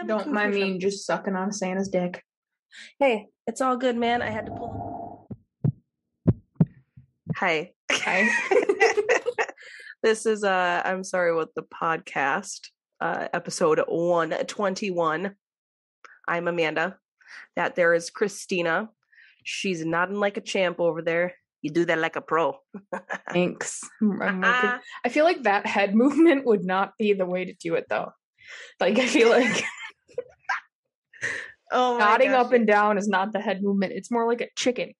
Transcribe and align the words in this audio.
I'm 0.00 0.06
Don't 0.06 0.32
mind 0.32 0.52
confused. 0.54 0.72
me 0.74 0.78
just 0.78 1.04
sucking 1.06 1.36
on 1.36 1.52
Santa's 1.52 1.88
dick. 1.88 2.22
Hey, 2.98 3.26
it's 3.46 3.60
all 3.60 3.76
good, 3.76 3.96
man. 3.96 4.22
I 4.22 4.30
had 4.30 4.46
to 4.46 4.52
pull. 4.52 5.28
Hi. 7.36 7.72
Okay. 7.92 8.28
this 10.02 10.24
is 10.26 10.42
uh 10.42 10.80
I'm 10.84 11.04
sorry 11.04 11.34
what 11.34 11.54
the 11.54 11.62
podcast 11.64 12.68
uh 13.00 13.28
episode 13.34 13.80
121. 13.86 15.34
I'm 16.28 16.48
Amanda. 16.48 16.96
That 17.56 17.76
there 17.76 17.92
is 17.92 18.08
Christina. 18.10 18.88
She's 19.44 19.84
nodding 19.84 20.16
like 20.16 20.36
a 20.36 20.42
champ 20.42 20.80
over 20.80 21.02
there. 21.02 21.34
You 21.62 21.70
do 21.72 21.84
that 21.84 21.98
like 21.98 22.16
a 22.16 22.20
pro. 22.22 22.56
Thanks. 23.32 23.80
I'm- 24.00 24.22
I'm 24.22 24.40
working- 24.40 24.80
I 25.04 25.08
feel 25.10 25.24
like 25.26 25.42
that 25.42 25.66
head 25.66 25.94
movement 26.02 26.46
would 26.46 26.64
not 26.64 26.94
be 26.98 27.12
the 27.12 27.26
way 27.26 27.44
to 27.44 27.52
do 27.52 27.74
it 27.74 27.84
though. 27.90 28.12
Like 28.80 28.98
I 28.98 29.06
feel 29.06 29.28
like 29.28 29.62
oh 31.72 31.98
nodding 31.98 32.30
gosh, 32.30 32.46
up 32.46 32.52
and 32.52 32.66
down 32.66 32.98
is 32.98 33.08
not 33.08 33.32
the 33.32 33.40
head 33.40 33.62
movement. 33.62 33.92
It's 33.92 34.10
more 34.10 34.26
like 34.26 34.40
a 34.40 34.48
chicken, 34.56 34.92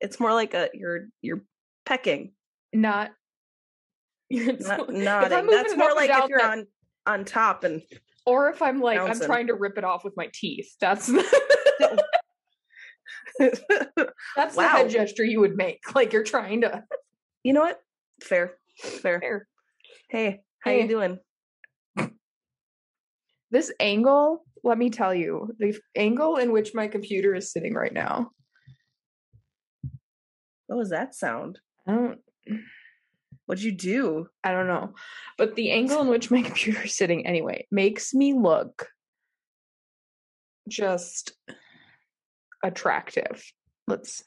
it's 0.00 0.20
more 0.20 0.32
like 0.32 0.54
a 0.54 0.68
you're 0.74 1.06
you're 1.20 1.42
pecking, 1.86 2.32
not. 2.72 3.10
It's 4.30 4.66
not 4.66 4.90
nodding. 4.90 5.46
That's 5.46 5.76
more 5.76 5.94
like 5.94 6.08
down, 6.08 6.22
if 6.22 6.28
you're 6.30 6.44
on 6.44 6.66
on 7.06 7.24
top 7.24 7.64
and 7.64 7.82
or 8.24 8.48
if 8.48 8.62
I'm 8.62 8.80
like 8.80 8.98
Bouncing. 8.98 9.22
I'm 9.22 9.28
trying 9.28 9.46
to 9.48 9.54
rip 9.54 9.78
it 9.78 9.84
off 9.84 10.04
with 10.04 10.14
my 10.16 10.30
teeth. 10.32 10.74
That's 10.80 11.06
that's 13.38 14.56
the 14.56 14.68
head 14.68 14.90
gesture 14.90 15.24
you 15.24 15.40
would 15.40 15.56
make. 15.56 15.80
Like 15.94 16.12
you're 16.12 16.22
trying 16.22 16.62
to. 16.62 16.84
You 17.42 17.52
know 17.52 17.62
what? 17.62 17.78
Fair. 18.22 18.54
Fair. 18.78 19.20
Fair. 19.20 19.48
Hey, 20.08 20.40
how 20.60 20.70
Hey. 20.70 20.82
you 20.82 20.88
doing? 20.88 21.18
This 23.50 23.72
angle, 23.80 24.44
let 24.64 24.78
me 24.78 24.90
tell 24.90 25.14
you, 25.14 25.54
the 25.58 25.78
angle 25.96 26.36
in 26.36 26.52
which 26.52 26.74
my 26.74 26.88
computer 26.88 27.34
is 27.34 27.52
sitting 27.52 27.74
right 27.74 27.92
now. 27.92 28.30
What 30.66 30.78
was 30.78 30.90
that 30.90 31.14
sound? 31.14 31.58
I 31.86 31.92
don't 31.92 32.20
What'd 33.46 33.64
you 33.64 33.72
do? 33.72 34.28
I 34.44 34.52
don't 34.52 34.68
know. 34.68 34.94
But 35.36 35.56
the 35.56 35.72
angle 35.72 36.00
in 36.00 36.08
which 36.08 36.30
my 36.30 36.42
computer 36.48 36.82
is 36.82 36.96
sitting 36.96 37.26
anyway 37.26 37.66
makes 37.70 38.14
me 38.14 38.32
look 38.34 38.88
just 40.68 41.32
attractive. 42.62 43.44
Let's 43.86 44.22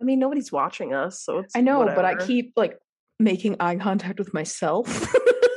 I 0.00 0.04
mean, 0.04 0.18
nobody's 0.18 0.50
watching 0.50 0.94
us, 0.94 1.22
so 1.22 1.38
it's 1.38 1.56
I 1.56 1.60
know, 1.60 1.84
but 1.84 2.04
I 2.04 2.16
keep 2.16 2.52
like 2.56 2.76
making 3.20 3.56
eye 3.60 3.76
contact 3.76 4.18
with 4.18 4.34
myself. 4.34 4.86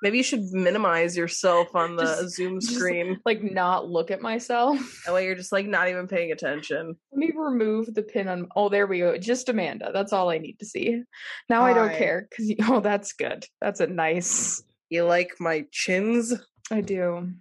Maybe 0.00 0.18
you 0.18 0.22
should 0.22 0.44
minimize 0.52 1.16
yourself 1.16 1.74
on 1.74 1.96
the 1.96 2.04
Just- 2.04 2.36
Zoom 2.36 2.60
just- 2.60 2.74
screen. 2.76 3.20
like 3.26 3.42
not 3.42 3.88
look 3.88 4.10
at 4.12 4.22
myself. 4.22 4.78
That 5.06 5.14
way 5.14 5.24
you're 5.24 5.34
just 5.34 5.50
like 5.52 5.66
not 5.66 5.88
even 5.88 6.06
paying 6.06 6.30
attention. 6.32 6.94
Let 7.12 7.18
me 7.18 7.32
remove 7.34 7.92
the 7.94 8.02
pin 8.02 8.28
on 8.28 8.46
Oh, 8.54 8.68
there 8.68 8.86
we 8.86 9.00
go. 9.00 9.16
Just 9.18 9.48
Amanda. 9.48 9.90
That's 9.92 10.12
all 10.12 10.30
I 10.30 10.38
need 10.38 10.58
to 10.60 10.66
see. 10.66 11.02
Now 11.48 11.62
I 11.64 11.72
don't 11.72 11.92
care 11.94 12.28
cuz 12.36 12.52
oh, 12.68 12.80
that's 12.80 13.12
good. 13.12 13.44
That's 13.60 13.80
a 13.80 13.86
nice 13.88 14.62
You 14.90 15.04
like 15.04 15.32
my 15.40 15.66
chins? 15.72 16.32
I 16.70 16.80
do. 16.80 17.32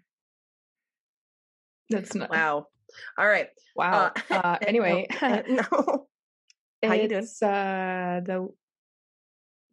That's 1.89 2.16
not 2.16 2.30
Wow. 2.30 2.67
All 3.17 3.28
right. 3.28 3.50
Wow. 3.75 4.11
Uh, 4.30 4.33
Uh, 4.33 4.58
anyway, 4.66 5.08
no. 5.22 6.08
How 6.83 6.94
you 6.94 7.08
doing? 7.08 7.28
Uh 7.41 8.22
the 8.25 8.50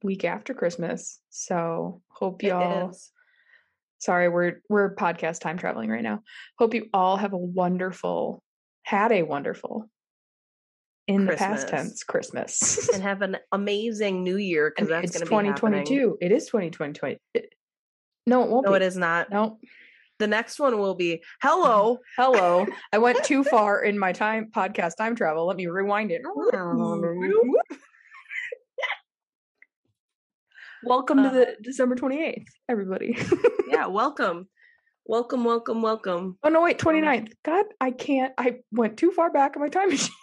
week 0.05 0.25
after 0.25 0.55
Christmas. 0.55 1.19
So 1.31 2.03
hope 2.09 2.43
y'all 2.45 2.93
sorry, 3.99 4.29
we're 4.29 4.61
we're 4.69 4.95
podcast 4.95 5.41
time 5.41 5.59
traveling 5.59 5.91
right 5.91 6.03
now. 6.03 6.21
Hope 6.59 6.75
you 6.75 6.87
all 6.93 7.17
have 7.17 7.33
a 7.33 7.39
wonderful 7.39 8.43
had 8.85 9.11
a 9.13 9.23
wonderful 9.23 9.89
in 11.09 11.25
the 11.27 11.37
past 11.37 11.69
tense 11.69 12.05
Christmas. 12.05 12.89
And 12.91 13.03
have 13.03 13.23
an 13.23 13.39
amazing 13.51 14.23
new 14.23 14.37
year 14.37 14.73
because 14.75 14.89
that's 14.91 15.05
it's 15.17 15.19
going 15.19 15.27
to 15.45 15.53
be 15.53 15.59
2022. 15.59 16.19
It 16.21 16.33
is 16.33 16.47
2020. 16.47 17.19
It- 17.35 17.53
no, 18.27 18.43
it 18.43 18.51
won't 18.51 18.65
No, 18.65 18.73
be. 18.73 18.77
it 18.77 18.83
is 18.83 18.97
not. 18.97 19.31
No. 19.31 19.59
The 20.19 20.27
next 20.27 20.59
one 20.59 20.79
will 20.79 20.95
be 20.95 21.23
hello. 21.43 21.99
Hello. 22.17 22.67
I 22.93 22.99
went 22.99 23.23
too 23.25 23.43
far 23.55 23.83
in 23.83 23.99
my 23.99 24.13
time 24.13 24.51
podcast 24.55 24.97
time 24.97 25.17
travel. 25.17 25.47
Let 25.47 25.57
me 25.57 25.67
rewind 25.67 26.11
it. 26.11 26.23
Welcome 30.87 31.23
to 31.23 31.29
Uh, 31.29 31.33
the 31.33 31.57
December 31.63 31.97
28th, 31.97 32.47
everybody. 32.69 33.17
yeah, 33.69 33.87
welcome. 33.87 34.49
Welcome, 35.07 35.45
welcome, 35.45 35.83
welcome. 35.83 36.39
oh 36.43 36.49
no, 36.49 36.63
wait, 36.63 36.79
29th. 36.79 37.33
God, 37.45 37.67
I 37.81 37.91
can't. 37.91 38.33
I 38.39 38.61
went 38.71 38.97
too 38.97 39.11
far 39.11 39.31
back 39.31 39.57
in 39.57 39.63
my 39.63 39.69
time 39.69 39.89
machine. 39.91 40.15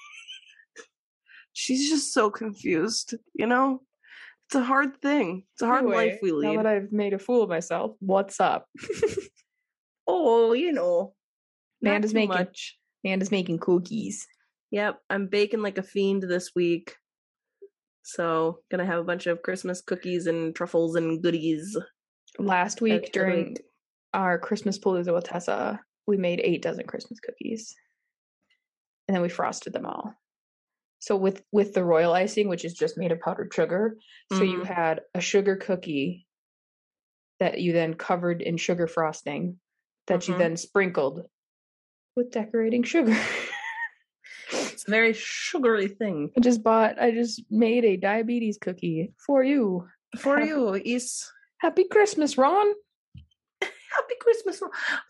She's 1.54 1.90
just 1.90 2.14
so 2.14 2.30
confused, 2.30 3.16
you 3.34 3.46
know? 3.48 3.82
It's 4.48 4.56
a 4.56 4.64
hard 4.64 5.02
thing. 5.02 5.44
It's 5.54 5.62
a 5.62 5.68
hard 5.68 5.86
life 5.86 6.20
we 6.22 6.32
lead. 6.32 6.56
Now 6.56 6.64
that 6.64 6.66
I've 6.68 6.92
made 6.92 7.14
a 7.14 7.20
fool 7.20 7.44
of 7.44 7.50
myself, 7.50 7.96
what's 8.00 8.40
up? 8.40 8.68
oh, 10.08 10.54
you 10.54 10.72
know. 10.72 11.14
Amanda's 11.82 12.14
making 12.14 12.36
much. 12.36 12.78
Amanda's 13.04 13.32
making 13.32 13.60
cookies. 13.60 14.28
Yep, 14.72 15.00
I'm 15.10 15.28
baking 15.28 15.62
like 15.62 15.78
a 15.78 15.84
fiend 15.84 16.24
this 16.24 16.52
week. 16.56 16.96
So, 18.04 18.60
gonna 18.72 18.86
have 18.86 19.00
a 19.00 19.04
bunch 19.04 19.28
of 19.28 19.42
Christmas 19.42 19.82
cookies 19.82 20.28
and 20.28 20.56
truffles 20.56 20.96
and 20.96 21.22
goodies. 21.22 21.78
Last 22.40 22.82
week 22.82 23.12
during 23.12 23.50
week. 23.50 23.62
our 24.14 24.40
Christmas 24.40 24.80
palooza 24.80 25.14
with 25.14 25.26
Tessa, 25.26 25.80
we 26.08 26.18
made 26.18 26.42
eight 26.44 26.62
dozen 26.62 26.88
Christmas 26.88 27.20
cookies, 27.20 27.76
and 29.08 29.16
then 29.16 29.22
we 29.22 29.30
frosted 29.30 29.74
them 29.74 29.86
all. 29.86 30.14
So 31.00 31.16
with 31.16 31.44
with 31.52 31.74
the 31.74 31.84
royal 31.84 32.14
icing, 32.14 32.48
which 32.48 32.64
is 32.66 32.74
just 32.74 32.98
made 32.98 33.12
of 33.12 33.20
powdered 33.20 33.54
sugar, 33.54 33.98
so 34.32 34.44
you 34.44 34.60
Mhm. 34.60 34.66
had 34.66 35.02
a 35.14 35.22
sugar 35.22 35.56
cookie 35.58 36.28
that 37.40 37.60
you 37.60 37.74
then 37.74 37.96
covered 37.96 38.42
in 38.42 38.56
sugar 38.58 38.88
frosting, 38.88 39.60
that 40.08 40.28
you 40.28 40.36
Mhm. 40.36 40.38
then 40.38 40.58
sprinkled 40.58 41.28
with 42.16 42.32
decorating 42.32 42.84
sugar. 42.84 43.16
It's 44.82 44.88
a 44.88 44.92
very 44.92 45.14
sugary 45.14 45.88
thing. 45.88 46.32
I 46.36 46.40
just 46.40 46.64
bought. 46.64 47.00
I 47.00 47.12
just 47.12 47.44
made 47.52 47.86
a 47.86 47.98
diabetes 47.98 48.58
cookie 48.60 49.14
for 49.16 49.44
you. 49.44 49.88
For 50.18 50.40
Happy- 50.40 50.48
you, 50.50 50.74
is 50.74 51.30
Happy 51.60 51.84
Christmas, 51.84 52.36
Ron. 52.36 52.66
Happy 53.62 54.16
Christmas. 54.20 54.60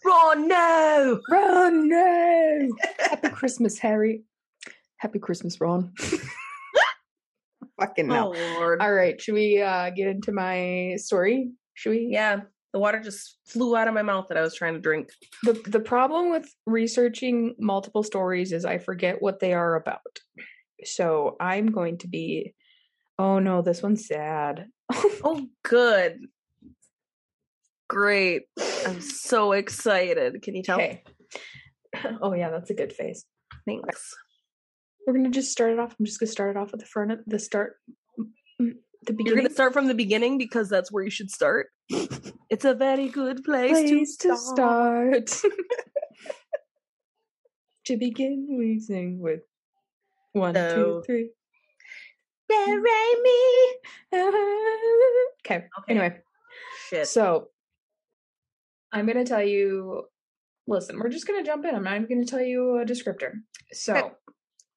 Ron, 0.03 0.49
no! 0.49 1.21
Ron, 1.29 1.87
no. 1.87 2.69
Happy 2.99 3.29
Christmas, 3.29 3.79
Harry. 3.79 4.23
Happy 4.97 5.19
Christmas, 5.19 5.61
Ron. 5.61 5.93
Fucking 7.79 8.07
no. 8.07 8.33
Oh, 8.35 8.55
Lord. 8.59 8.81
All 8.81 8.91
right, 8.91 9.21
should 9.21 9.35
we 9.35 9.61
uh 9.61 9.89
get 9.91 10.09
into 10.09 10.33
my 10.33 10.95
story? 10.97 11.51
Should 11.75 11.91
we? 11.91 12.09
Yeah, 12.11 12.41
the 12.73 12.79
water 12.79 12.99
just 12.99 13.37
flew 13.45 13.75
out 13.75 13.87
of 13.87 13.93
my 13.93 14.01
mouth 14.01 14.27
that 14.29 14.37
I 14.37 14.41
was 14.41 14.55
trying 14.55 14.73
to 14.75 14.79
drink. 14.79 15.09
The 15.43 15.53
the 15.67 15.79
problem 15.79 16.29
with 16.31 16.49
researching 16.65 17.55
multiple 17.59 18.03
stories 18.03 18.51
is 18.53 18.65
I 18.65 18.77
forget 18.77 19.21
what 19.21 19.39
they 19.39 19.53
are 19.53 19.75
about. 19.75 20.19
So 20.83 21.35
I'm 21.39 21.67
going 21.67 21.97
to 21.99 22.07
be 22.07 22.53
Oh 23.19 23.39
no, 23.39 23.61
this 23.61 23.83
one's 23.83 24.07
sad. 24.07 24.67
Oh, 25.23 25.45
good. 25.63 26.17
Great. 27.87 28.43
I'm 28.87 28.99
so 29.01 29.51
excited. 29.51 30.41
Can 30.41 30.55
you 30.55 30.63
tell? 30.63 30.77
Okay. 30.79 31.03
Oh 32.21 32.33
yeah, 32.33 32.49
that's 32.49 32.69
a 32.69 32.73
good 32.73 32.93
face. 32.93 33.25
Thanks. 33.67 34.15
We're 35.05 35.13
gonna 35.13 35.29
just 35.29 35.51
start 35.51 35.73
it 35.73 35.79
off. 35.79 35.93
I'm 35.99 36.05
just 36.05 36.19
gonna 36.21 36.31
start 36.31 36.51
it 36.51 36.57
off 36.57 36.73
at 36.73 36.79
the 36.79 36.85
front 36.85 37.11
of 37.11 37.19
the 37.27 37.37
start 37.37 37.75
mm, 38.17 38.29
mm, 38.61 38.73
the 39.05 39.15
You're 39.19 39.35
going 39.35 39.47
to 39.47 39.53
start 39.53 39.73
from 39.73 39.87
the 39.87 39.95
beginning 39.95 40.37
because 40.37 40.69
that's 40.69 40.91
where 40.91 41.03
you 41.03 41.09
should 41.09 41.31
start. 41.31 41.67
It's 42.51 42.65
a 42.65 42.73
very 42.73 43.07
good 43.07 43.45
place, 43.45 43.71
place 43.71 44.17
to 44.17 44.27
to 44.27 44.37
start. 44.37 45.29
start. 45.29 45.53
to 47.85 47.95
begin, 47.95 48.45
we 48.59 48.77
sing 48.77 49.19
with 49.21 49.39
one, 50.33 50.53
two, 50.53 51.01
three. 51.05 51.29
Me. 52.51 53.77
Okay. 54.13 54.25
Okay. 55.45 55.65
Anyway, 55.87 56.17
Shit. 56.89 57.07
so 57.07 57.47
I'm 58.91 59.07
gonna 59.07 59.23
tell 59.25 59.41
you. 59.41 60.03
Listen, 60.67 60.99
we're 60.99 61.07
just 61.07 61.25
gonna 61.25 61.43
jump 61.43 61.63
in. 61.63 61.73
I'm 61.73 61.85
not 61.85 61.95
even 61.95 62.09
gonna 62.09 62.25
tell 62.25 62.41
you 62.41 62.79
a 62.79 62.85
descriptor. 62.85 63.31
So, 63.71 63.95
Okay. 63.95 64.09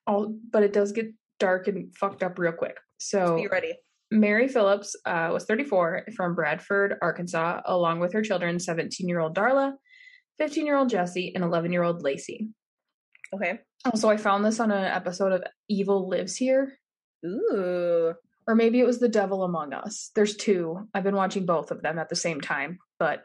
all 0.07 0.33
but 0.53 0.63
it 0.63 0.73
does 0.73 0.93
get 0.93 1.07
dark 1.41 1.67
and 1.67 1.93
fucked 1.97 2.23
up 2.23 2.39
real 2.39 2.53
quick. 2.53 2.79
So 2.99 3.35
Be 3.37 3.49
ready. 3.49 3.75
Mary 4.15 4.47
Phillips 4.47 4.95
uh, 5.05 5.31
was 5.33 5.45
34 5.45 6.07
from 6.17 6.37
Bradford, 6.37 6.97
Arkansas, 7.03 7.61
along 7.67 7.99
with 7.99 8.13
her 8.13 8.23
children 8.23 8.61
17 8.61 9.09
year 9.09 9.19
old 9.19 9.35
Darla, 9.35 9.73
15 10.39 10.65
year 10.65 10.77
old 10.77 10.89
Jesse, 10.89 11.35
and 11.35 11.43
11 11.43 11.73
year 11.73 11.83
old 11.83 12.03
Lacey. 12.03 12.49
Okay. 13.35 13.59
Also, 13.85 14.09
I 14.09 14.17
found 14.17 14.45
this 14.45 14.61
on 14.61 14.71
an 14.71 14.85
episode 14.85 15.33
of 15.33 15.43
Evil 15.69 16.09
Lives 16.09 16.37
Here, 16.37 16.79
Ooh. 17.27 18.15
or 18.47 18.55
maybe 18.55 18.79
it 18.79 18.87
was 18.87 19.01
The 19.01 19.09
Devil 19.09 19.43
Among 19.43 19.75
Us. 19.75 20.13
There's 20.15 20.37
two. 20.37 20.89
I've 20.95 21.03
been 21.03 21.17
watching 21.17 21.45
both 21.45 21.73
of 21.73 21.83
them 21.83 21.99
at 21.99 22.09
the 22.09 22.17
same 22.17 22.41
time, 22.41 22.79
but 23.01 23.25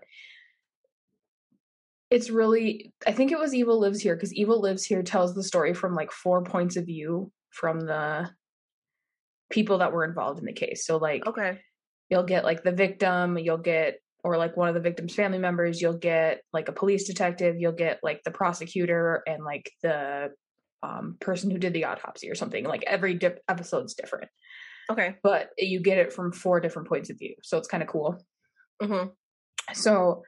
it's 2.10 2.32
really 2.32 2.92
I 3.06 3.12
think 3.12 3.32
it 3.32 3.38
was 3.38 3.54
Evil 3.54 3.80
Lives 3.80 4.02
Here 4.02 4.16
because 4.16 4.34
Evil 4.34 4.60
Lives 4.60 4.84
Here 4.84 5.04
tells 5.04 5.36
the 5.36 5.44
story 5.44 5.76
from 5.76 5.94
like 5.94 6.12
four 6.12 6.44
points 6.44 6.78
of 6.78 6.88
view 6.88 7.32
from 7.52 7.82
the 7.82 8.32
people 9.50 9.80
that 9.80 9.92
were 9.94 10.04
involved 10.06 10.40
in 10.40 10.46
the 10.46 10.54
case. 10.54 10.86
So 10.86 10.98
like 10.98 11.26
Okay. 11.26 11.60
you'll 12.10 12.24
get 12.24 12.44
like 12.44 12.64
the 12.64 12.72
victim, 12.72 13.38
you'll 13.38 13.58
get 13.58 14.00
or 14.24 14.38
like 14.38 14.58
one 14.58 14.68
of 14.68 14.74
the 14.76 14.82
victim's 14.82 15.16
family 15.16 15.38
members, 15.40 15.82
you'll 15.82 15.98
get 15.98 16.42
like 16.52 16.68
a 16.68 16.74
police 16.74 17.08
detective, 17.08 17.56
you'll 17.58 17.72
get 17.72 18.00
like 18.04 18.22
the 18.24 18.32
prosecutor 18.32 19.24
and 19.26 19.46
like 19.46 19.72
the 19.82 20.30
um, 20.84 21.16
person 21.22 21.50
who 21.50 21.58
did 21.58 21.74
the 21.74 21.86
autopsy 21.86 22.30
or 22.30 22.36
something. 22.36 22.66
Like 22.66 22.84
every 22.86 23.14
dip- 23.14 23.42
episode's 23.48 23.94
different, 23.94 24.30
Okay. 24.92 25.16
but 25.24 25.50
you 25.58 25.80
get 25.82 25.98
it 25.98 26.12
from 26.12 26.32
four 26.34 26.60
different 26.60 26.90
points 26.90 27.10
of 27.10 27.18
view. 27.18 27.36
So 27.44 27.58
it's 27.58 27.68
kind 27.68 27.82
of 27.82 27.88
cool. 27.90 28.18
hmm 28.82 29.08
So 29.74 30.24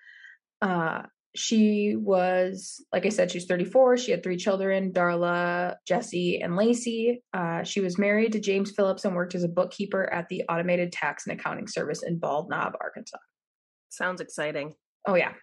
uh 0.62 1.04
she 1.36 1.96
was 1.96 2.84
like 2.92 3.06
I 3.06 3.10
said, 3.10 3.32
she's 3.32 3.46
34. 3.46 3.98
She 3.98 4.12
had 4.12 4.24
three 4.24 4.38
children, 4.38 4.92
Darla, 4.92 5.76
Jesse, 5.88 6.42
and 6.42 6.56
Lacey. 6.56 7.24
Uh, 7.34 7.64
she 7.64 7.80
was 7.80 7.98
married 7.98 8.34
to 8.34 8.40
James 8.40 8.72
Phillips 8.72 9.06
and 9.06 9.16
worked 9.16 9.36
as 9.36 9.44
a 9.44 9.50
bookkeeper 9.50 10.12
at 10.12 10.28
the 10.30 10.44
Automated 10.50 10.92
Tax 10.92 11.28
and 11.28 11.40
Accounting 11.40 11.68
Service 11.68 12.04
in 12.04 12.20
Bald 12.20 12.50
Knob, 12.50 12.74
Arkansas. 12.82 13.18
Sounds 13.90 14.22
exciting. 14.22 14.74
Oh, 15.08 15.16
yeah. 15.16 15.34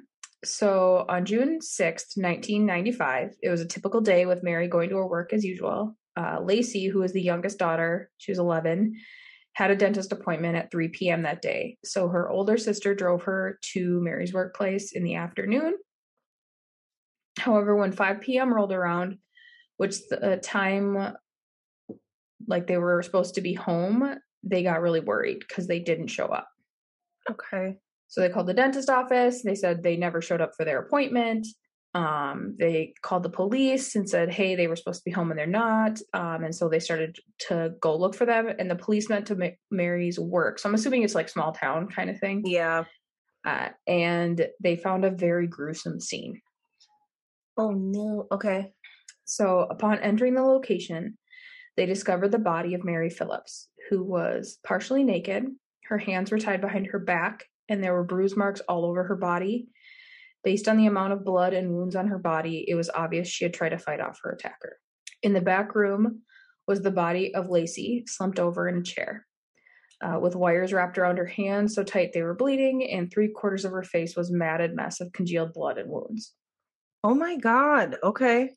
So 0.45 1.05
on 1.09 1.25
June 1.25 1.59
6th, 1.61 2.17
1995, 2.17 3.37
it 3.43 3.49
was 3.49 3.61
a 3.61 3.67
typical 3.67 4.01
day 4.01 4.27
with 4.27 4.43
Mary 4.43 4.69
going 4.69 4.91
to 4.91 4.97
her 4.97 5.07
work 5.07 5.33
as 5.33 5.45
usual. 5.45 5.97
Uh, 6.17 6.41
Lacey, 6.41 6.87
who 6.87 7.01
was 7.01 7.13
the 7.13 7.23
youngest 7.23 7.59
daughter, 7.59 8.11
she 8.19 8.31
was 8.31 8.39
11, 8.39 8.95
had 9.59 9.73
a 9.73 9.77
dentist 9.77 10.13
appointment 10.13 10.55
at 10.55 10.71
3 10.71 10.87
p.m. 10.91 11.23
that 11.23 11.43
day. 11.43 11.79
So 11.85 12.07
her 12.07 12.31
older 12.31 12.57
sister 12.57 12.95
drove 12.95 13.25
her 13.25 13.59
to 13.73 14.01
Mary's 14.01 14.33
workplace 14.33 14.93
in 14.93 15.03
the 15.03 15.17
afternoon. 15.17 15.75
However, 17.37 17.75
when 17.75 17.91
5 17.91 18.21
p.m. 18.21 18.55
rolled 18.55 18.71
around, 18.71 19.19
which 19.77 19.97
the 20.11 20.35
uh, 20.35 20.37
time 20.41 21.13
like 22.47 22.69
they 22.69 22.77
were 22.77 23.03
supposed 23.03 23.35
to 23.35 23.41
be 23.41 23.53
home, 23.53 24.15
they 24.45 24.63
got 24.63 24.81
really 24.81 25.01
worried 25.01 25.41
because 25.41 25.67
they 25.67 25.81
didn't 25.81 26.07
show 26.07 26.27
up. 26.27 26.49
Okay. 27.29 27.79
So 28.07 28.21
they 28.21 28.29
called 28.29 28.47
the 28.47 28.55
dentist 28.55 28.89
office. 28.89 29.43
They 29.43 29.57
said 29.57 29.83
they 29.83 29.97
never 29.97 30.23
showed 30.23 30.41
up 30.41 30.53
for 30.57 30.65
their 30.65 30.79
appointment. 30.79 31.49
Um, 31.95 32.55
they 32.59 32.93
called 33.03 33.23
the 33.23 33.31
police 33.31 33.97
and 33.97 34.09
said, 34.09 34.31
hey, 34.31 34.55
they 34.55 34.67
were 34.67 34.77
supposed 34.77 35.01
to 35.01 35.05
be 35.05 35.11
home 35.11 35.31
and 35.31 35.39
they're 35.39 35.47
not. 35.47 36.01
Um, 36.13 36.45
and 36.45 36.55
so 36.55 36.69
they 36.69 36.81
started 36.81 37.17
to 37.49 37.73
go 37.81 37.97
look 37.97 38.15
for 38.15 38.27
them. 38.27 38.49
And 38.59 38.71
the 38.71 38.77
police 38.77 39.09
went 39.09 39.27
to 39.29 39.35
Ma- 39.35 39.49
Mary's 39.71 40.19
work. 40.19 40.59
So 40.59 40.69
I'm 40.69 40.75
assuming 40.75 41.03
it's 41.03 41.15
like 41.15 41.29
small 41.29 41.53
town 41.53 41.89
kind 41.89 42.11
of 42.11 42.19
thing. 42.19 42.43
Yeah. 42.45 42.85
Uh, 43.47 43.71
and 43.87 44.47
they 44.61 44.77
found 44.77 45.05
a 45.05 45.11
very 45.11 45.47
gruesome 45.47 46.01
scene. 46.01 46.41
Oh 47.57 47.71
no. 47.71 48.27
Okay. 48.31 48.73
So 49.25 49.61
upon 49.71 49.99
entering 50.01 50.35
the 50.35 50.43
location, 50.43 51.17
they 51.77 51.87
discovered 51.87 52.33
the 52.33 52.39
body 52.39 52.75
of 52.75 52.85
Mary 52.85 53.11
Phillips, 53.11 53.69
who 53.89 54.03
was 54.05 54.59
partially 54.65 55.05
naked. 55.05 55.47
Her 55.85 55.99
hands 55.99 56.31
were 56.31 56.39
tied 56.39 56.61
behind 56.61 56.89
her 56.89 56.99
back, 56.99 57.45
and 57.69 57.83
there 57.83 57.95
were 57.95 58.05
bruise 58.05 58.37
marks 58.37 58.61
all 58.69 58.85
over 58.85 59.05
her 59.05 59.17
body. 59.17 59.69
Based 60.45 60.69
on 60.69 60.77
the 60.77 60.87
amount 60.87 61.13
of 61.13 61.25
blood 61.25 61.53
and 61.53 61.73
wounds 61.73 61.97
on 61.97 62.09
her 62.09 62.19
body, 62.19 62.65
it 62.69 62.75
was 62.75 62.91
obvious 62.91 63.29
she 63.29 63.45
had 63.45 63.55
tried 63.55 63.71
to 63.71 63.79
fight 63.79 64.01
off 64.01 64.21
her 64.23 64.31
attacker. 64.31 64.79
In 65.23 65.33
the 65.33 65.41
back 65.41 65.75
room 65.75 66.23
was 66.67 66.81
the 66.81 66.91
body 66.91 67.35
of 67.35 67.49
Lacey, 67.49 68.05
slumped 68.07 68.39
over 68.39 68.69
in 68.69 68.79
a 68.79 68.83
chair, 68.83 69.27
uh, 70.01 70.19
with 70.21 70.37
wires 70.37 70.73
wrapped 70.73 70.99
around 70.99 71.17
her 71.17 71.27
hands 71.27 71.75
so 71.75 71.83
tight 71.83 72.13
they 72.13 72.23
were 72.23 72.35
bleeding, 72.35 72.89
and 72.91 73.11
three 73.11 73.29
quarters 73.29 73.65
of 73.65 73.73
her 73.73 73.83
face 73.83 74.17
was 74.17 74.31
matted 74.31 74.77
mess 74.77 75.01
of 75.01 75.13
congealed 75.13 75.53
blood 75.53 75.79
and 75.79 75.91
wounds. 75.91 76.35
Oh 77.03 77.15
my 77.15 77.37
god. 77.37 77.97
Okay. 78.03 78.51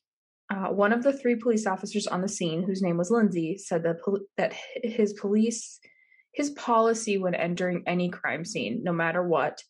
Uh, 0.50 0.68
one 0.68 0.92
of 0.92 1.02
the 1.04 1.14
three 1.14 1.36
police 1.36 1.66
officers 1.66 2.08
on 2.08 2.22
the 2.22 2.28
scene, 2.28 2.64
whose 2.64 2.82
name 2.82 2.98
was 2.98 3.10
Lindsay, 3.10 3.58
said 3.58 3.84
that 3.84 4.02
pol- 4.04 4.20
that 4.38 4.54
his 4.84 5.14
police 5.14 5.80
his 6.34 6.52
policy 6.52 7.18
when 7.18 7.36
entering 7.36 7.84
any 7.86 8.10
crime 8.10 8.46
scene, 8.46 8.82
no 8.84 8.94
matter 8.94 9.26
what, 9.26 9.62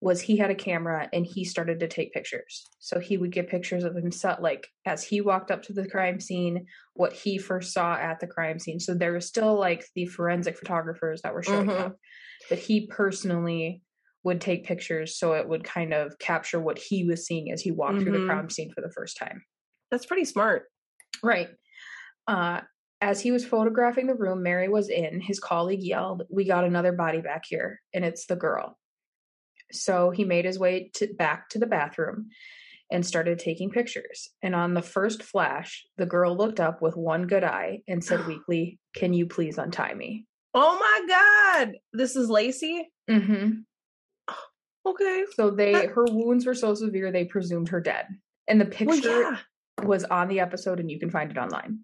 was 0.00 0.20
he 0.20 0.36
had 0.36 0.50
a 0.50 0.54
camera 0.54 1.08
and 1.12 1.26
he 1.26 1.44
started 1.44 1.80
to 1.80 1.88
take 1.88 2.12
pictures. 2.12 2.68
So 2.78 3.00
he 3.00 3.16
would 3.18 3.32
get 3.32 3.48
pictures 3.48 3.82
of 3.82 3.96
himself, 3.96 4.38
like 4.40 4.68
as 4.86 5.02
he 5.02 5.20
walked 5.20 5.50
up 5.50 5.62
to 5.64 5.72
the 5.72 5.88
crime 5.88 6.20
scene, 6.20 6.66
what 6.94 7.12
he 7.12 7.36
first 7.36 7.72
saw 7.72 7.94
at 7.94 8.20
the 8.20 8.26
crime 8.28 8.58
scene. 8.60 8.78
So 8.78 8.94
there 8.94 9.12
was 9.12 9.26
still 9.26 9.58
like 9.58 9.84
the 9.96 10.06
forensic 10.06 10.56
photographers 10.56 11.22
that 11.22 11.34
were 11.34 11.42
showing 11.42 11.66
Mhm. 11.68 11.80
up, 11.80 11.96
but 12.48 12.58
he 12.58 12.86
personally 12.86 13.82
would 14.22 14.40
take 14.40 14.64
pictures 14.66 15.16
so 15.16 15.32
it 15.32 15.48
would 15.48 15.64
kind 15.64 15.92
of 15.92 16.16
capture 16.18 16.60
what 16.60 16.78
he 16.78 17.04
was 17.04 17.26
seeing 17.26 17.50
as 17.50 17.60
he 17.62 17.70
walked 17.72 18.02
through 18.02 18.12
the 18.12 18.18
Mhm. 18.18 18.26
crime 18.26 18.50
scene 18.50 18.72
for 18.72 18.80
the 18.80 18.92
first 18.92 19.16
time. 19.16 19.44
That's 19.90 20.06
pretty 20.06 20.24
smart. 20.24 20.70
Right. 21.22 21.48
Uh, 22.28 22.60
as 23.00 23.20
he 23.20 23.30
was 23.30 23.44
photographing 23.46 24.06
the 24.06 24.14
room 24.14 24.42
Mary 24.42 24.68
was 24.68 24.88
in, 24.88 25.20
his 25.20 25.40
colleague 25.40 25.82
yelled, 25.82 26.24
We 26.30 26.44
got 26.44 26.64
another 26.64 26.92
body 26.92 27.20
back 27.20 27.44
here, 27.48 27.80
and 27.94 28.04
it's 28.04 28.26
the 28.26 28.36
girl. 28.36 28.78
So 29.72 30.10
he 30.10 30.24
made 30.24 30.44
his 30.44 30.58
way 30.58 30.90
to, 30.94 31.12
back 31.14 31.48
to 31.50 31.58
the 31.58 31.66
bathroom 31.66 32.28
and 32.90 33.04
started 33.04 33.38
taking 33.38 33.70
pictures. 33.70 34.30
And 34.42 34.54
on 34.54 34.72
the 34.74 34.82
first 34.82 35.22
flash, 35.22 35.84
the 35.98 36.06
girl 36.06 36.36
looked 36.36 36.58
up 36.60 36.80
with 36.80 36.96
one 36.96 37.26
good 37.26 37.44
eye 37.44 37.82
and 37.86 38.02
said 38.02 38.26
weakly, 38.28 38.78
Can 38.94 39.12
you 39.12 39.26
please 39.26 39.58
untie 39.58 39.94
me? 39.94 40.26
Oh 40.54 40.78
my 40.78 41.64
god. 41.66 41.74
This 41.92 42.16
is 42.16 42.28
Lacey. 42.30 42.88
Mm-hmm. 43.10 43.50
Okay. 44.86 45.24
So 45.34 45.50
they 45.50 45.86
her 45.86 46.04
wounds 46.08 46.46
were 46.46 46.54
so 46.54 46.72
severe 46.74 47.12
they 47.12 47.24
presumed 47.26 47.68
her 47.68 47.80
dead. 47.80 48.06
And 48.46 48.58
the 48.58 48.64
Well, 48.64 48.72
picture 48.96 49.20
yeah. 49.20 49.36
was 49.82 50.04
on 50.04 50.28
the 50.28 50.40
episode 50.40 50.80
and 50.80 50.90
you 50.90 50.98
can 50.98 51.10
find 51.10 51.30
it 51.30 51.36
online. 51.38 51.80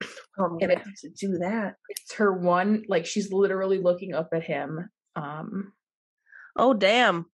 Oh, 0.40 0.56
And 0.60 0.70
it- 0.72 0.82
to 1.02 1.08
do 1.10 1.38
that. 1.38 1.74
It's 1.88 2.14
her 2.14 2.32
one 2.32 2.84
like 2.88 3.06
she's 3.06 3.32
literally 3.32 3.78
looking 3.78 4.12
up 4.14 4.28
at 4.32 4.42
him. 4.44 4.88
Um 5.16 5.72
Oh 6.58 6.74
damn. 6.74 7.26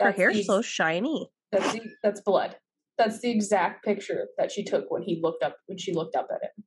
Her 0.00 0.06
that's 0.06 0.16
hair's 0.16 0.36
the- 0.38 0.42
so 0.44 0.62
shiny. 0.62 1.30
that's 1.52 1.72
the, 1.72 1.80
that's 2.02 2.20
blood. 2.20 2.56
That's 2.98 3.20
the 3.20 3.30
exact 3.30 3.84
picture 3.84 4.28
that 4.38 4.52
she 4.52 4.64
took 4.64 4.90
when 4.90 5.02
he 5.02 5.20
looked 5.22 5.42
up 5.42 5.56
when 5.66 5.78
she 5.78 5.92
looked 5.94 6.14
up 6.16 6.28
at 6.34 6.42
him. 6.42 6.64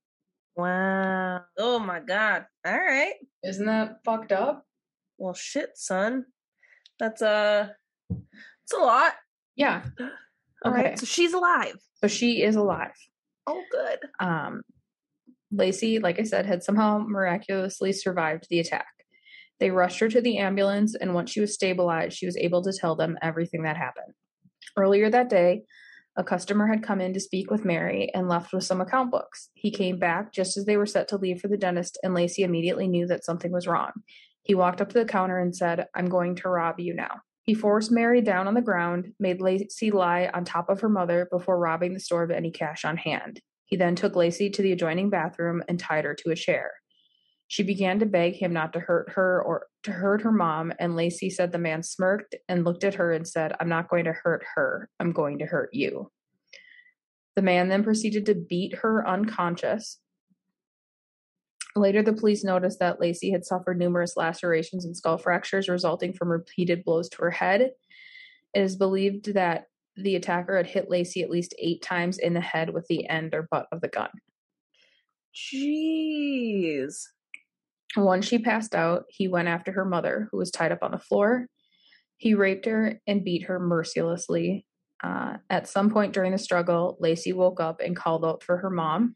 Wow. 0.56 1.42
Oh 1.58 1.80
my 1.80 2.00
god. 2.00 2.46
All 2.66 2.74
right. 2.74 3.14
Isn't 3.44 3.66
that 3.66 3.98
fucked 4.06 4.32
up? 4.32 4.66
Well, 5.18 5.34
shit, 5.34 5.72
son. 5.76 6.26
That's 7.00 7.22
uh 7.22 7.70
it's 8.10 8.74
a 8.74 8.78
lot. 8.78 9.14
Yeah. 9.56 9.84
All 10.64 10.72
right. 10.72 10.88
Okay. 10.88 10.96
So 10.96 11.06
she's 11.06 11.34
alive. 11.34 11.76
So 12.02 12.08
she 12.08 12.42
is 12.42 12.56
alive. 12.56 12.94
Oh, 13.48 13.62
good. 13.72 14.00
Um, 14.20 14.62
Lacey, 15.52 16.00
like 16.00 16.20
I 16.20 16.24
said, 16.24 16.46
had 16.46 16.64
somehow 16.64 16.98
miraculously 17.08 17.94
survived 17.94 18.48
the 18.50 18.60
attack. 18.60 18.88
They 19.60 19.72
rushed 19.72 20.00
her 20.00 20.10
to 20.10 20.22
the 20.22 20.38
ambulance, 20.38 20.96
and 20.96 21.14
once 21.14 21.32
she 21.32 21.42
was 21.42 21.54
stabilized, 21.54 22.18
she 22.18 22.26
was 22.26 22.38
able 22.38 22.62
to 22.64 22.74
tell 22.74 22.96
them 22.96 23.18
everything 23.22 23.64
that 23.64 23.78
happened. 23.78 24.14
Earlier 24.78 25.10
that 25.10 25.30
day, 25.30 25.64
a 26.18 26.24
customer 26.24 26.68
had 26.68 26.84
come 26.84 27.02
in 27.02 27.14
to 27.14 27.20
speak 27.20 27.52
with 27.52 27.66
Mary 27.66 28.10
and 28.14 28.30
left 28.30 28.54
with 28.54 28.64
some 28.64 28.80
account 28.80 29.12
books. 29.12 29.50
He 29.54 29.72
came 29.72 30.00
back 30.00 30.32
just 30.32 30.58
as 30.58 30.66
they 30.66 30.78
were 30.78 30.86
set 30.86 31.10
to 31.10 31.18
leave 31.18 31.42
for 31.42 31.48
the 31.48 31.58
dentist, 31.58 31.98
and 32.04 32.14
Lacey 32.14 32.44
immediately 32.44 32.88
knew 32.88 33.06
that 33.08 33.26
something 33.26 33.52
was 33.52 33.68
wrong. 33.68 33.92
He 34.44 34.56
walked 34.56 34.80
up 34.80 34.90
to 34.90 35.00
the 35.00 35.06
counter 35.06 35.40
and 35.40 35.56
said, 35.56 35.88
I'm 35.96 36.06
going 36.06 36.36
to 36.38 36.50
rob 36.50 36.80
you 36.80 36.94
now. 36.94 37.22
He 37.44 37.54
forced 37.54 37.92
Mary 37.92 38.22
down 38.22 38.48
on 38.48 38.54
the 38.54 38.62
ground, 38.62 39.14
made 39.20 39.42
Lacey 39.42 39.92
lie 39.92 40.30
on 40.34 40.46
top 40.46 40.70
of 40.70 40.82
her 40.82 40.90
mother 40.90 41.28
before 41.32 41.60
robbing 41.60 41.94
the 41.94 42.00
store 42.00 42.24
of 42.24 42.32
any 42.32 42.52
cash 42.52 42.86
on 42.86 42.98
hand. 42.98 43.42
He 43.66 43.76
then 43.76 43.96
took 43.96 44.16
Lacey 44.16 44.50
to 44.52 44.62
the 44.62 44.72
adjoining 44.72 45.10
bathroom 45.10 45.64
and 45.68 45.80
tied 45.80 46.06
her 46.06 46.16
to 46.16 46.32
a 46.32 46.36
chair. 46.36 46.72
She 47.48 47.64
began 47.64 48.00
to 48.00 48.06
beg 48.06 48.34
him 48.34 48.54
not 48.54 48.74
to 48.74 48.80
hurt 48.80 49.12
her 49.12 49.42
or 49.44 49.68
to 49.84 49.92
hurt 49.92 50.22
her 50.22 50.32
mom, 50.32 50.74
and 50.80 50.96
Lacey 50.96 51.30
said 51.30 51.52
the 51.52 51.58
man 51.60 51.84
smirked 51.84 52.36
and 52.50 52.66
looked 52.66 52.84
at 52.84 52.96
her 52.96 53.12
and 53.12 53.28
said, 53.28 53.56
I'm 53.60 53.70
not 53.70 53.90
going 53.90 54.06
to 54.06 54.14
hurt 54.14 54.44
her. 54.56 54.90
I'm 55.00 55.12
going 55.12 55.40
to 55.40 55.46
hurt 55.46 55.70
you. 55.72 56.12
The 57.36 57.44
man 57.44 57.70
then 57.70 57.84
proceeded 57.84 58.26
to 58.28 58.36
beat 58.36 58.78
her 58.78 59.08
unconscious. 59.08 60.00
Later, 61.76 62.02
the 62.02 62.14
police 62.14 62.44
noticed 62.44 62.80
that 62.80 63.02
Lacey 63.02 63.32
had 63.32 63.46
suffered 63.46 63.78
numerous 63.78 64.16
lacerations 64.16 64.86
and 64.86 64.96
skull 64.96 65.18
fractures 65.18 65.68
resulting 65.68 66.14
from 66.14 66.30
repeated 66.30 66.86
blows 66.86 67.10
to 67.10 67.18
her 67.18 67.32
head. 67.32 67.72
It 68.54 68.62
is 68.62 68.78
believed 68.78 69.34
that 69.34 69.66
the 69.98 70.16
attacker 70.16 70.56
had 70.56 70.68
hit 70.68 70.90
Lacey 70.90 71.22
at 71.22 71.30
least 71.30 71.54
eight 71.60 71.82
times 71.82 72.18
in 72.18 72.34
the 72.34 72.42
head 72.42 72.70
with 72.70 72.88
the 72.88 73.08
end 73.08 73.36
or 73.36 73.48
butt 73.52 73.68
of 73.72 73.82
the 73.82 73.90
gun. 73.90 74.10
Jeez. 75.36 77.04
Once 77.98 78.26
she 78.26 78.40
passed 78.40 78.76
out, 78.76 79.04
he 79.10 79.28
went 79.28 79.48
after 79.48 79.72
her 79.72 79.86
mother, 79.86 80.28
who 80.32 80.38
was 80.38 80.52
tied 80.52 80.72
up 80.72 80.80
on 80.82 80.92
the 80.92 81.00
floor. 81.00 81.48
He 82.18 82.34
raped 82.34 82.66
her 82.66 83.00
and 83.08 83.24
beat 83.24 83.44
her 83.44 83.60
mercilessly. 83.60 84.66
Uh, 85.04 85.38
at 85.50 85.68
some 85.68 85.90
point 85.90 86.14
during 86.14 86.32
the 86.32 86.38
struggle, 86.38 86.98
Lacey 87.00 87.34
woke 87.34 87.60
up 87.60 87.80
and 87.80 87.96
called 87.96 88.26
out 88.26 88.44
for 88.44 88.58
her 88.58 88.70
mom. 88.70 89.16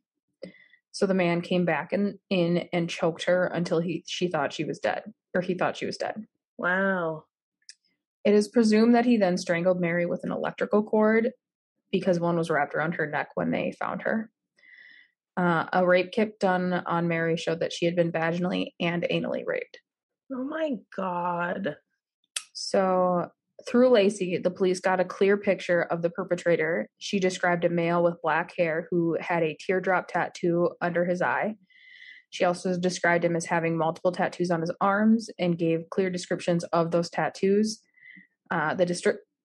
So 0.91 1.05
the 1.05 1.13
man 1.13 1.41
came 1.41 1.65
back 1.65 1.93
in, 1.93 2.19
in 2.29 2.67
and 2.73 2.89
choked 2.89 3.23
her 3.23 3.47
until 3.47 3.79
he 3.79 4.03
she 4.07 4.27
thought 4.27 4.53
she 4.53 4.65
was 4.65 4.79
dead, 4.79 5.03
or 5.33 5.41
he 5.41 5.53
thought 5.53 5.77
she 5.77 5.85
was 5.85 5.97
dead. 5.97 6.25
Wow. 6.57 7.23
It 8.25 8.33
is 8.33 8.49
presumed 8.49 8.95
that 8.95 9.05
he 9.05 9.17
then 9.17 9.37
strangled 9.37 9.79
Mary 9.79 10.05
with 10.05 10.23
an 10.23 10.31
electrical 10.31 10.83
cord, 10.83 11.31
because 11.91 12.19
one 12.19 12.37
was 12.37 12.49
wrapped 12.49 12.75
around 12.75 12.93
her 12.93 13.07
neck 13.07 13.29
when 13.35 13.51
they 13.51 13.73
found 13.79 14.01
her. 14.01 14.29
Uh, 15.39 15.65
a 15.71 15.87
rape 15.87 16.11
kit 16.11 16.37
done 16.37 16.73
on 16.85 17.07
Mary 17.07 17.37
showed 17.37 17.61
that 17.61 17.71
she 17.71 17.85
had 17.85 17.95
been 17.95 18.11
vaginally 18.11 18.73
and 18.81 19.07
anally 19.09 19.43
raped. 19.45 19.79
Oh 20.33 20.43
my 20.43 20.73
god. 20.97 21.77
So, 22.51 23.29
through 23.65 23.87
Lacey, 23.89 24.37
the 24.37 24.51
police 24.51 24.81
got 24.81 24.99
a 24.99 25.05
clear 25.05 25.37
picture 25.37 25.83
of 25.83 26.01
the 26.01 26.09
perpetrator. 26.09 26.89
She 26.97 27.21
described 27.21 27.63
a 27.63 27.69
male 27.69 28.03
with 28.03 28.21
black 28.21 28.53
hair 28.57 28.87
who 28.91 29.17
had 29.21 29.41
a 29.43 29.55
teardrop 29.65 30.09
tattoo 30.09 30.71
under 30.81 31.05
his 31.05 31.21
eye. 31.21 31.55
She 32.31 32.43
also 32.43 32.77
described 32.77 33.23
him 33.23 33.37
as 33.37 33.45
having 33.45 33.77
multiple 33.77 34.11
tattoos 34.11 34.51
on 34.51 34.59
his 34.59 34.73
arms 34.81 35.29
and 35.39 35.57
gave 35.57 35.89
clear 35.89 36.09
descriptions 36.09 36.65
of 36.65 36.91
those 36.91 37.09
tattoos. 37.09 37.81
Uh, 38.51 38.73
the 38.73 38.85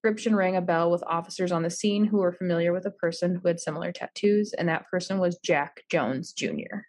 description 0.05 0.37
rang 0.37 0.55
a 0.55 0.61
bell 0.61 0.91
with 0.91 1.03
officers 1.07 1.51
on 1.51 1.63
the 1.63 1.71
scene 1.71 2.05
who 2.05 2.19
were 2.19 2.31
familiar 2.31 2.75
with 2.75 2.85
a 2.85 2.91
person 2.91 3.37
who 3.37 3.49
had 3.49 3.59
similar 3.59 3.91
tattoos, 3.91 4.53
and 4.53 4.69
that 4.69 4.87
person 4.91 5.19
was 5.19 5.39
Jack 5.39 5.81
Jones 5.91 6.35
Jr. 6.35 6.83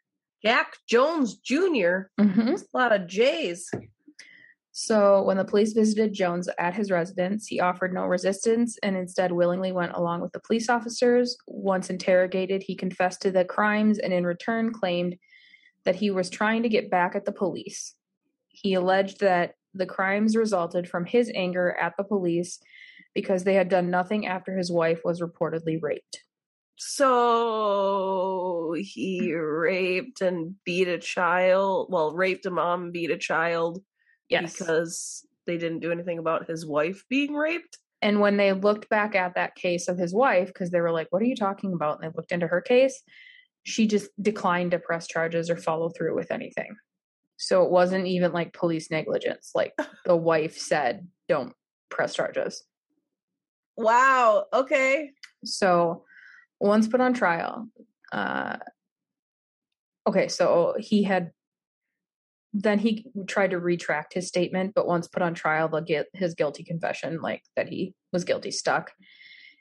Jack 0.43 0.73
Jones 0.85 1.37
junior 1.37 2.11
Mm-hmm. 2.19 2.49
A 2.49 2.77
lot 2.77 2.91
of 2.91 3.07
J's. 3.07 3.71
So, 4.73 5.23
when 5.23 5.37
the 5.37 5.45
police 5.45 5.71
visited 5.71 6.11
Jones 6.11 6.49
at 6.59 6.73
his 6.73 6.91
residence, 6.91 7.47
he 7.47 7.61
offered 7.61 7.93
no 7.93 8.05
resistance 8.05 8.77
and 8.83 8.97
instead 8.97 9.31
willingly 9.31 9.71
went 9.71 9.93
along 9.93 10.19
with 10.19 10.33
the 10.33 10.41
police 10.41 10.67
officers. 10.67 11.37
Once 11.47 11.89
interrogated, 11.89 12.63
he 12.63 12.75
confessed 12.75 13.21
to 13.21 13.31
the 13.31 13.45
crimes 13.45 13.97
and 13.97 14.11
in 14.11 14.25
return 14.25 14.73
claimed 14.73 15.15
that 15.85 15.95
he 15.95 16.11
was 16.11 16.29
trying 16.29 16.63
to 16.63 16.69
get 16.69 16.91
back 16.91 17.15
at 17.15 17.23
the 17.23 17.31
police. 17.31 17.95
He 18.49 18.73
alleged 18.73 19.21
that 19.21 19.53
the 19.73 19.85
crimes 19.85 20.35
resulted 20.35 20.89
from 20.89 21.05
his 21.05 21.31
anger 21.33 21.77
at 21.79 21.93
the 21.97 22.03
police 22.03 22.59
because 23.15 23.43
they 23.43 23.55
had 23.55 23.69
done 23.69 23.89
nothing 23.89 24.27
after 24.27 24.55
his 24.55 24.71
wife 24.71 25.01
was 25.03 25.21
reportedly 25.21 25.81
raped. 25.81 26.19
So 27.47 28.75
he 28.77 29.33
raped 29.33 30.21
and 30.21 30.55
beat 30.65 30.87
a 30.89 30.97
child. 30.99 31.87
Well, 31.89 32.13
raped 32.13 32.45
a 32.45 32.51
mom 32.51 32.91
beat 32.91 33.09
a 33.11 33.17
child 33.17 33.81
Yes. 34.29 34.57
because 34.57 35.25
they 35.47 35.57
didn't 35.57 35.79
do 35.79 35.91
anything 35.91 36.19
about 36.19 36.47
his 36.49 36.65
wife 36.65 37.03
being 37.09 37.33
raped. 37.33 37.77
And 38.01 38.19
when 38.19 38.35
they 38.37 38.51
looked 38.51 38.89
back 38.89 39.15
at 39.15 39.35
that 39.35 39.55
case 39.55 39.87
of 39.87 39.97
his 39.97 40.13
wife, 40.13 40.47
because 40.47 40.69
they 40.71 40.81
were 40.81 40.91
like, 40.91 41.07
What 41.11 41.21
are 41.21 41.25
you 41.25 41.35
talking 41.35 41.73
about? 41.73 42.01
And 42.01 42.11
they 42.11 42.15
looked 42.15 42.31
into 42.33 42.47
her 42.47 42.61
case, 42.61 43.01
she 43.63 43.87
just 43.87 44.09
declined 44.21 44.71
to 44.71 44.79
press 44.79 45.07
charges 45.07 45.49
or 45.49 45.55
follow 45.57 45.89
through 45.89 46.15
with 46.15 46.31
anything. 46.31 46.75
So 47.37 47.63
it 47.63 47.71
wasn't 47.71 48.05
even 48.07 48.31
like 48.31 48.53
police 48.53 48.91
negligence. 48.91 49.51
Like 49.55 49.73
the 50.05 50.15
wife 50.15 50.57
said, 50.57 51.07
Don't 51.29 51.53
press 51.89 52.13
charges. 52.13 52.63
Wow. 53.77 54.45
Okay. 54.53 55.11
So 55.43 56.05
once 56.59 56.87
put 56.87 57.01
on 57.01 57.13
trial, 57.13 57.67
uh, 58.11 58.57
okay, 60.07 60.27
so 60.27 60.75
he 60.79 61.03
had 61.03 61.31
then 62.57 62.79
he 62.79 63.05
tried 63.27 63.51
to 63.51 63.59
retract 63.59 64.13
his 64.13 64.27
statement, 64.27 64.71
but 64.73 64.87
once 64.87 65.09
put 65.09 65.21
on 65.21 65.33
trial, 65.33 65.67
the 65.67 65.81
get 65.81 66.07
his 66.13 66.33
guilty 66.35 66.63
confession, 66.63 67.19
like 67.21 67.43
that 67.57 67.67
he 67.67 67.93
was 68.13 68.23
guilty, 68.23 68.49
stuck. 68.49 68.93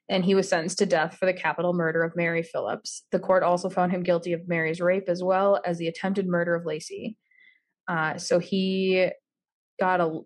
And 0.09 0.25
he 0.25 0.37
was 0.37 0.49
sentenced 0.49 0.79
to 0.79 0.87
death 0.87 1.17
for 1.19 1.27
the 1.27 1.33
capital 1.33 1.73
murder 1.73 2.05
of 2.05 2.15
Mary 2.15 2.45
Phillips. 2.45 3.03
The 3.11 3.19
court 3.19 3.43
also 3.43 3.69
found 3.69 3.91
him 3.91 4.05
guilty 4.05 4.33
of 4.33 4.47
Mary's 4.47 4.81
rape 4.81 5.09
as 5.09 5.25
well 5.25 5.61
as 5.65 5.79
the 5.79 5.89
attempted 5.89 6.29
murder 6.29 6.55
of 6.55 6.67
Lacey. 6.67 7.17
Uh, 7.89 8.17
so 8.17 8.39
he 8.39 9.09
got 9.81 10.01
a 10.01 10.21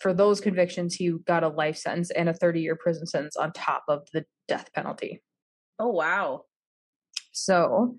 for 0.00 0.12
those 0.12 0.40
convictions 0.40 0.94
he 0.94 1.12
got 1.26 1.42
a 1.42 1.48
life 1.48 1.76
sentence 1.76 2.10
and 2.10 2.28
a 2.28 2.34
30 2.34 2.60
year 2.60 2.76
prison 2.76 3.06
sentence 3.06 3.36
on 3.36 3.52
top 3.52 3.84
of 3.88 4.06
the 4.12 4.24
death 4.48 4.72
penalty. 4.74 5.22
Oh 5.78 5.88
wow. 5.88 6.44
So, 7.32 7.96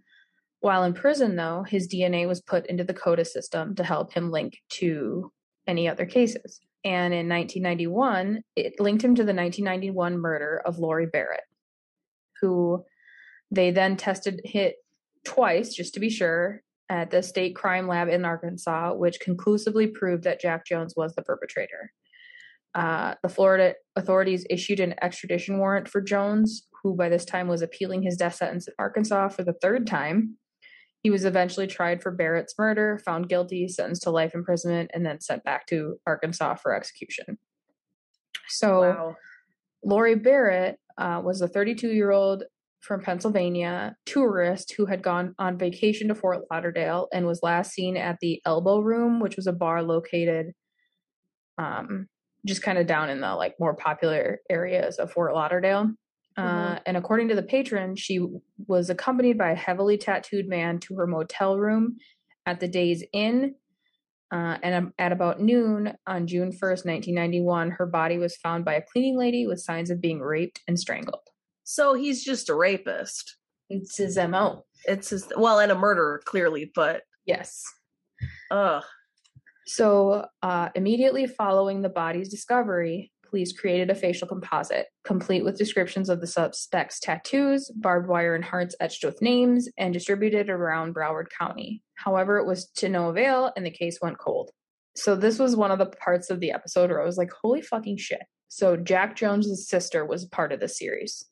while 0.59 0.83
in 0.83 0.93
prison, 0.93 1.35
though, 1.35 1.63
his 1.67 1.87
DNA 1.87 2.27
was 2.27 2.41
put 2.41 2.67
into 2.67 2.83
the 2.83 2.93
CODIS 2.93 3.31
system 3.31 3.75
to 3.75 3.83
help 3.83 4.13
him 4.13 4.29
link 4.29 4.57
to 4.73 5.31
any 5.67 5.87
other 5.87 6.05
cases. 6.05 6.59
And 6.83 7.13
in 7.13 7.29
1991, 7.29 8.41
it 8.55 8.79
linked 8.79 9.03
him 9.03 9.15
to 9.15 9.23
the 9.23 9.33
1991 9.33 10.19
murder 10.19 10.61
of 10.65 10.79
Lori 10.79 11.07
Barrett, 11.07 11.41
who 12.41 12.83
they 13.49 13.71
then 13.71 13.97
tested 13.97 14.41
hit 14.43 14.75
twice, 15.23 15.73
just 15.73 15.93
to 15.95 15.99
be 15.99 16.09
sure, 16.09 16.61
at 16.91 17.09
the 17.09 17.23
state 17.23 17.55
crime 17.55 17.87
lab 17.87 18.09
in 18.09 18.25
Arkansas, 18.25 18.93
which 18.93 19.21
conclusively 19.21 19.87
proved 19.87 20.25
that 20.25 20.41
Jack 20.41 20.65
Jones 20.65 20.93
was 20.97 21.15
the 21.15 21.21
perpetrator. 21.21 21.89
Uh, 22.75 23.15
the 23.23 23.29
Florida 23.29 23.75
authorities 23.95 24.45
issued 24.49 24.81
an 24.81 24.95
extradition 25.01 25.57
warrant 25.57 25.87
for 25.87 26.01
Jones, 26.01 26.67
who 26.83 26.93
by 26.93 27.07
this 27.07 27.23
time 27.23 27.47
was 27.47 27.61
appealing 27.61 28.01
his 28.01 28.17
death 28.17 28.35
sentence 28.35 28.67
in 28.67 28.73
Arkansas 28.77 29.29
for 29.29 29.43
the 29.45 29.55
third 29.61 29.87
time. 29.87 30.35
He 31.01 31.09
was 31.09 31.23
eventually 31.23 31.65
tried 31.65 32.01
for 32.01 32.11
Barrett's 32.11 32.55
murder, 32.59 32.99
found 33.05 33.29
guilty, 33.29 33.69
sentenced 33.69 34.03
to 34.03 34.11
life 34.11 34.35
imprisonment, 34.35 34.91
and 34.93 35.05
then 35.05 35.21
sent 35.21 35.45
back 35.45 35.67
to 35.67 35.95
Arkansas 36.05 36.55
for 36.55 36.75
execution. 36.75 37.37
So, 38.49 38.81
Wow. 38.81 39.15
Lori 39.83 40.15
Barrett 40.15 40.77
uh, 40.97 41.21
was 41.23 41.41
a 41.41 41.47
32 41.47 41.87
year 41.87 42.11
old 42.11 42.43
from 42.81 43.01
Pennsylvania 43.01 43.95
tourist 44.05 44.73
who 44.75 44.85
had 44.85 45.03
gone 45.03 45.35
on 45.37 45.57
vacation 45.57 46.07
to 46.07 46.15
Fort 46.15 46.45
Lauderdale 46.51 47.07
and 47.13 47.25
was 47.25 47.43
last 47.43 47.71
seen 47.71 47.95
at 47.95 48.17
the 48.21 48.41
Elbow 48.45 48.79
Room, 48.79 49.19
which 49.19 49.35
was 49.35 49.47
a 49.47 49.53
bar 49.53 49.83
located 49.83 50.53
um, 51.57 52.07
just 52.45 52.63
kind 52.63 52.77
of 52.77 52.87
down 52.87 53.09
in 53.09 53.21
the 53.21 53.35
like 53.35 53.55
more 53.59 53.75
popular 53.75 54.39
areas 54.49 54.97
of 54.97 55.11
Fort 55.11 55.33
Lauderdale. 55.33 55.91
Uh, 56.37 56.79
and 56.85 56.97
according 56.97 57.27
to 57.27 57.35
the 57.35 57.43
patron, 57.43 57.95
she 57.95 58.25
was 58.65 58.89
accompanied 58.89 59.37
by 59.37 59.51
a 59.51 59.55
heavily 59.55 59.97
tattooed 59.97 60.47
man 60.47 60.79
to 60.79 60.95
her 60.95 61.05
motel 61.05 61.57
room 61.57 61.97
at 62.45 62.59
the 62.59 62.67
Days 62.67 63.03
Inn. 63.13 63.55
Uh, 64.31 64.57
and 64.63 64.73
um, 64.73 64.93
at 64.97 65.11
about 65.11 65.41
noon 65.41 65.93
on 66.07 66.25
June 66.25 66.51
1st, 66.51 66.85
1991, 66.85 67.71
her 67.71 67.85
body 67.85 68.17
was 68.17 68.37
found 68.37 68.63
by 68.63 68.73
a 68.75 68.81
cleaning 68.81 69.17
lady 69.17 69.45
with 69.45 69.59
signs 69.59 69.89
of 69.89 69.99
being 69.99 70.21
raped 70.21 70.61
and 70.67 70.79
strangled. 70.79 71.27
So 71.71 71.93
he's 71.93 72.21
just 72.21 72.49
a 72.49 72.53
rapist. 72.53 73.37
It's 73.69 73.95
his 73.95 74.17
MO. 74.17 74.65
It's 74.83 75.11
his 75.11 75.31
well, 75.37 75.57
and 75.57 75.71
a 75.71 75.75
murderer 75.75 76.21
clearly, 76.25 76.69
but 76.75 77.03
Yes. 77.25 77.63
ugh. 78.51 78.83
So, 79.67 80.25
uh, 80.41 80.67
immediately 80.75 81.27
following 81.27 81.81
the 81.81 81.87
body's 81.87 82.27
discovery, 82.27 83.13
police 83.25 83.53
created 83.57 83.89
a 83.89 83.95
facial 83.95 84.27
composite, 84.27 84.87
complete 85.05 85.45
with 85.45 85.57
descriptions 85.57 86.09
of 86.09 86.19
the 86.19 86.27
suspect's 86.27 86.99
tattoos, 86.99 87.69
barbed 87.69 88.09
wire 88.09 88.35
and 88.35 88.43
hearts 88.43 88.75
etched 88.81 89.05
with 89.05 89.21
names, 89.21 89.69
and 89.77 89.93
distributed 89.93 90.49
around 90.49 90.93
Broward 90.93 91.27
County. 91.29 91.81
However, 91.95 92.37
it 92.37 92.45
was 92.45 92.69
to 92.79 92.89
no 92.89 93.07
avail, 93.07 93.53
and 93.55 93.65
the 93.65 93.71
case 93.71 93.97
went 94.01 94.17
cold. 94.17 94.51
So, 94.97 95.15
this 95.15 95.39
was 95.39 95.55
one 95.55 95.71
of 95.71 95.79
the 95.79 95.85
parts 95.85 96.29
of 96.29 96.41
the 96.41 96.51
episode 96.51 96.89
where 96.89 97.01
I 97.01 97.05
was 97.05 97.17
like, 97.17 97.31
holy 97.31 97.61
fucking 97.61 97.95
shit. 97.95 98.23
So, 98.49 98.75
Jack 98.75 99.15
Jones's 99.15 99.69
sister 99.69 100.05
was 100.05 100.25
part 100.25 100.51
of 100.51 100.59
the 100.59 100.67
series. 100.67 101.30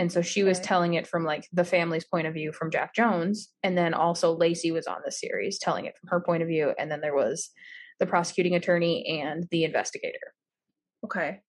And 0.00 0.10
so 0.10 0.22
she 0.22 0.44
was 0.44 0.58
telling 0.58 0.94
it 0.94 1.06
from 1.06 1.24
like 1.24 1.46
the 1.52 1.62
family's 1.62 2.06
point 2.06 2.26
of 2.26 2.32
view 2.32 2.52
from 2.52 2.70
Jack 2.70 2.94
Jones. 2.94 3.50
And 3.62 3.76
then 3.76 3.92
also 3.92 4.34
Lacey 4.34 4.72
was 4.72 4.86
on 4.86 4.96
the 5.04 5.12
series 5.12 5.58
telling 5.58 5.84
it 5.84 5.94
from 5.98 6.08
her 6.08 6.22
point 6.22 6.42
of 6.42 6.48
view. 6.48 6.72
And 6.78 6.90
then 6.90 7.02
there 7.02 7.14
was 7.14 7.50
the 7.98 8.06
prosecuting 8.06 8.54
attorney 8.54 9.20
and 9.20 9.46
the 9.50 9.62
investigator. 9.62 10.32
Okay. 11.04 11.40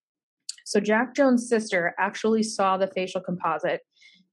So 0.65 0.81
Jack 0.81 1.15
Jones' 1.15 1.47
sister 1.47 1.95
actually 1.97 2.43
saw 2.43 2.75
the 2.75 2.87
facial 2.87 3.21
composite 3.21 3.83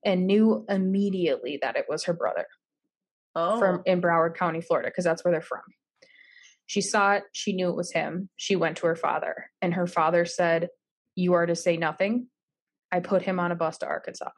and 0.04 0.26
knew 0.26 0.66
immediately 0.68 1.60
that 1.62 1.76
it 1.76 1.86
was 1.88 2.02
her 2.06 2.12
brother 2.12 2.46
Oh. 3.36 3.60
from 3.60 3.82
in 3.86 4.02
Broward 4.02 4.34
County, 4.34 4.60
Florida, 4.60 4.88
because 4.88 5.04
that's 5.04 5.24
where 5.24 5.30
they're 5.30 5.40
from. 5.40 5.60
She 6.66 6.80
saw 6.80 7.12
it, 7.12 7.22
she 7.30 7.52
knew 7.52 7.68
it 7.68 7.76
was 7.76 7.92
him. 7.92 8.30
She 8.34 8.56
went 8.56 8.78
to 8.78 8.88
her 8.88 8.96
father, 8.96 9.52
and 9.62 9.74
her 9.74 9.86
father 9.86 10.24
said, 10.24 10.70
You 11.14 11.34
are 11.34 11.46
to 11.46 11.54
say 11.54 11.76
nothing. 11.76 12.26
I 12.90 13.00
put 13.00 13.22
him 13.22 13.38
on 13.38 13.52
a 13.52 13.56
bus 13.56 13.78
to 13.78 13.86
Arkansas. 13.86 14.30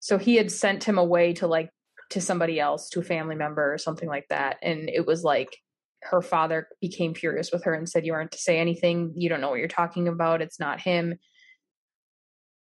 So 0.00 0.18
he 0.18 0.36
had 0.36 0.50
sent 0.50 0.84
him 0.84 0.98
away 0.98 1.34
to 1.34 1.46
like 1.46 1.70
to 2.10 2.20
somebody 2.20 2.58
else, 2.58 2.88
to 2.90 3.00
a 3.00 3.04
family 3.04 3.36
member 3.36 3.72
or 3.72 3.78
something 3.78 4.08
like 4.08 4.26
that. 4.30 4.56
And 4.62 4.88
it 4.88 5.06
was 5.06 5.22
like 5.22 5.56
her 6.02 6.22
father 6.22 6.68
became 6.80 7.14
furious 7.14 7.52
with 7.52 7.64
her 7.64 7.74
and 7.74 7.88
said, 7.88 8.06
You 8.06 8.14
aren't 8.14 8.32
to 8.32 8.38
say 8.38 8.58
anything. 8.58 9.12
You 9.16 9.28
don't 9.28 9.40
know 9.40 9.50
what 9.50 9.58
you're 9.58 9.68
talking 9.68 10.08
about. 10.08 10.42
It's 10.42 10.58
not 10.58 10.80
him. 10.80 11.18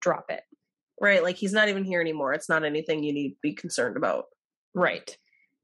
Drop 0.01 0.25
it. 0.30 0.42
right. 1.01 1.24
Like 1.24 1.36
he's 1.36 1.54
not 1.54 1.70
even 1.70 1.84
here 1.84 2.01
anymore. 2.01 2.34
It's 2.34 2.50
not 2.50 2.63
anything 2.63 3.04
you 3.04 3.13
need 3.13 3.30
to 3.30 3.38
be 3.42 3.54
concerned 3.54 3.98
about. 3.98 4.25
Right. 4.74 5.18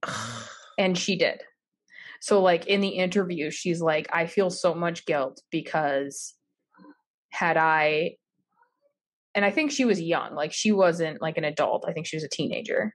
and 0.78 0.98
she 0.98 1.16
did 1.16 1.42
so 2.24 2.42
like 2.42 2.68
in 2.68 2.80
the 2.80 2.88
interview 2.88 3.52
she's 3.52 3.82
like 3.82 4.08
i 4.13 4.25
feel 4.25 4.50
so 4.50 4.74
much 4.74 5.06
guilt 5.06 5.42
because 5.52 6.34
had 7.32 7.58
i 7.58 8.16
and 9.36 9.46
i 9.46 9.52
think 9.52 9.72
she 9.72 9.86
was 9.86 10.02
young 10.02 10.36
like 10.36 10.54
she 10.54 10.72
wasn't 10.72 11.22
like 11.22 11.38
an 11.38 11.44
adult 11.44 11.86
i 11.88 11.94
think 11.94 12.06
she 12.06 12.16
was 12.16 12.24
a 12.24 12.30
teenager 12.30 12.94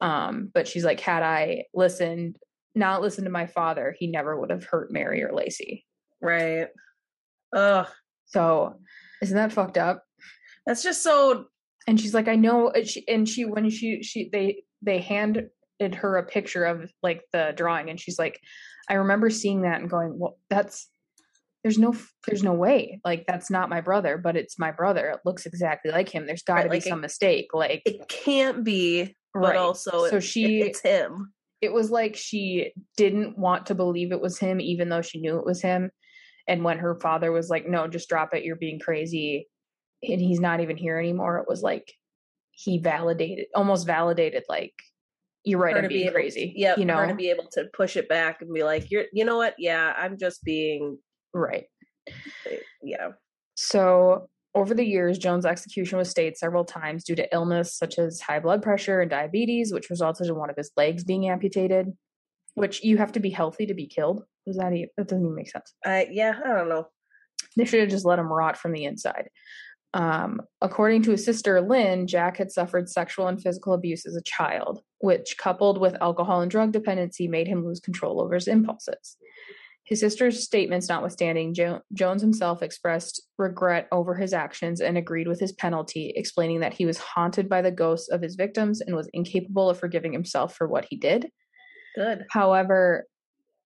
um 0.00 0.50
but 0.54 0.68
she's 0.68 0.84
like 0.84 1.00
had 1.00 1.22
i 1.22 1.62
listened 1.74 2.36
not 2.74 3.00
listened 3.02 3.24
to 3.24 3.30
my 3.30 3.46
father 3.46 3.94
he 3.98 4.06
never 4.06 4.38
would 4.38 4.50
have 4.50 4.64
hurt 4.64 4.92
mary 4.92 5.22
or 5.22 5.32
lacey 5.32 5.84
right. 6.20 6.68
Ugh. 7.54 7.86
so 8.26 8.74
isn't 9.22 9.36
that 9.36 9.52
fucked 9.52 9.78
up 9.78 10.04
That's 10.68 10.82
just 10.82 11.02
so. 11.02 11.46
And 11.86 11.98
she's 11.98 12.12
like, 12.12 12.28
I 12.28 12.36
know. 12.36 12.68
And 12.68 12.86
she, 12.86 13.08
and 13.08 13.26
she 13.26 13.46
when 13.46 13.70
she 13.70 14.02
she 14.02 14.28
they 14.30 14.64
they 14.82 14.98
handed 14.98 15.48
her 15.94 16.18
a 16.18 16.26
picture 16.26 16.66
of 16.66 16.92
like 17.02 17.22
the 17.32 17.54
drawing, 17.56 17.88
and 17.88 17.98
she's 17.98 18.18
like, 18.18 18.38
I 18.90 18.94
remember 18.94 19.30
seeing 19.30 19.62
that 19.62 19.80
and 19.80 19.88
going, 19.88 20.18
well, 20.18 20.36
that's 20.50 20.88
there's 21.68 21.78
no 21.78 21.94
there's 22.26 22.42
no 22.42 22.54
way 22.54 22.98
like 23.04 23.26
that's 23.26 23.50
not 23.50 23.68
my 23.68 23.82
brother 23.82 24.16
but 24.16 24.36
it's 24.36 24.58
my 24.58 24.70
brother 24.72 25.08
it 25.10 25.20
looks 25.26 25.44
exactly 25.44 25.90
like 25.90 26.08
him 26.08 26.24
there's 26.26 26.42
got 26.42 26.54
to 26.54 26.60
Right, 26.62 26.70
be 26.70 26.76
like, 26.76 26.82
some 26.84 27.02
mistake 27.02 27.48
like 27.52 27.82
It 27.84 28.08
can't 28.08 28.64
be, 28.64 29.14
but 29.34 29.42
right. 29.42 29.56
also 29.58 30.06
so 30.08 30.16
it- 30.16 30.22
she 30.22 30.62
it's 30.62 30.80
him. 30.80 31.34
it 31.60 31.70
was 31.70 31.90
like 31.90 32.16
she 32.16 32.72
didn't 32.96 33.36
want 33.36 33.66
to 33.66 33.74
believe 33.74 34.12
it 34.12 34.20
was 34.22 34.38
him 34.38 34.62
even 34.62 34.88
though 34.88 35.02
she 35.02 35.20
knew 35.20 35.36
it 35.38 35.44
was 35.44 35.60
him 35.60 35.90
and 36.46 36.64
when 36.64 36.78
her 36.78 36.94
father 37.00 37.30
was 37.32 37.50
like 37.50 37.68
no 37.68 37.86
just 37.86 38.08
drop 38.08 38.32
it 38.32 38.44
you're 38.44 38.56
being 38.56 38.80
crazy 38.80 39.46
and 40.02 40.22
he's 40.22 40.40
not 40.40 40.60
even 40.60 40.78
here 40.78 40.98
anymore 40.98 41.36
it 41.38 41.48
was 41.48 41.60
like 41.62 41.92
he 42.50 42.78
validated 42.78 43.44
almost 43.54 43.86
validated 43.86 44.42
like 44.48 44.72
you're 45.44 45.60
right 45.60 45.76
i'm 45.76 45.82
to 45.82 45.88
be 45.88 46.08
crazy 46.10 46.54
Yeah, 46.56 46.76
you 46.78 46.86
know 46.86 47.06
to 47.06 47.14
be 47.14 47.28
able 47.28 47.48
to 47.52 47.66
push 47.74 47.96
it 47.98 48.08
back 48.08 48.40
and 48.40 48.52
be 48.54 48.62
like, 48.64 48.90
"You're, 48.90 49.04
you 49.12 49.24
know 49.24 49.36
what? 49.36 49.54
Yeah, 49.58 49.92
I'm 49.96 50.16
just 50.18 50.42
being, 50.44 50.98
right 51.38 51.66
you 52.82 52.96
know, 52.96 53.12
So, 53.54 54.28
over 54.54 54.74
the 54.74 54.84
years, 54.84 55.18
Jones' 55.18 55.46
execution 55.46 55.98
was 55.98 56.10
stayed 56.10 56.36
several 56.36 56.64
times 56.64 57.04
due 57.04 57.14
to 57.16 57.34
illness 57.34 57.76
such 57.76 57.98
as 57.98 58.20
high 58.20 58.40
blood 58.40 58.62
pressure 58.62 59.00
and 59.00 59.10
diabetes, 59.10 59.72
which 59.72 59.90
resulted 59.90 60.26
in 60.26 60.36
one 60.36 60.50
of 60.50 60.56
his 60.56 60.70
legs 60.76 61.04
being 61.04 61.28
amputated. 61.28 61.92
Which 62.54 62.82
you 62.82 62.96
have 62.96 63.12
to 63.12 63.20
be 63.20 63.30
healthy 63.30 63.66
to 63.66 63.74
be 63.74 63.86
killed. 63.86 64.24
Does 64.46 64.56
that 64.56 64.72
even, 64.72 64.88
that 64.96 65.06
doesn't 65.06 65.24
even 65.24 65.34
make 65.34 65.50
sense? 65.50 65.74
I 65.84 66.08
yeah, 66.10 66.34
I 66.44 66.48
don't 66.48 66.68
know. 66.68 66.88
They 67.56 67.64
should 67.64 67.80
have 67.80 67.90
just 67.90 68.06
let 68.06 68.18
him 68.18 68.32
rot 68.32 68.56
from 68.56 68.72
the 68.72 68.84
inside. 68.84 69.28
Um, 69.94 70.40
according 70.60 71.02
to 71.04 71.12
his 71.12 71.24
sister 71.24 71.60
Lynn, 71.60 72.06
Jack 72.06 72.38
had 72.38 72.50
suffered 72.50 72.88
sexual 72.88 73.28
and 73.28 73.40
physical 73.40 73.74
abuse 73.74 74.06
as 74.06 74.16
a 74.16 74.22
child, 74.22 74.80
which, 74.98 75.36
coupled 75.38 75.78
with 75.78 76.00
alcohol 76.00 76.40
and 76.40 76.50
drug 76.50 76.72
dependency, 76.72 77.28
made 77.28 77.46
him 77.46 77.64
lose 77.64 77.80
control 77.80 78.20
over 78.20 78.34
his 78.34 78.48
impulses. 78.48 79.16
His 79.88 80.00
sister's 80.00 80.44
statements 80.44 80.90
notwithstanding, 80.90 81.54
jo- 81.54 81.80
Jones 81.94 82.20
himself 82.20 82.62
expressed 82.62 83.22
regret 83.38 83.88
over 83.90 84.14
his 84.14 84.34
actions 84.34 84.82
and 84.82 84.98
agreed 84.98 85.26
with 85.26 85.40
his 85.40 85.52
penalty, 85.52 86.12
explaining 86.14 86.60
that 86.60 86.74
he 86.74 86.84
was 86.84 86.98
haunted 86.98 87.48
by 87.48 87.62
the 87.62 87.70
ghosts 87.70 88.10
of 88.10 88.20
his 88.20 88.36
victims 88.36 88.82
and 88.82 88.94
was 88.94 89.08
incapable 89.14 89.70
of 89.70 89.78
forgiving 89.78 90.12
himself 90.12 90.54
for 90.54 90.68
what 90.68 90.86
he 90.90 90.96
did. 90.96 91.30
Good. 91.96 92.26
However, 92.30 93.06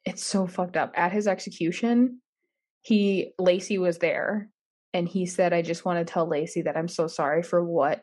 it's 0.04 0.24
so 0.24 0.46
fucked 0.46 0.76
up. 0.76 0.92
At 0.96 1.10
his 1.10 1.26
execution, 1.26 2.20
he 2.82 3.32
Lacey 3.36 3.78
was 3.78 3.98
there 3.98 4.48
and 4.94 5.08
he 5.08 5.26
said, 5.26 5.52
I 5.52 5.62
just 5.62 5.84
want 5.84 6.06
to 6.06 6.12
tell 6.12 6.28
Lacey 6.28 6.62
that 6.62 6.76
I'm 6.76 6.88
so 6.88 7.08
sorry 7.08 7.42
for 7.42 7.64
what 7.64 8.00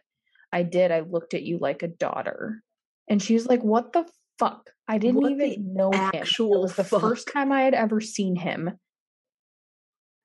I 0.51 0.63
did. 0.63 0.91
I 0.91 1.01
looked 1.01 1.33
at 1.33 1.43
you 1.43 1.57
like 1.57 1.83
a 1.83 1.87
daughter. 1.87 2.61
And 3.07 3.21
she's 3.21 3.47
like, 3.47 3.63
What 3.63 3.93
the 3.93 4.05
fuck? 4.39 4.69
I 4.87 4.97
didn't 4.97 5.21
What 5.21 5.31
even 5.33 5.73
know 5.73 5.91
him. 5.91 6.09
It 6.13 6.39
was 6.39 6.75
the 6.75 6.83
fuck? 6.83 7.01
first 7.01 7.27
time 7.31 7.51
I 7.51 7.61
had 7.61 7.73
ever 7.75 8.01
seen 8.01 8.35
him. 8.35 8.71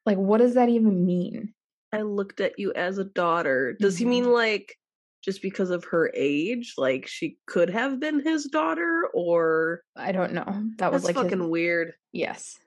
Like, 0.07 0.17
what 0.19 0.39
does 0.39 0.55
that 0.55 0.69
even 0.69 1.05
mean? 1.07 1.53
I 1.93 2.03
looked 2.03 2.41
at 2.41 2.59
you 2.59 2.73
as 2.75 2.99
a 2.99 3.05
daughter. 3.05 3.77
Does 3.79 3.99
he 3.99 4.05
Mhm. 4.05 4.09
mean 4.09 4.33
like 4.33 4.77
just 5.23 5.41
because 5.43 5.71
of 5.71 5.85
her 5.85 6.11
age, 6.15 6.75
like 6.77 7.07
she 7.07 7.39
could 7.47 7.71
have 7.71 7.99
been 8.01 8.21
his 8.21 8.45
daughter, 8.47 9.09
or 9.15 9.83
I 9.97 10.13
don't 10.13 10.35
know. 10.35 10.65
That 10.79 10.93
was 10.93 11.05
like 11.05 11.15
his- 11.17 11.23
fucking 11.23 11.49
weird. 11.51 11.95
Yes. 12.13 12.59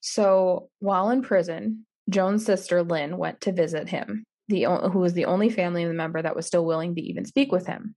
So 0.00 0.70
while 0.78 1.10
in 1.10 1.22
prison, 1.22 1.84
Jones' 2.08 2.44
sister 2.46 2.82
Lynn 2.82 3.18
went 3.18 3.40
to 3.42 3.52
visit 3.52 3.88
him, 3.88 4.24
the 4.48 4.66
o- 4.66 4.88
who 4.88 5.00
was 5.00 5.12
the 5.12 5.26
only 5.26 5.50
family 5.50 5.84
member 5.84 6.22
that 6.22 6.34
was 6.36 6.46
still 6.46 6.64
willing 6.64 6.94
to 6.94 7.02
even 7.02 7.24
speak 7.26 7.52
with 7.52 7.66
him. 7.66 7.94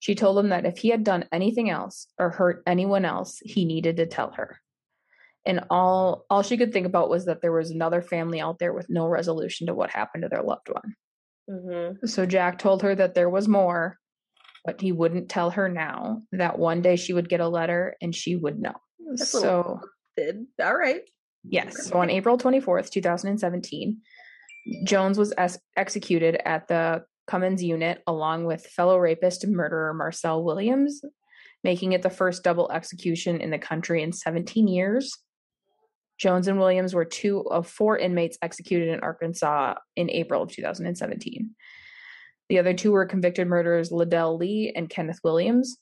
She 0.00 0.14
told 0.14 0.38
him 0.38 0.48
that 0.48 0.66
if 0.66 0.78
he 0.78 0.88
had 0.88 1.04
done 1.04 1.26
anything 1.30 1.70
else 1.70 2.06
or 2.18 2.30
hurt 2.30 2.62
anyone 2.66 3.04
else, 3.04 3.38
he 3.44 3.64
needed 3.66 3.98
to 3.98 4.06
tell 4.06 4.32
her. 4.32 4.58
And 5.46 5.60
all 5.70 6.24
all 6.28 6.42
she 6.42 6.56
could 6.56 6.72
think 6.72 6.86
about 6.86 7.08
was 7.08 7.26
that 7.26 7.40
there 7.40 7.52
was 7.52 7.70
another 7.70 8.02
family 8.02 8.40
out 8.40 8.58
there 8.58 8.72
with 8.72 8.90
no 8.90 9.06
resolution 9.06 9.66
to 9.66 9.74
what 9.74 9.90
happened 9.90 10.22
to 10.22 10.28
their 10.28 10.42
loved 10.42 10.68
one. 10.68 10.96
Mm-hmm. 11.50 12.06
So 12.06 12.26
Jack 12.26 12.58
told 12.58 12.82
her 12.82 12.94
that 12.94 13.14
there 13.14 13.30
was 13.30 13.48
more, 13.48 13.98
but 14.64 14.80
he 14.80 14.92
wouldn't 14.92 15.28
tell 15.28 15.50
her 15.50 15.68
now. 15.68 16.22
That 16.32 16.58
one 16.58 16.82
day 16.82 16.96
she 16.96 17.12
would 17.12 17.28
get 17.28 17.40
a 17.40 17.48
letter 17.48 17.96
and 18.00 18.14
she 18.14 18.36
would 18.36 18.58
know. 18.58 18.74
That's 19.06 19.30
so 19.30 19.80
Did 20.16 20.46
all 20.62 20.76
right. 20.76 21.02
Yes. 21.44 21.88
So 21.88 21.98
on 21.98 22.10
April 22.10 22.36
24th, 22.36 22.90
2017, 22.90 23.98
Jones 24.84 25.18
was 25.18 25.32
ex- 25.38 25.58
executed 25.76 26.40
at 26.44 26.68
the 26.68 27.04
Cummins 27.30 27.62
unit 27.62 28.02
along 28.08 28.44
with 28.44 28.66
fellow 28.66 28.98
rapist 28.98 29.44
and 29.44 29.54
murderer 29.54 29.94
Marcel 29.94 30.42
Williams, 30.42 31.00
making 31.62 31.92
it 31.92 32.02
the 32.02 32.10
first 32.10 32.42
double 32.42 32.72
execution 32.72 33.40
in 33.40 33.50
the 33.50 33.58
country 33.58 34.02
in 34.02 34.12
17 34.12 34.66
years. 34.66 35.16
Jones 36.18 36.48
and 36.48 36.58
Williams 36.58 36.92
were 36.92 37.04
two 37.04 37.48
of 37.48 37.68
four 37.68 37.96
inmates 37.96 38.36
executed 38.42 38.88
in 38.88 39.00
Arkansas 39.00 39.74
in 39.94 40.10
April 40.10 40.42
of 40.42 40.50
2017. 40.50 41.50
The 42.48 42.58
other 42.58 42.74
two 42.74 42.90
were 42.90 43.06
convicted 43.06 43.46
murderers 43.46 43.90
Ledell 43.90 44.36
Lee 44.36 44.72
and 44.74 44.90
Kenneth 44.90 45.20
Williams. 45.22 45.78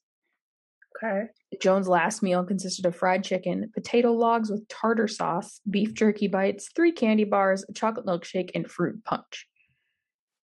Okay. 1.02 1.28
Jones' 1.62 1.88
last 1.88 2.22
meal 2.22 2.44
consisted 2.44 2.84
of 2.84 2.94
fried 2.94 3.24
chicken, 3.24 3.70
potato 3.72 4.12
logs 4.12 4.50
with 4.50 4.68
tartar 4.68 5.08
sauce, 5.08 5.62
beef 5.68 5.94
jerky 5.94 6.28
bites, 6.28 6.68
three 6.76 6.92
candy 6.92 7.24
bars, 7.24 7.64
a 7.70 7.72
chocolate 7.72 8.04
milkshake, 8.04 8.50
and 8.54 8.70
fruit 8.70 9.02
punch. 9.02 9.46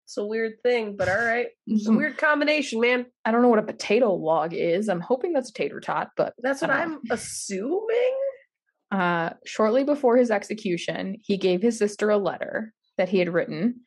It's 0.07 0.17
a 0.19 0.25
weird 0.25 0.63
thing, 0.63 0.95
but 0.97 1.09
all 1.09 1.17
right. 1.17 1.49
It's 1.67 1.89
a 1.89 1.91
Mm, 1.91 1.97
weird 1.97 2.17
combination, 2.17 2.81
man. 2.81 3.07
I 3.25 3.33
don't 3.33 3.43
know 3.43 3.49
what 3.49 3.59
a 3.59 3.65
potato 3.65 4.15
log 4.15 4.55
is. 4.55 4.89
I'm 4.89 5.01
hoping 5.01 5.33
that's 5.33 5.51
a 5.51 5.53
tater 5.53 5.81
tot, 5.81 6.11
but 6.17 6.33
That's 6.39 6.63
what 6.63 6.71
I'm 6.71 7.01
assuming. 7.11 8.17
uh, 8.93 9.31
shortly 9.45 9.83
before 9.83 10.17
his 10.17 10.31
execution, 10.31 11.17
he 11.21 11.37
gave 11.37 11.61
his 11.61 11.77
sister 11.77 12.09
a 12.11 12.19
letter 12.19 12.73
that 12.99 13.09
he 13.09 13.19
had 13.19 13.29
written 13.35 13.81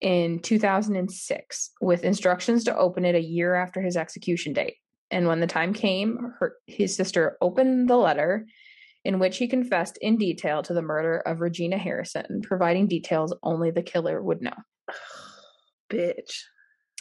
in 0.00 0.38
2006 0.38 1.70
with 1.80 2.04
instructions 2.04 2.62
to 2.64 2.76
open 2.76 3.04
it 3.04 3.16
a 3.16 3.20
year 3.20 3.56
after 3.56 3.82
his 3.82 3.96
execution 3.96 4.52
date. 4.52 4.76
And 5.10 5.26
when 5.26 5.40
the 5.40 5.48
time 5.48 5.74
came, 5.74 6.34
her, 6.38 6.54
his 6.68 6.94
sister 6.94 7.36
opened 7.40 7.90
the 7.90 7.96
letter 7.96 8.46
in 9.04 9.18
which 9.18 9.38
he 9.38 9.48
confessed 9.48 9.98
in 10.00 10.16
detail 10.18 10.62
to 10.62 10.72
the 10.72 10.82
murder 10.82 11.18
of 11.18 11.40
Regina 11.40 11.78
Harrison, 11.78 12.42
providing 12.44 12.86
details 12.86 13.34
only 13.42 13.72
the 13.72 13.82
killer 13.82 14.22
would 14.22 14.40
know. 14.40 14.54
Bitch. 15.92 16.42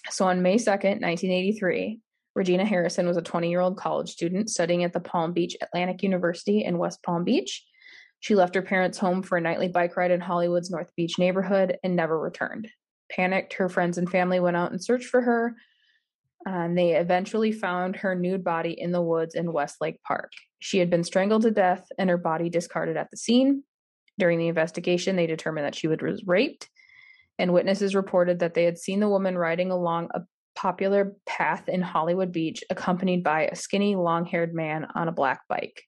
So 0.09 0.25
on 0.25 0.41
May 0.41 0.55
2nd, 0.55 1.01
1983, 1.01 1.99
Regina 2.35 2.65
Harrison 2.65 3.07
was 3.07 3.17
a 3.17 3.21
20 3.21 3.49
year 3.49 3.61
old 3.61 3.77
college 3.77 4.09
student 4.09 4.49
studying 4.49 4.83
at 4.83 4.93
the 4.93 4.99
Palm 4.99 5.33
Beach 5.33 5.55
Atlantic 5.61 6.03
University 6.03 6.63
in 6.63 6.77
West 6.77 7.01
Palm 7.03 7.23
Beach. 7.23 7.65
She 8.19 8.35
left 8.35 8.55
her 8.55 8.61
parents' 8.61 8.97
home 8.97 9.23
for 9.23 9.37
a 9.37 9.41
nightly 9.41 9.67
bike 9.67 9.97
ride 9.97 10.11
in 10.11 10.21
Hollywood's 10.21 10.69
North 10.69 10.91
Beach 10.95 11.17
neighborhood 11.17 11.77
and 11.83 11.95
never 11.95 12.19
returned. 12.19 12.67
Panicked, 13.09 13.53
her 13.53 13.67
friends 13.67 13.97
and 13.97 14.09
family 14.09 14.39
went 14.39 14.57
out 14.57 14.71
and 14.71 14.83
searched 14.83 15.07
for 15.07 15.21
her. 15.21 15.55
And 16.45 16.77
they 16.77 16.95
eventually 16.95 17.51
found 17.51 17.97
her 17.97 18.15
nude 18.15 18.43
body 18.43 18.75
in 18.79 18.91
the 18.91 19.01
woods 19.01 19.35
in 19.35 19.53
Westlake 19.53 20.01
Park. 20.03 20.31
She 20.59 20.79
had 20.79 20.89
been 20.89 21.03
strangled 21.03 21.43
to 21.43 21.51
death 21.51 21.87
and 21.97 22.09
her 22.09 22.17
body 22.17 22.49
discarded 22.49 22.97
at 22.97 23.11
the 23.11 23.17
scene. 23.17 23.63
During 24.17 24.39
the 24.39 24.47
investigation, 24.47 25.15
they 25.15 25.27
determined 25.27 25.65
that 25.65 25.75
she 25.75 25.87
was 25.87 26.23
raped 26.25 26.69
and 27.41 27.53
witnesses 27.53 27.95
reported 27.95 28.39
that 28.39 28.53
they 28.53 28.63
had 28.63 28.77
seen 28.77 28.99
the 28.99 29.09
woman 29.09 29.37
riding 29.37 29.71
along 29.71 30.09
a 30.13 30.21
popular 30.55 31.13
path 31.25 31.67
in 31.67 31.81
Hollywood 31.81 32.31
Beach, 32.31 32.63
accompanied 32.69 33.23
by 33.23 33.47
a 33.47 33.55
skinny, 33.55 33.95
long 33.95 34.25
haired 34.25 34.53
man 34.53 34.85
on 34.95 35.07
a 35.07 35.11
black 35.11 35.41
bike. 35.49 35.83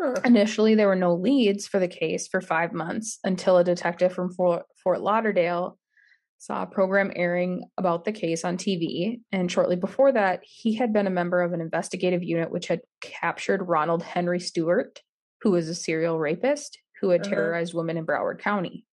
Huh. 0.00 0.14
Initially, 0.24 0.74
there 0.74 0.88
were 0.88 0.94
no 0.96 1.14
leads 1.14 1.66
for 1.66 1.78
the 1.78 1.88
case 1.88 2.26
for 2.28 2.40
five 2.40 2.72
months 2.72 3.18
until 3.24 3.58
a 3.58 3.64
detective 3.64 4.12
from 4.12 4.32
Fort, 4.32 4.64
Fort 4.82 5.00
Lauderdale 5.00 5.78
saw 6.38 6.62
a 6.62 6.66
program 6.66 7.10
airing 7.16 7.64
about 7.76 8.04
the 8.04 8.12
case 8.12 8.44
on 8.44 8.56
TV. 8.56 9.20
And 9.32 9.50
shortly 9.50 9.76
before 9.76 10.12
that, 10.12 10.40
he 10.44 10.76
had 10.76 10.92
been 10.92 11.08
a 11.08 11.10
member 11.10 11.42
of 11.42 11.52
an 11.52 11.60
investigative 11.60 12.22
unit 12.22 12.50
which 12.50 12.68
had 12.68 12.80
captured 13.00 13.68
Ronald 13.68 14.02
Henry 14.04 14.38
Stewart, 14.38 15.00
who 15.42 15.50
was 15.50 15.68
a 15.68 15.74
serial 15.74 16.18
rapist 16.18 16.78
who 17.00 17.10
had 17.10 17.22
Uh-huh. 17.22 17.30
terrorized 17.34 17.74
women 17.74 17.96
in 17.96 18.06
Broward 18.06 18.40
County. 18.40 18.84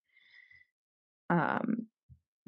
Um, 1.29 1.87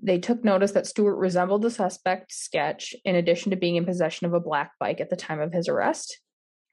they 0.08 0.18
took 0.18 0.44
notice 0.44 0.72
that 0.72 0.88
Stewart 0.88 1.18
resembled 1.18 1.62
the 1.62 1.70
suspect 1.70 2.32
sketch, 2.34 2.96
in 3.04 3.16
addition 3.16 3.50
to 3.50 3.58
being 3.58 3.76
in 3.76 3.86
possession 3.86 4.26
of 4.26 4.34
a 4.34 4.40
black 4.40 4.72
bike 4.80 5.02
at 5.02 5.10
the 5.10 5.18
time 5.18 5.42
of 5.42 5.52
his 5.52 5.68
arrest. 5.68 6.20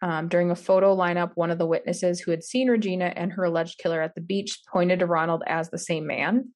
Um, 0.03 0.29
during 0.29 0.51
a 0.51 0.57
photo 0.57 0.95
lineup, 0.95 1.33
one 1.35 1.51
of 1.51 1.59
the 1.59 1.67
witnesses 1.67 2.21
who 2.21 2.31
had 2.31 2.45
seen 2.45 2.69
Regina 2.69 3.13
and 3.17 3.33
her 3.33 3.45
alleged 3.45 3.79
killer 3.79 4.01
at 4.01 4.15
the 4.15 4.21
beach 4.21 4.61
pointed 4.73 5.01
to 5.01 5.07
Ronald 5.07 5.43
as 5.47 5.69
the 5.69 5.79
same 5.79 6.07
man, 6.07 6.51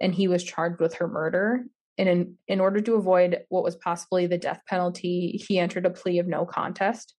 and 0.00 0.14
he 0.14 0.28
was 0.28 0.44
charged 0.44 0.80
with 0.80 0.94
her 0.94 1.08
murder. 1.08 1.64
And 1.96 2.08
in, 2.08 2.34
in 2.46 2.60
order 2.60 2.80
to 2.80 2.94
avoid 2.94 3.44
what 3.48 3.64
was 3.64 3.76
possibly 3.76 4.26
the 4.26 4.38
death 4.38 4.60
penalty, 4.68 5.42
he 5.48 5.58
entered 5.58 5.86
a 5.86 5.90
plea 5.90 6.18
of 6.18 6.26
no 6.26 6.44
contest 6.44 7.14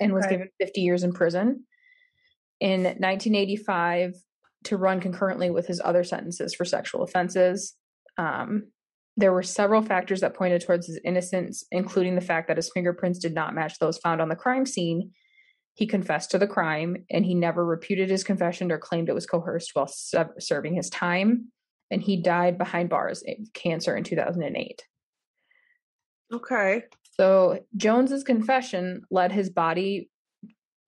and 0.00 0.12
was 0.12 0.24
Okay. 0.24 0.34
given 0.34 0.48
50 0.60 0.80
years 0.80 1.04
in 1.04 1.12
prison. 1.12 1.64
In 2.60 2.82
1985, 2.82 4.14
to 4.64 4.76
run 4.76 5.00
concurrently 5.00 5.50
with 5.50 5.66
his 5.66 5.80
other 5.84 6.04
sentences 6.04 6.54
for 6.54 6.64
sexual 6.64 7.02
offenses. 7.02 7.74
Um, 8.16 8.68
there 9.16 9.32
were 9.32 9.42
several 9.42 9.82
factors 9.82 10.20
that 10.20 10.34
pointed 10.34 10.62
towards 10.62 10.86
his 10.86 11.00
innocence, 11.04 11.64
including 11.72 12.14
the 12.14 12.20
fact 12.20 12.48
that 12.48 12.56
his 12.56 12.70
fingerprints 12.70 13.18
did 13.18 13.34
not 13.34 13.54
match 13.54 13.78
those 13.78 13.98
found 13.98 14.20
on 14.20 14.28
the 14.28 14.36
crime 14.36 14.64
scene. 14.64 15.10
He 15.74 15.86
confessed 15.86 16.30
to 16.32 16.38
the 16.38 16.46
crime 16.46 17.04
and 17.10 17.24
he 17.24 17.34
never 17.34 17.64
reputed 17.64 18.10
his 18.10 18.24
confession 18.24 18.70
or 18.70 18.78
claimed 18.78 19.08
it 19.08 19.14
was 19.14 19.26
coerced 19.26 19.70
while 19.74 19.90
serving 20.38 20.74
his 20.74 20.90
time. 20.90 21.52
And 21.90 22.02
he 22.02 22.20
died 22.20 22.58
behind 22.58 22.90
bars 22.90 23.24
of 23.26 23.52
cancer 23.54 23.96
in 23.96 24.04
2008. 24.04 24.84
Okay. 26.32 26.82
So 27.18 27.60
Jones's 27.76 28.22
confession 28.22 29.02
led 29.10 29.32
his 29.32 29.50
body 29.50 30.10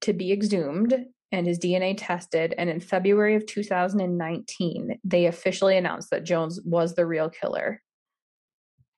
to 0.02 0.12
be 0.12 0.33
exhumed 0.33 0.94
and 1.32 1.46
his 1.46 1.58
DNA 1.58 1.94
tested. 1.96 2.54
And 2.58 2.68
in 2.68 2.80
February 2.80 3.36
of 3.36 3.46
2019, 3.46 4.98
they 5.04 5.26
officially 5.26 5.76
announced 5.76 6.10
that 6.10 6.24
Jones 6.24 6.60
was 6.64 6.94
the 6.94 7.06
real 7.06 7.30
killer, 7.30 7.82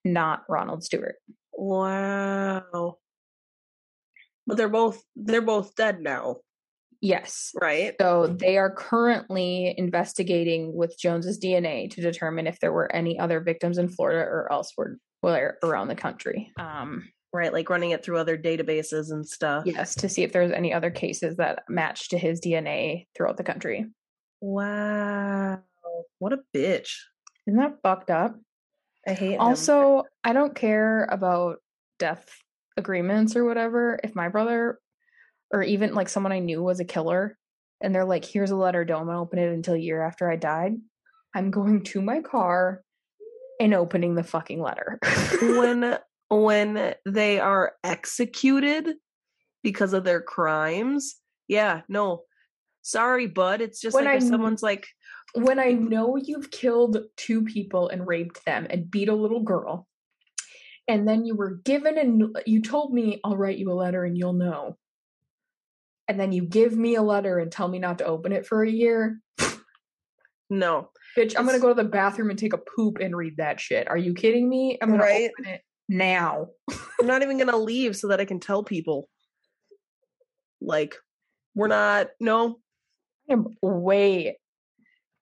not 0.05 0.43
Ronald 0.49 0.83
Stewart. 0.85 1.17
Wow. 1.53 2.99
But 4.47 4.57
they're 4.57 4.69
both 4.69 5.03
they're 5.15 5.41
both 5.41 5.75
dead 5.77 6.01
now. 6.01 6.37
Yes. 7.01 7.51
Right. 7.61 7.95
So 8.01 8.29
they 8.29 8.59
are 8.59 8.73
currently 8.73 9.75
investigating 9.77 10.75
with 10.75 10.97
Jones's 10.99 11.39
DNA 11.39 11.91
to 11.91 12.01
determine 12.01 12.47
if 12.47 12.61
there 12.61 12.73
were 12.73 12.95
any 12.95 13.19
other 13.19 13.41
victims 13.41 13.77
in 13.77 13.89
Florida 13.89 14.21
or 14.21 14.49
elsewhere 14.53 14.99
around 15.25 15.89
the 15.89 15.97
country. 15.97 16.53
Um, 16.59 17.09
right, 17.33 17.53
like 17.53 17.71
running 17.71 17.91
it 17.91 18.05
through 18.05 18.19
other 18.19 18.37
databases 18.37 19.11
and 19.11 19.27
stuff. 19.27 19.65
Yes, 19.67 19.95
to 19.97 20.09
see 20.09 20.23
if 20.23 20.33
there's 20.33 20.53
any 20.53 20.73
other 20.73 20.91
cases 20.91 21.37
that 21.37 21.65
match 21.69 22.11
to 22.11 22.19
his 22.19 22.41
DNA 22.41 23.07
throughout 23.15 23.37
the 23.37 23.45
country. 23.45 23.87
Wow. 24.41 25.61
What 26.19 26.33
a 26.33 26.39
bitch. 26.55 26.91
Isn't 27.47 27.59
that 27.59 27.79
fucked 27.83 28.11
up? 28.11 28.37
I 29.07 29.15
hate 29.15 29.37
Also, 29.37 30.01
him. 30.01 30.05
I 30.25 30.33
don't 30.33 30.55
care 30.55 31.05
about 31.11 31.57
death 31.99 32.29
agreements 32.77 33.35
or 33.35 33.45
whatever. 33.45 33.99
If 34.03 34.15
my 34.15 34.29
brother 34.29 34.79
or 35.53 35.63
even 35.63 35.95
like 35.95 36.09
someone 36.09 36.33
I 36.33 36.39
knew 36.39 36.63
was 36.63 36.81
a 36.81 36.85
killer 36.85 37.37
and 37.81 37.95
they're 37.95 38.05
like, 38.05 38.25
here's 38.25 38.51
a 38.51 38.57
letter, 38.57 38.85
don't 38.85 39.09
open 39.09 39.39
it 39.39 39.53
until 39.53 39.75
a 39.75 39.79
year 39.79 40.03
after 40.03 40.31
I 40.31 40.37
died, 40.37 40.75
I'm 41.35 41.51
going 41.51 41.85
to 41.85 42.01
my 42.01 42.21
car 42.21 42.83
and 43.61 43.75
opening 43.75 44.15
the 44.15 44.23
fucking 44.23 44.61
letter. 44.61 44.99
when 45.43 45.99
when 46.41 46.95
they 47.07 47.41
are 47.41 47.75
executed 47.85 48.95
because 49.63 49.93
of 49.93 50.05
their 50.05 50.21
crimes, 50.21 51.17
yeah, 51.49 51.83
no. 51.89 52.23
Sorry, 52.83 53.27
bud. 53.27 53.61
It's 53.61 53.81
just 53.81 53.95
when 53.95 54.07
like 54.07 54.15
I, 54.15 54.17
if 54.17 54.25
someone's 54.25 54.63
like 54.63 54.89
when 55.35 55.59
I 55.59 55.73
mm-hmm. 55.73 55.89
know 55.89 56.17
you've 56.17 56.51
killed 56.51 56.99
two 57.17 57.45
people 57.45 57.89
and 57.89 58.07
raped 58.07 58.45
them 58.45 58.67
and 58.69 58.91
beat 58.91 59.09
a 59.09 59.15
little 59.15 59.43
girl, 59.43 59.87
and 60.89 61.07
then 61.07 61.25
you 61.25 61.37
were 61.37 61.61
given 61.65 61.97
and 61.97 62.37
you 62.45 62.61
told 62.61 62.93
me 62.93 63.21
I'll 63.23 63.37
write 63.37 63.59
you 63.59 63.71
a 63.71 63.75
letter 63.75 64.05
and 64.05 64.19
you'll 64.19 64.33
know 64.33 64.77
and 66.09 66.19
then 66.19 66.33
you 66.33 66.43
give 66.43 66.77
me 66.77 66.97
a 66.97 67.03
letter 67.03 67.39
and 67.39 67.51
tell 67.51 67.69
me 67.69 67.79
not 67.79 67.99
to 67.99 68.05
open 68.05 68.33
it 68.33 68.47
for 68.47 68.63
a 68.63 68.71
year. 68.71 69.21
no. 70.51 70.91
Bitch, 71.17 71.35
I'm 71.37 71.47
gonna 71.47 71.59
go 71.59 71.69
to 71.69 71.75
the 71.75 71.89
bathroom 71.89 72.31
and 72.31 72.39
take 72.39 72.53
a 72.53 72.59
poop 72.59 72.99
and 73.01 73.17
read 73.17 73.37
that 73.37 73.61
shit. 73.61 73.89
Are 73.89 73.97
you 73.97 74.15
kidding 74.15 74.49
me? 74.49 74.79
I'm 74.81 74.91
gonna 74.91 75.03
right? 75.03 75.31
open 75.31 75.53
it 75.53 75.63
now. 75.89 76.49
I'm 77.01 77.07
not 77.07 77.23
even 77.23 77.39
gonna 77.39 77.57
leave 77.57 77.97
so 77.97 78.09
that 78.09 78.21
I 78.21 78.25
can 78.25 78.41
tell 78.41 78.63
people. 78.63 79.09
Like, 80.61 80.95
we're 81.55 81.69
not 81.69 82.09
no. 82.21 82.59
I'm 83.31 83.57
way 83.63 84.39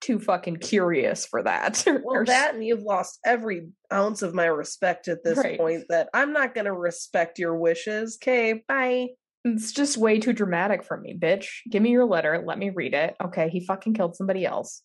too 0.01 0.19
fucking 0.19 0.57
curious 0.57 1.27
for 1.27 1.43
that. 1.43 1.85
well, 2.05 2.25
that 2.25 2.55
and 2.55 2.65
you've 2.65 2.83
lost 2.83 3.19
every 3.25 3.69
ounce 3.93 4.23
of 4.23 4.35
my 4.35 4.47
respect 4.47 5.09
at 5.09 5.23
this 5.23 5.39
right. 5.39 5.59
point 5.59 5.85
that 5.89 6.09
I'm 6.15 6.33
not 6.33 6.55
gonna 6.55 6.75
respect 6.75 7.39
your 7.39 7.57
wishes. 7.57 8.19
Okay, 8.23 8.63
bye. 8.67 9.09
It's 9.45 9.73
just 9.73 9.97
way 9.97 10.19
too 10.19 10.35
dramatic 10.35 10.85
for 10.85 10.99
me, 10.99 11.19
bitch. 11.19 11.47
Give 11.71 11.83
me 11.83 11.91
your 11.91 12.05
letter. 12.05 12.43
Let 12.47 12.59
me 12.59 12.71
read 12.71 12.93
it. 12.93 13.17
Okay, 13.23 13.49
he 13.49 13.65
fucking 13.65 13.95
killed 13.95 14.15
somebody 14.15 14.45
else. 14.45 14.83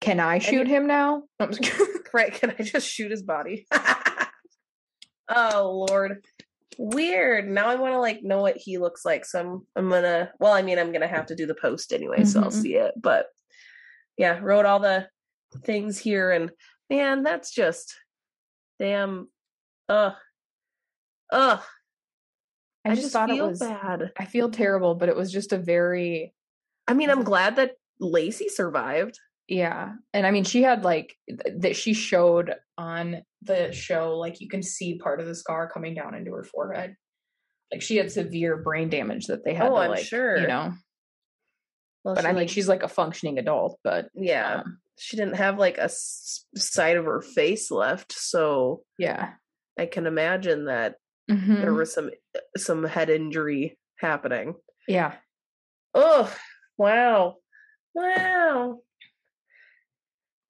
Can 0.00 0.20
I 0.20 0.38
shoot 0.38 0.66
him 0.66 0.86
now? 0.86 1.22
right? 2.12 2.32
Can 2.32 2.54
I 2.58 2.62
just 2.62 2.88
shoot 2.88 3.10
his 3.10 3.22
body? 3.22 3.66
oh 5.28 5.86
Lord, 5.88 6.24
weird. 6.78 7.48
Now 7.48 7.68
I 7.68 7.76
want 7.76 7.94
to 7.94 8.00
like 8.00 8.22
know 8.22 8.40
what 8.40 8.56
he 8.56 8.78
looks 8.78 9.04
like. 9.04 9.24
So 9.24 9.40
I'm 9.40 9.66
I'm 9.76 9.90
gonna. 9.90 10.32
Well, 10.40 10.52
I 10.52 10.62
mean, 10.62 10.78
I'm 10.78 10.92
gonna 10.92 11.06
have 11.06 11.26
to 11.26 11.36
do 11.36 11.46
the 11.46 11.54
post 11.54 11.92
anyway, 11.92 12.18
mm-hmm. 12.18 12.26
so 12.26 12.40
I'll 12.40 12.50
mm-hmm. 12.50 12.60
see 12.60 12.76
it. 12.76 12.94
But 13.00 13.26
yeah, 14.16 14.38
wrote 14.40 14.66
all 14.66 14.80
the 14.80 15.08
things 15.64 15.98
here, 15.98 16.30
and 16.30 16.50
man, 16.90 17.22
that's 17.22 17.52
just 17.52 17.94
damn. 18.78 19.28
Ugh, 19.88 20.14
ugh. 21.30 21.60
I, 22.86 22.90
I 22.90 22.94
just, 22.94 23.12
thought 23.12 23.30
it 23.30 23.42
was 23.42 23.60
bad. 23.60 24.12
I 24.18 24.26
feel 24.26 24.50
terrible, 24.50 24.94
but 24.94 25.08
it 25.08 25.16
was 25.16 25.32
just 25.32 25.52
a 25.52 25.58
very. 25.58 26.34
I 26.86 26.94
mean, 26.94 27.10
I'm 27.10 27.24
glad 27.24 27.56
that 27.56 27.72
Lacey 27.98 28.48
survived. 28.48 29.18
Yeah, 29.46 29.92
and 30.12 30.26
I 30.26 30.30
mean, 30.30 30.44
she 30.44 30.62
had 30.62 30.84
like 30.84 31.14
that. 31.58 31.76
She 31.76 31.92
showed 31.92 32.54
on 32.78 33.22
the 33.42 33.72
show, 33.72 34.16
like 34.16 34.40
you 34.40 34.48
can 34.48 34.62
see 34.62 34.98
part 34.98 35.20
of 35.20 35.26
the 35.26 35.34
scar 35.34 35.68
coming 35.68 35.94
down 35.94 36.14
into 36.14 36.32
her 36.32 36.44
forehead. 36.44 36.96
Like 37.70 37.82
she 37.82 37.96
had 37.96 38.10
severe 38.10 38.56
brain 38.56 38.88
damage 38.88 39.26
that 39.26 39.44
they 39.44 39.54
had. 39.54 39.66
Oh, 39.66 39.74
to, 39.74 39.80
I'm 39.80 39.90
like, 39.90 40.04
sure. 40.04 40.38
You 40.38 40.46
know. 40.46 40.72
Well, 42.04 42.14
but 42.14 42.24
I 42.24 42.28
mean, 42.28 42.36
like, 42.36 42.48
she's 42.50 42.68
like 42.68 42.82
a 42.82 42.88
functioning 42.88 43.38
adult, 43.38 43.78
but 43.82 44.08
yeah, 44.14 44.62
um, 44.64 44.78
she 44.98 45.16
didn't 45.16 45.36
have 45.36 45.58
like 45.58 45.78
a 45.78 45.84
s- 45.84 46.44
side 46.54 46.96
of 46.96 47.06
her 47.06 47.20
face 47.20 47.70
left, 47.70 48.12
so 48.12 48.82
yeah, 48.98 49.32
I 49.78 49.86
can 49.86 50.06
imagine 50.06 50.66
that 50.66 50.96
mm-hmm. 51.30 51.62
there 51.62 51.72
was 51.72 51.92
some 51.92 52.10
some 52.56 52.84
head 52.84 53.10
injury 53.10 53.78
happening. 53.98 54.54
Yeah. 54.86 55.14
Oh, 55.94 56.34
wow. 56.76 57.36
Wow. 57.94 58.80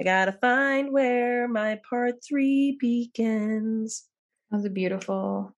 I 0.00 0.04
gotta 0.04 0.32
find 0.32 0.92
where 0.92 1.46
my 1.46 1.80
part 1.88 2.16
three 2.26 2.76
begins. 2.80 4.04
That 4.50 4.56
was 4.58 4.66
a 4.66 4.70
beautiful 4.70 5.54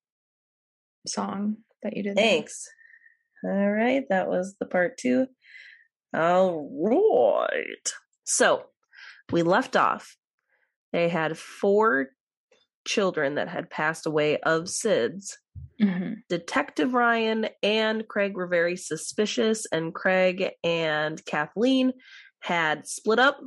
song 1.07 1.59
that 1.83 1.97
you 1.97 2.03
did. 2.03 2.17
Thanks. 2.17 2.69
There. 3.43 3.53
All 3.53 3.71
right, 3.73 4.05
that 4.11 4.29
was 4.29 4.57
the 4.61 4.67
part 4.67 4.99
two. 4.99 5.27
All 6.15 6.69
right. 6.71 7.93
So 8.25 8.65
we 9.33 9.43
left 9.43 9.77
off. 9.77 10.17
They 10.93 11.09
had 11.09 11.39
four 11.39 12.09
children 12.87 13.35
that 13.35 13.49
had 13.49 13.71
passed 13.71 14.07
away 14.07 14.39
of 14.39 14.65
SIDS. 14.65 15.33
Mm-hmm. 15.81 16.15
Detective 16.29 16.95
Ryan 16.95 17.49
and 17.63 18.07
Craig 18.09 18.35
were 18.35 18.47
very 18.47 18.77
suspicious, 18.77 19.67
and 19.73 19.95
Craig 19.95 20.51
and 20.65 21.23
Kathleen 21.27 21.93
had 22.41 22.87
split 22.87 23.19
up 23.19 23.41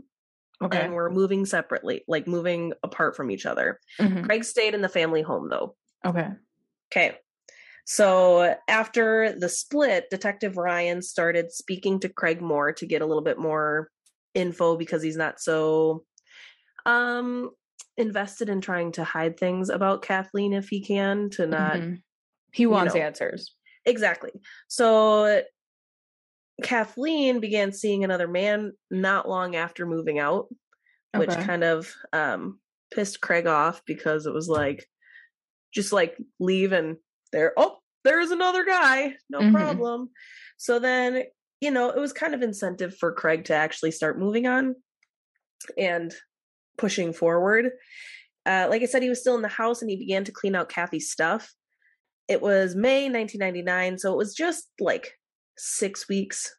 okay. 0.62 0.82
and 0.82 0.94
were 0.94 1.10
moving 1.10 1.46
separately, 1.46 2.04
like 2.08 2.28
moving 2.28 2.74
apart 2.84 3.16
from 3.16 3.32
each 3.32 3.46
other. 3.46 3.80
Mm-hmm. 4.00 4.26
Craig 4.26 4.44
stayed 4.44 4.74
in 4.74 4.82
the 4.82 4.90
family 4.90 5.22
home 5.22 5.50
though. 5.50 5.76
Okay. 6.06 6.28
Okay. 6.92 7.18
So 7.86 8.56
after 8.68 9.34
the 9.38 9.50
split, 9.50 10.10
Detective 10.12 10.58
Ryan 10.58 11.02
started 11.02 11.52
speaking 11.52 12.00
to 12.02 12.10
Craig 12.10 12.42
more 12.42 12.72
to 12.74 12.86
get 12.86 13.02
a 13.02 13.06
little 13.06 13.24
bit 13.24 13.40
more 13.40 13.90
info 14.36 14.78
because 14.78 15.02
he's 15.02 15.18
not 15.18 15.40
so 15.40 16.04
um 16.86 17.50
invested 17.98 18.48
in 18.48 18.62
trying 18.62 18.92
to 18.94 19.04
hide 19.04 19.38
things 19.38 19.70
about 19.70 20.02
Kathleen 20.02 20.54
if 20.54 20.70
he 20.70 20.82
can 20.82 21.30
to 21.32 21.48
not 21.48 21.74
mm-hmm. 21.74 21.96
he 22.54 22.66
wants 22.66 22.94
you 22.94 23.02
know. 23.02 23.08
answers. 23.08 23.56
Exactly. 23.86 24.32
So 24.68 25.42
Kathleen 26.62 27.40
began 27.40 27.72
seeing 27.72 28.04
another 28.04 28.28
man 28.28 28.74
not 28.92 29.28
long 29.28 29.56
after 29.56 29.86
moving 29.86 30.20
out, 30.20 30.48
which 31.16 31.30
okay. 31.30 31.44
kind 31.44 31.64
of 31.64 31.94
um 32.14 32.60
pissed 32.94 33.22
Craig 33.22 33.48
off 33.48 33.82
because 33.86 34.26
it 34.26 34.34
was 34.34 34.48
like 34.48 34.88
just 35.74 35.94
like 35.94 36.18
leave 36.40 36.72
and 36.72 36.98
there 37.32 37.54
oh 37.56 37.78
there's 38.04 38.32
another 38.32 38.66
guy 38.66 39.14
no 39.30 39.40
mm-hmm. 39.40 39.56
problem 39.56 40.10
so 40.58 40.80
then 40.80 41.22
you 41.62 41.70
know 41.70 41.92
it 41.92 42.00
was 42.00 42.12
kind 42.12 42.34
of 42.34 42.42
incentive 42.42 42.98
for 42.98 43.12
craig 43.12 43.46
to 43.46 43.54
actually 43.54 43.92
start 43.92 44.18
moving 44.18 44.48
on 44.48 44.74
and 45.78 46.16
pushing 46.78 47.14
forward. 47.14 47.72
Uh, 48.46 48.68
like 48.70 48.82
I 48.82 48.86
said, 48.86 49.04
he 49.04 49.10
was 49.10 49.20
still 49.20 49.36
in 49.36 49.42
the 49.42 49.48
house 49.48 49.82
and 49.82 49.92
he 49.92 49.98
began 49.98 50.24
to 50.24 50.32
clean 50.32 50.56
out 50.56 50.70
Kathy's 50.70 51.12
stuff. 51.12 51.54
It 52.28 52.42
was 52.42 52.76
May 52.76 53.10
1999, 53.10 54.00
so 54.00 54.14
it 54.14 54.18
was 54.18 54.34
just 54.34 54.70
like 54.80 55.14
six 55.60 56.08
weeks 56.10 56.54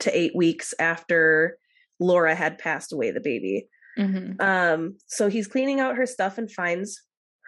to 0.00 0.16
eight 0.16 0.34
weeks 0.34 0.72
after 0.78 1.58
Laura 2.00 2.34
had 2.34 2.58
passed 2.58 2.92
away, 2.92 3.10
the 3.10 3.20
baby. 3.20 3.68
Mm-hmm. 3.98 4.40
Um, 4.40 4.96
so 5.06 5.28
he's 5.28 5.46
cleaning 5.46 5.80
out 5.80 5.96
her 5.96 6.06
stuff 6.06 6.38
and 6.38 6.50
finds 6.50 7.00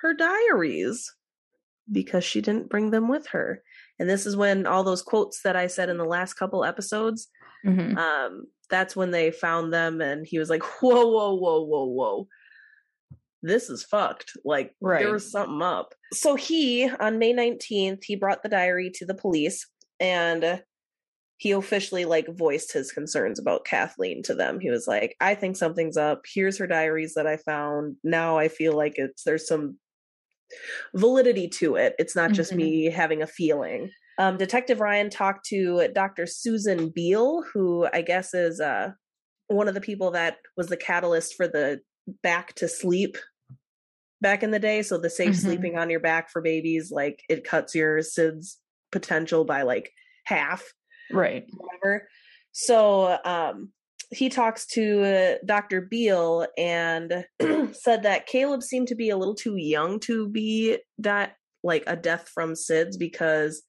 her 0.02 0.12
diaries 0.14 1.10
because 1.90 2.24
she 2.24 2.40
didn't 2.40 2.68
bring 2.68 2.90
them 2.90 3.08
with 3.08 3.26
her. 3.28 3.62
And 3.98 4.08
this 4.08 4.26
is 4.26 4.36
when 4.36 4.66
all 4.66 4.84
those 4.84 5.02
quotes 5.02 5.42
that 5.42 5.56
I 5.56 5.66
said 5.68 5.88
in 5.88 5.96
the 5.98 6.04
last 6.04 6.34
couple 6.34 6.64
episodes 6.64 7.28
Mhm. 7.64 7.96
um 7.96 8.44
that's 8.68 8.94
when 8.94 9.10
they 9.10 9.30
found 9.30 9.72
them 9.72 10.02
and 10.02 10.26
he 10.26 10.38
was 10.38 10.50
like 10.50 10.62
whoa 10.82 11.06
whoa 11.08 11.34
whoa 11.34 11.62
whoa 11.64 11.84
whoa 11.86 12.28
this 13.42 13.70
is 13.70 13.82
fucked 13.84 14.32
like 14.44 14.74
Right. 14.82 15.02
there 15.02 15.12
was 15.12 15.30
something 15.30 15.62
up 15.62 15.94
so 16.12 16.34
he 16.34 16.90
on 17.00 17.18
may 17.18 17.32
19th 17.32 18.04
he 18.04 18.16
brought 18.16 18.42
the 18.42 18.50
diary 18.50 18.90
to 18.96 19.06
the 19.06 19.14
police 19.14 19.66
and 20.00 20.62
he 21.36 21.50
officially 21.50 22.04
like 22.04 22.26
voiced 22.28 22.72
his 22.72 22.92
concerns 22.92 23.38
about 23.38 23.64
kathleen 23.64 24.22
to 24.22 24.34
them 24.34 24.60
he 24.60 24.70
was 24.70 24.86
like 24.86 25.16
i 25.20 25.34
think 25.34 25.56
something's 25.56 25.96
up 25.96 26.22
here's 26.32 26.58
her 26.58 26.66
diaries 26.66 27.14
that 27.14 27.26
i 27.26 27.36
found 27.36 27.96
now 28.04 28.38
i 28.38 28.48
feel 28.48 28.74
like 28.76 28.94
it's 28.96 29.24
there's 29.24 29.46
some 29.48 29.76
validity 30.94 31.48
to 31.48 31.74
it 31.76 31.94
it's 31.98 32.14
not 32.14 32.32
just 32.32 32.52
Mhm. 32.52 32.56
me 32.56 32.84
having 32.86 33.22
a 33.22 33.26
feeling 33.26 33.90
um, 34.16 34.36
Detective 34.36 34.78
Ryan 34.80 35.10
talked 35.10 35.44
to 35.46 35.88
Dr. 35.92 36.24
Susan 36.26 36.88
Beal, 36.88 37.42
who 37.52 37.88
I 37.92 38.00
guess 38.02 38.32
is 38.32 38.60
uh, 38.60 38.92
one 39.48 39.66
of 39.66 39.74
the 39.74 39.80
people 39.80 40.12
that 40.12 40.36
was 40.56 40.68
the 40.68 40.76
catalyst 40.76 41.34
for 41.34 41.48
the 41.48 41.80
back 42.22 42.54
to 42.54 42.68
sleep 42.68 43.18
back 44.20 44.44
in 44.44 44.52
the 44.52 44.60
day. 44.60 44.82
So 44.82 44.98
the 44.98 45.10
safe 45.10 45.34
Mhm. 45.34 45.40
sleeping 45.40 45.76
on 45.76 45.90
your 45.90 45.98
back 45.98 46.30
for 46.30 46.40
babies, 46.40 46.92
like 46.92 47.24
it 47.28 47.42
cuts 47.42 47.74
your 47.74 47.98
SIDS 48.02 48.58
potential 48.94 49.44
by 49.44 49.60
like 49.62 49.90
half 50.24 50.64
Right. 51.12 51.44
whatever. 51.52 52.08
So 52.52 53.18
um, 53.24 53.70
he 54.10 54.28
talks 54.30 54.66
to 54.68 55.02
uh, 55.02 55.34
Dr. 55.44 55.82
Beal 55.82 56.46
and 56.56 57.26
said 57.72 58.04
that 58.04 58.26
Caleb 58.26 58.62
seemed 58.62 58.88
to 58.88 58.94
be 58.94 59.10
a 59.10 59.16
little 59.16 59.34
too 59.34 59.56
young 59.56 60.00
to 60.00 60.28
be 60.28 60.78
that 60.98 61.34
like 61.62 61.84
a 61.86 61.96
death 61.96 62.30
from 62.32 62.54
SIDS 62.54 62.96
because 62.98 63.62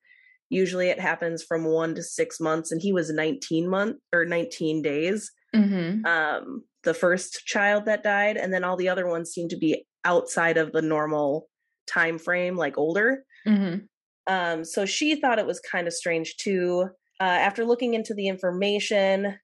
usually 0.50 0.90
it 0.90 1.00
happens 1.00 1.44
from 1.44 1.66
one 1.66 1.96
to 1.96 2.04
six 2.04 2.40
months, 2.40 2.72
and 2.72 2.82
he 2.82 2.94
was 2.94 3.10
19 3.10 3.68
month 3.70 3.98
or 4.14 4.26
19 4.26 4.82
days. 4.82 5.32
hmm 5.54 6.06
Um, 6.06 6.64
the 6.84 6.94
first 6.94 7.46
child 7.46 7.86
that 7.86 8.04
died, 8.04 8.38
and 8.38 8.54
then 8.54 8.64
all 8.64 8.78
the 8.78 8.90
other 8.90 9.08
ones 9.08 9.32
seem 9.32 9.50
to 9.50 9.58
be 9.58 9.86
outside 10.04 10.58
of 10.58 10.72
the 10.72 10.82
normal 10.84 11.48
time 11.88 12.18
frame, 12.20 12.56
like 12.56 12.78
older. 12.78 13.24
hmm 13.46 13.76
Um, 14.28 14.64
so 14.66 14.86
she 14.86 15.16
thought 15.16 15.40
it 15.40 15.46
was 15.48 15.60
kind 15.60 15.88
of 15.88 15.94
strange 15.94 16.36
too. 16.38 16.90
Uh, 17.20 17.24
after 17.24 17.64
looking 17.66 17.94
into 17.94 18.14
the 18.14 18.28
information, 18.28 19.38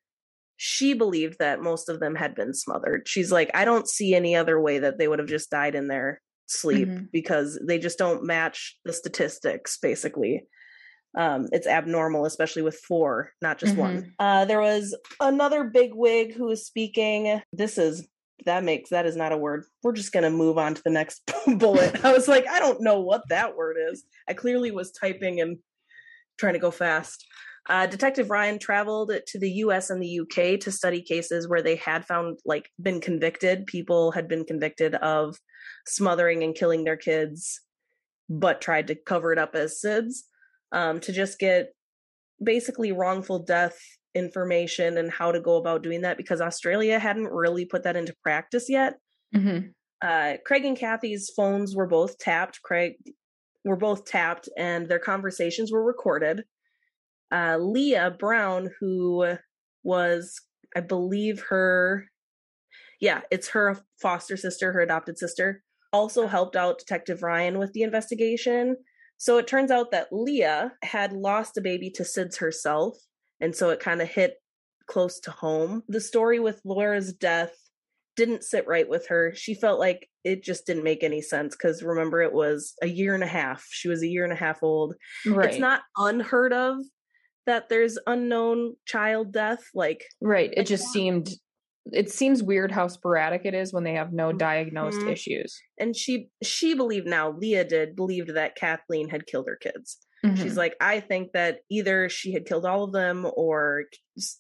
she 0.58 0.94
believed 0.94 1.38
that 1.40 1.62
most 1.62 1.90
of 1.90 2.00
them 2.00 2.16
had 2.16 2.36
been 2.36 2.54
smothered. 2.54 3.08
She's 3.08 3.32
like, 3.32 3.50
I 3.54 3.66
don't 3.66 3.88
see 3.88 4.14
any 4.14 4.36
other 4.36 4.60
way 4.60 4.80
that 4.80 4.98
they 4.98 5.08
would 5.08 5.20
have 5.20 5.28
just 5.28 5.50
died 5.50 5.76
in 5.76 5.88
their 5.88 6.22
sleep 6.48 6.88
Mhm. 6.88 7.12
because 7.12 7.60
they 7.66 7.80
just 7.80 7.98
don't 7.98 8.24
match 8.24 8.78
the 8.86 8.94
statistics, 8.94 9.78
basically. 9.78 10.44
Um, 11.18 11.48
it's 11.52 11.68
abnormal, 11.68 12.26
especially 12.26 12.62
with 12.62 12.76
four, 12.76 13.32
not 13.42 13.58
just 13.58 13.76
one. 13.76 14.14
Uh, 14.20 14.46
there 14.46 14.62
was 14.62 14.96
another 15.20 15.66
big 15.66 15.92
wig 15.94 16.34
who 16.34 16.46
was 16.46 16.66
speaking. 16.66 17.42
This 17.52 17.78
is 17.78 18.08
that 18.46 18.64
makes 18.64 18.90
that 18.90 19.06
is 19.06 19.16
not 19.16 19.32
a 19.32 19.38
word. 19.38 19.66
We're 19.84 19.94
just 19.94 20.12
gonna 20.12 20.30
move 20.30 20.58
on 20.58 20.74
to 20.74 20.82
the 20.84 20.92
next 20.92 21.32
bullet. 21.58 22.04
I 22.04 22.12
was 22.12 22.28
like, 22.28 22.48
I 22.48 22.60
don't 22.60 22.82
know 22.82 23.00
what 23.00 23.24
that 23.30 23.56
word 23.56 23.78
is. 23.92 24.04
I 24.28 24.34
clearly 24.34 24.72
was 24.72 24.92
typing 24.92 25.42
and 25.42 25.58
trying 26.38 26.54
to 26.54 26.60
go 26.60 26.72
fast. 26.72 27.26
Uh, 27.70 27.86
Detective 27.86 28.32
Ryan 28.32 28.58
traveled 28.58 29.12
to 29.28 29.40
the 29.40 29.52
U.S. 29.52 29.92
and 29.92 30.02
the 30.02 30.08
U.K. 30.08 30.58
to 30.58 30.72
study 30.72 31.02
cases 31.02 31.48
where 31.48 31.62
they 31.62 31.76
had 31.76 32.06
found 32.06 32.40
like 32.44 32.70
been 32.82 33.00
convicted. 33.00 33.68
People 33.68 34.12
had 34.12 34.28
been 34.28 34.46
convicted 34.46 34.96
of 34.96 35.38
smothering 35.86 36.44
and 36.44 36.56
killing 36.56 36.84
their 36.84 36.98
kids, 36.98 37.62
but 38.30 38.62
tried 38.62 38.88
to 38.88 38.96
cover 38.96 39.32
it 39.32 39.38
up 39.38 39.56
as 39.56 39.80
SIDS 39.80 40.24
um, 40.72 41.00
to 41.02 41.12
just 41.12 41.38
get 41.38 41.74
basically 42.44 42.92
wrongful 42.92 43.40
death 43.40 43.80
information 44.16 44.98
and 44.98 45.12
how 45.12 45.32
to 45.32 45.40
go 45.40 45.58
about 45.58 45.84
doing 45.84 46.02
that 46.02 46.18
because 46.18 46.42
Australia 46.42 47.00
hadn't 47.00 47.28
really 47.28 47.66
put 47.66 47.84
that 47.84 47.96
into 47.96 48.16
practice 48.24 48.70
yet. 48.70 48.96
hmm 49.34 49.60
Uh, 50.02 50.38
Craig 50.46 50.66
and 50.66 50.78
Kathy's 50.78 51.32
phones 51.36 51.76
were 51.76 51.88
both 51.88 52.18
tapped. 52.18 52.62
Craig 52.64 52.96
were 53.64 53.78
both 53.78 54.06
tapped, 54.06 54.50
and 54.58 54.88
their 54.88 55.00
conversations 55.00 55.72
were 55.72 55.84
recorded. 55.84 56.44
Uh, 57.32 57.58
Leah 57.60 58.16
Brown, 58.18 58.72
who 58.80 59.38
was, 59.84 60.42
I 60.76 60.82
believe, 60.82 61.44
her, 61.50 62.08
yeah, 63.00 63.22
it's 63.30 63.50
her 63.50 63.78
foster 64.02 64.36
sister, 64.36 64.74
her 64.74 64.82
adopted 64.82 65.18
sister, 65.18 65.64
also 65.94 66.26
helped 66.28 66.56
out 66.56 66.80
Detective 66.80 67.22
Ryan 67.22 67.60
with 67.60 67.74
the 67.74 67.84
investigation. 67.84 68.78
So 69.18 69.38
it 69.38 69.46
turns 69.46 69.70
out 69.70 69.92
that 69.92 70.08
Leah 70.12 70.74
had 70.84 71.14
lost 71.14 71.58
a 71.58 71.62
baby 71.62 71.92
to 71.92 72.04
SIDS 72.04 72.40
herself, 72.40 72.98
and 73.42 73.56
so 73.56 73.70
it 73.72 73.80
kind 73.80 74.02
of 74.02 74.08
hit 74.08 74.36
close 74.88 75.20
to 75.22 75.32
home. 75.32 75.84
The 75.88 76.00
story 76.02 76.40
with 76.40 76.62
Laura's 76.64 77.12
death 77.14 77.54
didn't 78.16 78.44
sit 78.44 78.68
right 78.68 78.88
with 78.88 79.08
her. 79.08 79.34
She 79.36 79.54
felt 79.56 79.80
like 79.80 80.08
it 80.24 80.44
just 80.44 80.66
didn't 80.66 80.84
make 80.84 81.04
any 81.04 81.22
sense 81.22 81.56
because 81.56 81.82
remember, 81.82 82.22
it 82.22 82.34
was 82.34 82.74
a 82.82 82.88
year 82.88 83.16
and 83.16 83.24
a 83.24 83.28
half. 83.28 83.66
She 83.70 83.88
was 83.88 84.04
a 84.04 84.08
year 84.08 84.24
and 84.24 84.34
a 84.34 84.36
half 84.36 84.62
old. 84.62 84.96
Right. 85.26 85.50
It's 85.50 85.60
not 85.60 85.82
unheard 85.98 86.54
of 86.54 86.78
that 87.48 87.70
there's 87.70 87.98
unknown 88.06 88.76
child 88.86 89.32
death. 89.32 89.64
Like, 89.74 90.06
right. 90.22 90.54
It 90.56 90.68
just 90.68 90.84
that. 90.84 90.90
seemed. 90.92 91.30
It 91.92 92.12
seems 92.12 92.44
weird 92.44 92.72
how 92.72 92.88
sporadic 92.90 93.42
it 93.46 93.56
is 93.56 93.74
when 93.74 93.84
they 93.84 93.94
have 93.96 94.14
no 94.14 94.32
diagnosed 94.32 95.00
Mhm. 95.00 95.12
issues. 95.14 95.60
and 95.80 95.96
she 95.96 96.30
she 96.44 96.76
believed 96.76 97.08
now 97.08 97.32
Leah 97.32 97.64
did 97.66 97.96
believed 97.96 98.36
that 98.36 98.56
Kathleen 98.56 99.10
had 99.10 99.26
killed 99.26 99.48
her 99.48 99.56
kids. 99.56 99.98
She's 100.24 100.54
Mhm. 100.54 100.58
like, 100.58 100.76
I 100.80 101.00
think 101.00 101.32
that 101.32 101.62
either 101.70 102.08
she 102.08 102.32
had 102.32 102.46
killed 102.46 102.66
all 102.66 102.84
of 102.84 102.92
them 102.92 103.26
or 103.36 103.86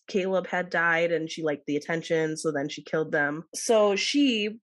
Caleb 0.07 0.45
had 0.45 0.69
died 0.69 1.11
and 1.11 1.29
she 1.29 1.41
liked 1.41 1.65
the 1.65 1.75
attention, 1.75 2.37
so 2.37 2.51
then 2.51 2.69
she 2.69 2.83
killed 2.83 3.11
them. 3.11 3.45
So 3.55 3.95
she 3.95 4.59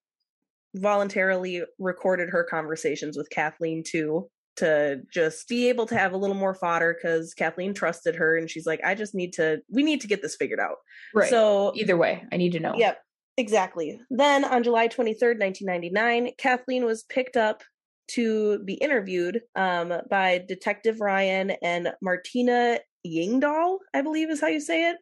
voluntarily 0.74 1.62
recorded 1.78 2.30
her 2.30 2.44
conversations 2.44 3.16
with 3.16 3.30
Kathleen 3.30 3.82
too 3.84 4.30
to 4.56 5.00
just 5.12 5.48
be 5.48 5.68
able 5.68 5.86
to 5.86 5.96
have 5.96 6.12
a 6.12 6.16
little 6.16 6.36
more 6.36 6.54
fodder 6.54 6.94
because 6.94 7.32
Kathleen 7.34 7.74
trusted 7.74 8.16
her 8.16 8.36
and 8.36 8.50
she's 8.50 8.66
like, 8.66 8.80
I 8.84 8.94
just 8.94 9.14
need 9.14 9.32
to, 9.34 9.60
we 9.70 9.82
need 9.82 10.00
to 10.02 10.06
get 10.08 10.20
this 10.20 10.36
figured 10.36 10.60
out. 10.60 10.76
right. 11.14 11.30
So 11.30 11.72
either 11.76 11.96
way, 11.96 12.24
I 12.32 12.36
need 12.36 12.52
to 12.52 12.60
know. 12.60 12.74
Yep, 12.76 13.00
exactly. 13.36 14.00
Then 14.10 14.44
on 14.44 14.62
July 14.64 14.88
23rd, 14.88 15.38
1999, 15.38 16.32
Kathleen 16.38 16.84
was 16.84 17.02
picked 17.04 17.36
up 17.36 17.62
to 18.08 18.58
be 18.60 18.74
interviewed 18.74 19.42
um, 19.54 19.92
by 20.10 20.44
Detective 20.46 21.00
Ryan 21.00 21.52
and 21.62 21.92
Martina 22.00 22.78
Yingdahl, 23.06 23.78
I 23.94 24.02
believe 24.02 24.30
is 24.30 24.40
how 24.40 24.48
you 24.48 24.60
say 24.60 24.90
it. 24.90 24.96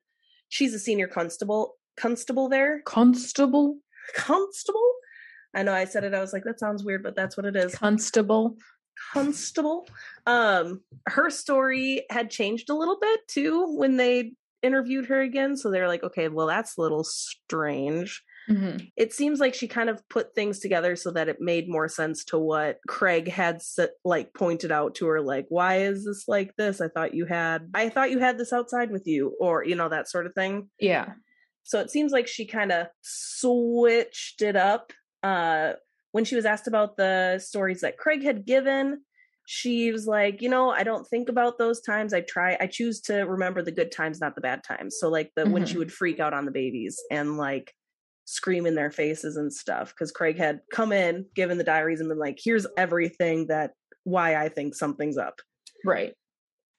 She's 0.48 0.74
a 0.74 0.78
senior 0.78 1.08
constable 1.08 1.76
constable 1.96 2.48
there. 2.48 2.82
Constable. 2.82 3.78
Constable? 4.14 4.92
I 5.54 5.62
know 5.62 5.72
I 5.72 5.86
said 5.86 6.04
it, 6.04 6.14
I 6.14 6.20
was 6.20 6.32
like, 6.32 6.44
that 6.44 6.60
sounds 6.60 6.84
weird, 6.84 7.02
but 7.02 7.16
that's 7.16 7.36
what 7.36 7.46
it 7.46 7.56
is. 7.56 7.74
Constable. 7.74 8.56
Constable. 9.12 9.88
Um, 10.26 10.82
her 11.06 11.30
story 11.30 12.04
had 12.10 12.30
changed 12.30 12.70
a 12.70 12.74
little 12.74 12.98
bit 13.00 13.20
too 13.28 13.76
when 13.76 13.96
they 13.96 14.32
interviewed 14.62 15.06
her 15.06 15.20
again. 15.20 15.56
So 15.56 15.70
they're 15.70 15.88
like, 15.88 16.02
okay, 16.02 16.28
well, 16.28 16.46
that's 16.46 16.76
a 16.76 16.80
little 16.80 17.04
strange. 17.04 18.22
Hmm 18.48 18.76
it 18.96 19.12
seems 19.12 19.40
like 19.40 19.54
she 19.54 19.68
kind 19.68 19.90
of 19.90 20.06
put 20.08 20.34
things 20.34 20.58
together 20.60 20.96
so 20.96 21.10
that 21.10 21.28
it 21.28 21.40
made 21.40 21.68
more 21.68 21.88
sense 21.88 22.24
to 22.24 22.38
what 22.38 22.78
Craig 22.88 23.28
had 23.28 23.60
like 24.04 24.32
pointed 24.34 24.70
out 24.72 24.94
to 24.96 25.06
her 25.06 25.20
like 25.20 25.46
why 25.48 25.76
is 25.80 26.04
this 26.04 26.24
like 26.28 26.54
this? 26.56 26.80
I 26.80 26.88
thought 26.88 27.14
you 27.14 27.26
had 27.26 27.70
I 27.74 27.88
thought 27.88 28.10
you 28.10 28.18
had 28.20 28.38
this 28.38 28.52
outside 28.52 28.90
with 28.90 29.06
you 29.06 29.36
or 29.40 29.64
you 29.64 29.74
know 29.74 29.88
that 29.88 30.08
sort 30.08 30.26
of 30.26 30.34
thing. 30.34 30.70
Yeah. 30.78 31.14
so 31.64 31.80
it 31.80 31.90
seems 31.90 32.12
like 32.12 32.28
she 32.28 32.46
kind 32.46 32.72
of 32.72 32.86
switched 33.02 34.42
it 34.42 34.56
up 34.56 34.92
uh 35.22 35.72
when 36.12 36.24
she 36.24 36.36
was 36.36 36.46
asked 36.46 36.66
about 36.68 36.96
the 36.96 37.38
stories 37.38 37.80
that 37.82 37.98
Craig 37.98 38.22
had 38.22 38.46
given 38.46 39.02
she 39.48 39.92
was 39.92 40.06
like 40.06 40.42
you 40.42 40.48
know 40.48 40.70
I 40.70 40.82
don't 40.82 41.06
think 41.06 41.28
about 41.28 41.58
those 41.58 41.80
times. 41.80 42.12
I 42.12 42.20
try 42.22 42.56
I 42.60 42.66
choose 42.66 43.00
to 43.02 43.20
remember 43.22 43.62
the 43.62 43.70
good 43.72 43.92
times 43.92 44.20
not 44.20 44.34
the 44.34 44.40
bad 44.40 44.64
times. 44.64 44.96
So 44.98 45.08
like 45.08 45.30
the 45.36 45.46
when 45.48 45.64
she 45.64 45.76
Mhm. 45.76 45.78
would 45.78 45.92
freak 45.92 46.18
out 46.20 46.34
on 46.34 46.46
the 46.46 46.50
babies 46.50 46.98
and 47.12 47.36
like 47.36 47.72
scream 48.26 48.66
in 48.66 48.74
their 48.74 48.90
faces 48.90 49.36
and 49.36 49.52
stuff 49.52 49.90
because 49.90 50.12
Craig 50.12 50.36
had 50.36 50.60
come 50.72 50.92
in, 50.92 51.24
given 51.34 51.56
the 51.56 51.64
diaries, 51.64 52.00
and 52.00 52.08
been 52.08 52.18
like, 52.18 52.38
"Here's 52.42 52.66
everything 52.76 53.46
that 53.46 53.72
why 54.04 54.36
I 54.36 54.48
think 54.48 54.74
something's 54.74 55.16
up." 55.16 55.40
Right. 55.84 56.12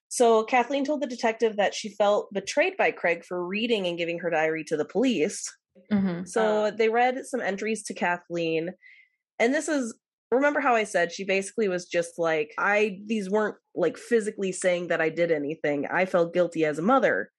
So 0.10 0.44
Kathleen 0.44 0.86
told 0.86 1.02
the 1.02 1.08
detective 1.08 1.58
that 1.58 1.74
she 1.74 1.90
felt 1.90 2.32
betrayed 2.34 2.78
by 2.78 2.92
Craig 2.92 3.26
for 3.26 3.46
reading 3.46 3.88
and 3.88 3.98
giving 3.98 4.20
her 4.20 4.30
diary 4.30 4.64
to 4.66 4.78
the 4.78 4.86
police. 4.86 5.44
hmm 5.92 6.24
So 6.26 6.72
they 6.72 6.90
read 6.90 7.26
some 7.26 7.42
entries 7.42 7.84
to 7.84 7.94
Kathleen, 7.94 8.74
and 9.40 9.54
this 9.54 9.68
is 9.68 9.98
remember 10.32 10.60
how 10.60 10.76
I 10.76 10.84
said 10.84 11.12
she 11.12 11.24
basically 11.24 11.70
was 11.70 11.86
just 11.86 12.20
like, 12.20 12.54
I 12.58 13.00
these 13.06 13.30
weren't 13.30 13.56
like 13.76 13.98
physically 13.98 14.52
saying 14.52 14.88
that 14.88 15.02
I 15.02 15.10
did 15.10 15.32
anything. 15.32 15.88
I 15.88 16.06
felt 16.06 16.34
guilty 16.34 16.66
as 16.66 16.80
a 16.80 16.84
mother. 16.84 17.32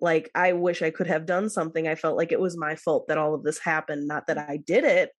Like 0.00 0.30
I 0.34 0.52
wish 0.52 0.82
I 0.82 0.90
could 0.90 1.06
have 1.06 1.26
done 1.26 1.48
something. 1.48 1.86
I 1.86 1.94
felt 1.94 2.16
like 2.16 2.32
it 2.32 2.40
was 2.40 2.56
my 2.56 2.74
fault 2.76 3.06
that 3.08 3.18
all 3.18 3.34
of 3.34 3.44
this 3.44 3.58
happened. 3.58 4.06
Not 4.06 4.26
that 4.26 4.38
I 4.38 4.58
did 4.64 4.84
it, 4.84 5.10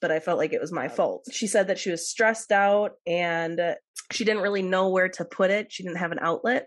but 0.00 0.10
I 0.10 0.20
felt 0.20 0.38
like 0.38 0.52
it 0.52 0.60
was 0.60 0.72
my 0.72 0.88
fault. 0.88 1.26
She 1.30 1.46
said 1.46 1.68
that 1.68 1.78
she 1.78 1.90
was 1.90 2.08
stressed 2.08 2.52
out 2.52 2.92
and 3.06 3.60
uh, 3.60 3.74
she 4.10 4.24
didn't 4.24 4.42
really 4.42 4.62
know 4.62 4.88
where 4.88 5.08
to 5.10 5.24
put 5.24 5.50
it. 5.50 5.72
She 5.72 5.82
didn't 5.82 5.98
have 5.98 6.12
an 6.12 6.18
outlet. 6.20 6.66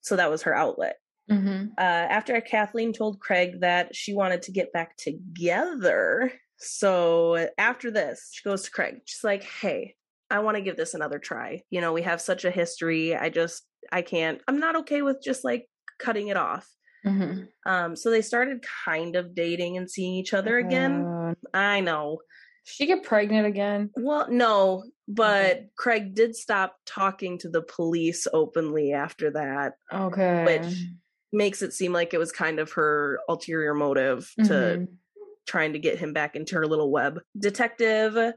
So 0.00 0.16
that 0.16 0.30
was 0.30 0.42
her 0.42 0.54
outlet. 0.54 0.96
Mm-hmm. 1.30 1.68
Uh, 1.78 1.80
after 1.80 2.38
Kathleen 2.40 2.92
told 2.92 3.20
Craig 3.20 3.60
that 3.60 3.94
she 3.94 4.14
wanted 4.14 4.42
to 4.42 4.52
get 4.52 4.72
back 4.72 4.96
together. 4.96 6.32
So 6.58 7.48
after 7.56 7.90
this, 7.90 8.30
she 8.32 8.48
goes 8.48 8.62
to 8.64 8.70
Craig. 8.70 8.96
She's 9.06 9.24
like, 9.24 9.44
hey, 9.44 9.94
I 10.30 10.40
want 10.40 10.56
to 10.56 10.62
give 10.62 10.76
this 10.76 10.94
another 10.94 11.18
try. 11.18 11.62
You 11.70 11.80
know, 11.80 11.92
we 11.92 12.02
have 12.02 12.20
such 12.20 12.44
a 12.44 12.50
history. 12.50 13.16
I 13.16 13.28
just, 13.30 13.62
I 13.92 14.02
can't, 14.02 14.40
I'm 14.48 14.58
not 14.58 14.76
okay 14.76 15.02
with 15.02 15.22
just 15.22 15.44
like 15.44 15.66
cutting 15.98 16.28
it 16.28 16.36
off. 16.36 16.68
Mm-hmm. 17.06 17.70
Um, 17.70 17.96
so 17.96 18.10
they 18.10 18.22
started 18.22 18.64
kind 18.84 19.16
of 19.16 19.34
dating 19.34 19.76
and 19.76 19.90
seeing 19.90 20.14
each 20.14 20.32
other 20.34 20.58
again. 20.58 21.04
Uh, 21.04 21.34
I 21.52 21.80
know. 21.80 22.18
she 22.64 22.86
get 22.86 23.02
pregnant 23.02 23.46
again. 23.46 23.90
Well, 23.94 24.26
no, 24.30 24.84
but 25.06 25.50
Okay. 25.56 25.68
Craig 25.76 26.14
did 26.14 26.34
stop 26.34 26.76
talking 26.86 27.36
to 27.40 27.48
the 27.50 27.60
police 27.62 28.26
openly 28.32 28.92
after 28.92 29.30
that. 29.32 29.74
Okay. 29.92 30.44
Which 30.44 30.74
Makes 31.32 31.62
it 31.62 31.72
seem 31.72 31.92
like 31.92 32.14
it 32.14 32.18
was 32.18 32.30
kind 32.30 32.60
of 32.60 32.70
her 32.72 33.18
ulterior 33.28 33.74
motive 33.74 34.30
to 34.44 34.52
Mhm. 34.52 34.86
trying 35.48 35.72
to 35.72 35.80
get 35.80 35.98
him 35.98 36.12
back 36.12 36.36
into 36.36 36.54
her 36.54 36.64
little 36.66 36.92
web. 36.92 37.20
Detective, 37.36 38.34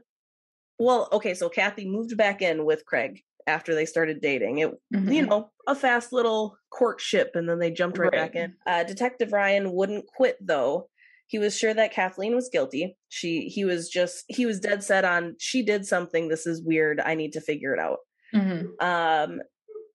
well, 0.80 1.08
okay, 1.12 1.32
so 1.34 1.48
Kathy 1.48 1.88
moved 1.88 2.16
back 2.16 2.42
in 2.42 2.64
with 2.64 2.84
Craig 2.84 3.22
after 3.46 3.74
they 3.74 3.86
started 3.86 4.20
dating. 4.20 4.58
It, 4.58 4.70
you 4.90 4.98
Mhm. 4.98 5.28
know, 5.28 5.50
a 5.66 5.74
fast 5.74 6.12
little 6.12 6.56
courtship, 6.70 7.32
and 7.34 7.48
then 7.48 7.58
they 7.58 7.70
jumped 7.70 7.98
right, 7.98 8.10
back 8.12 8.34
in. 8.34 8.54
Uh, 8.66 8.84
Detective 8.84 9.32
Ryan 9.32 9.72
wouldn't 9.72 10.06
quit 10.06 10.36
though. 10.40 10.88
He 11.26 11.38
was 11.38 11.56
sure 11.56 11.74
that 11.74 11.92
Kathleen 11.92 12.34
was 12.34 12.48
guilty. 12.48 12.96
She, 13.08 13.48
he 13.48 13.64
was 13.66 13.88
just, 13.90 14.24
he 14.28 14.46
was 14.46 14.60
dead 14.60 14.82
set 14.82 15.04
on 15.04 15.36
she 15.38 15.62
did 15.62 15.84
something. 15.86 16.28
This 16.28 16.46
is 16.46 16.62
weird. 16.62 17.00
I 17.00 17.14
need 17.14 17.34
to 17.34 17.40
figure 17.42 17.74
it 17.74 17.78
out. 17.80 17.98
Mhm. 18.34 18.82
Um, 18.82 19.42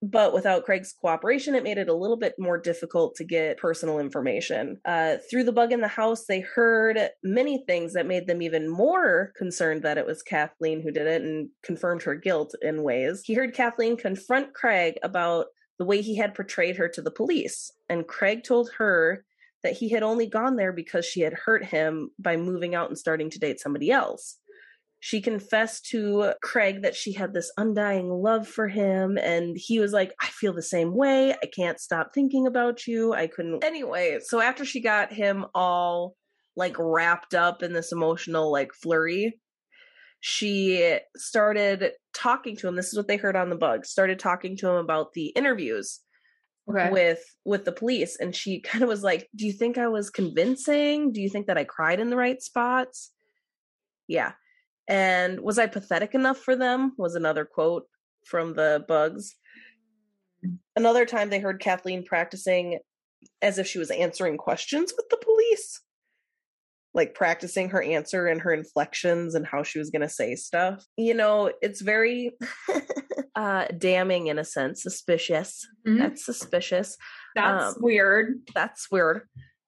but 0.03 0.33
without 0.33 0.65
Craig's 0.65 0.93
cooperation, 0.99 1.55
it 1.55 1.63
made 1.63 1.77
it 1.77 1.87
a 1.87 1.93
little 1.93 2.17
bit 2.17 2.35
more 2.37 2.57
difficult 2.57 3.15
to 3.15 3.23
get 3.23 3.57
personal 3.57 3.99
information. 3.99 4.77
Uh, 4.83 5.15
through 5.29 5.45
the 5.45 5.53
bug 5.53 5.71
in 5.71 5.79
the 5.79 5.87
house, 5.87 6.25
they 6.25 6.41
heard 6.41 6.99
many 7.23 7.63
things 7.65 7.93
that 7.93 8.05
made 8.05 8.27
them 8.27 8.41
even 8.41 8.69
more 8.69 9.31
concerned 9.37 9.81
that 9.83 9.97
it 9.97 10.05
was 10.05 10.21
Kathleen 10.21 10.81
who 10.81 10.91
did 10.91 11.07
it 11.07 11.21
and 11.21 11.49
confirmed 11.63 12.03
her 12.03 12.15
guilt 12.15 12.53
in 12.61 12.83
ways. 12.83 13.21
He 13.23 13.33
heard 13.33 13.55
Kathleen 13.55 13.95
confront 13.95 14.53
Craig 14.53 14.95
about 15.03 15.45
the 15.79 15.85
way 15.85 16.01
he 16.01 16.17
had 16.17 16.35
portrayed 16.35 16.75
her 16.75 16.89
to 16.89 17.01
the 17.01 17.09
police, 17.09 17.71
and 17.87 18.05
Craig 18.05 18.43
told 18.43 18.71
her 18.77 19.23
that 19.63 19.73
he 19.73 19.89
had 19.89 20.03
only 20.03 20.27
gone 20.27 20.57
there 20.57 20.73
because 20.73 21.05
she 21.05 21.21
had 21.21 21.33
hurt 21.33 21.63
him 21.63 22.11
by 22.19 22.35
moving 22.35 22.75
out 22.75 22.89
and 22.89 22.97
starting 22.97 23.29
to 23.29 23.39
date 23.39 23.61
somebody 23.61 23.89
else 23.89 24.37
she 25.05 25.19
confessed 25.19 25.85
to 25.87 26.31
Craig 26.41 26.83
that 26.83 26.95
she 26.95 27.11
had 27.11 27.33
this 27.33 27.51
undying 27.57 28.09
love 28.09 28.47
for 28.47 28.69
him 28.69 29.17
and 29.17 29.57
he 29.59 29.77
was 29.81 29.91
like 29.91 30.13
I 30.21 30.27
feel 30.27 30.53
the 30.53 30.61
same 30.61 30.95
way. 30.95 31.33
I 31.33 31.45
can't 31.45 31.77
stop 31.77 32.13
thinking 32.13 32.47
about 32.47 32.87
you. 32.87 33.13
I 33.13 33.27
couldn't 33.27 33.65
anyway 33.65 34.19
so 34.23 34.39
after 34.39 34.63
she 34.63 34.79
got 34.79 35.11
him 35.11 35.45
all 35.53 36.15
like 36.55 36.77
wrapped 36.79 37.33
up 37.33 37.63
in 37.63 37.73
this 37.73 37.91
emotional 37.91 38.49
like 38.49 38.71
flurry 38.73 39.41
she 40.21 40.99
started 41.17 41.91
talking 42.13 42.55
to 42.55 42.69
him. 42.69 42.77
This 42.77 42.87
is 42.87 42.95
what 42.95 43.09
they 43.09 43.17
heard 43.17 43.35
on 43.35 43.49
the 43.49 43.57
bug. 43.57 43.85
Started 43.85 44.19
talking 44.19 44.55
to 44.55 44.69
him 44.69 44.75
about 44.75 45.11
the 45.11 45.27
interviews 45.35 45.99
Okay. 46.69 46.89
with 46.91 47.19
with 47.43 47.65
the 47.65 47.73
police 47.73 48.17
and 48.21 48.33
she 48.33 48.61
kind 48.69 48.83
of 48.83 48.87
was 48.87 49.03
like 49.03 49.27
do 49.35 49.45
you 49.45 49.51
think 49.51 49.77
i 49.77 49.89
was 49.89 50.09
convincing? 50.09 51.11
Do 51.11 51.19
you 51.19 51.27
think 51.29 51.47
that 51.47 51.57
i 51.57 51.65
cried 51.65 51.99
in 51.99 52.09
the 52.09 52.15
right 52.15 52.41
spots? 52.41 53.11
Yeah 54.07 54.31
and 54.87 55.39
was 55.39 55.57
i 55.59 55.67
pathetic 55.67 56.13
enough 56.13 56.37
for 56.37 56.55
them? 56.55 56.93
Was 56.97 57.15
another 57.15 57.45
quote 57.45 57.85
from 58.25 58.53
the 58.53 58.83
bugs. 58.87 59.35
Another 60.75 61.05
time 61.05 61.29
they 61.29 61.39
heard 61.39 61.59
kathleen 61.59 62.03
practicing 62.03 62.79
as 63.41 63.57
if 63.57 63.67
she 63.67 63.79
was 63.79 63.91
answering 63.91 64.37
questions 64.37 64.93
with 64.95 65.07
the 65.09 65.17
police. 65.17 65.81
Like 66.93 67.15
practicing 67.15 67.69
her 67.69 67.81
answer 67.81 68.27
and 68.27 68.41
her 68.41 68.53
inflections 68.53 69.33
and 69.35 69.47
how 69.47 69.63
she 69.63 69.79
was 69.79 69.89
going 69.89 70.01
to 70.01 70.09
say 70.09 70.35
stuff. 70.35 70.85
You 70.97 71.13
know 71.13 71.51
it's 71.61 71.81
very 71.81 72.31
uh 73.35 73.67
damning 73.77 74.27
in 74.27 74.37
a 74.37 74.45
sense. 74.45 74.83
Suspicious. 74.83 75.65
Mhm. 75.87 75.99
that's 75.99 76.25
suspicious. 76.25 76.97
That's 77.35 77.75
um, 77.75 77.81
weird. 77.81 78.41
that's 78.53 78.91
weird. 78.91 79.21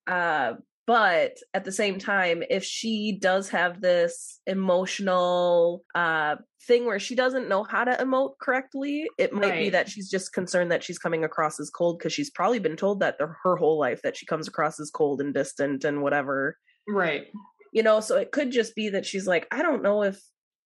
Uh 0.08 0.54
but 0.88 1.38
at 1.54 1.66
the 1.66 1.72
same 1.72 1.98
time 1.98 2.44
if 2.50 2.64
she 2.64 3.18
does 3.20 3.50
have 3.50 3.82
this 3.82 4.40
emotional 4.46 5.84
uh 5.96 6.36
thing 6.68 6.86
where 6.86 7.00
she 7.00 7.16
doesn't 7.16 7.50
know 7.50 7.64
how 7.64 7.84
to 7.84 7.92
emote 8.04 8.34
correctly 8.42 9.08
it 9.18 9.34
might 9.34 9.58
be 9.58 9.70
that 9.70 9.90
she's 9.90 10.10
just 10.10 10.34
concerned 10.34 10.72
that 10.72 10.84
she's 10.84 10.98
coming 10.98 11.24
across 11.24 11.60
as 11.60 11.70
cold 11.70 11.98
because 11.98 12.14
she's 12.14 12.30
probably 12.32 12.60
been 12.60 12.76
told 12.76 13.00
that 13.00 13.18
the, 13.20 13.28
her 13.44 13.56
whole 13.56 13.80
life 13.80 14.02
that 14.02 14.18
she 14.18 14.26
comes 14.26 14.48
across 14.48 14.80
as 14.80 14.90
cold 14.90 15.22
and 15.22 15.34
distant 15.34 15.84
and 15.84 16.02
whatever. 16.02 16.58
Right. 16.88 17.28
you 17.74 17.84
know 17.84 18.00
so 18.00 18.18
it 18.18 18.32
could 18.32 18.52
just 18.52 18.76
be 18.76 18.90
that 18.90 19.06
she's 19.06 19.28
like 19.28 19.48
i 19.52 19.62
don't 19.64 19.82
know 19.82 20.04
if 20.04 20.22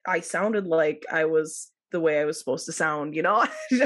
i 0.05 0.19
sounded 0.19 0.67
like 0.67 1.05
i 1.11 1.25
was 1.25 1.71
the 1.91 1.99
way 1.99 2.19
i 2.19 2.25
was 2.25 2.37
supposed 2.37 2.65
to 2.65 2.73
sound 2.73 3.15
you 3.15 3.21
know 3.21 3.45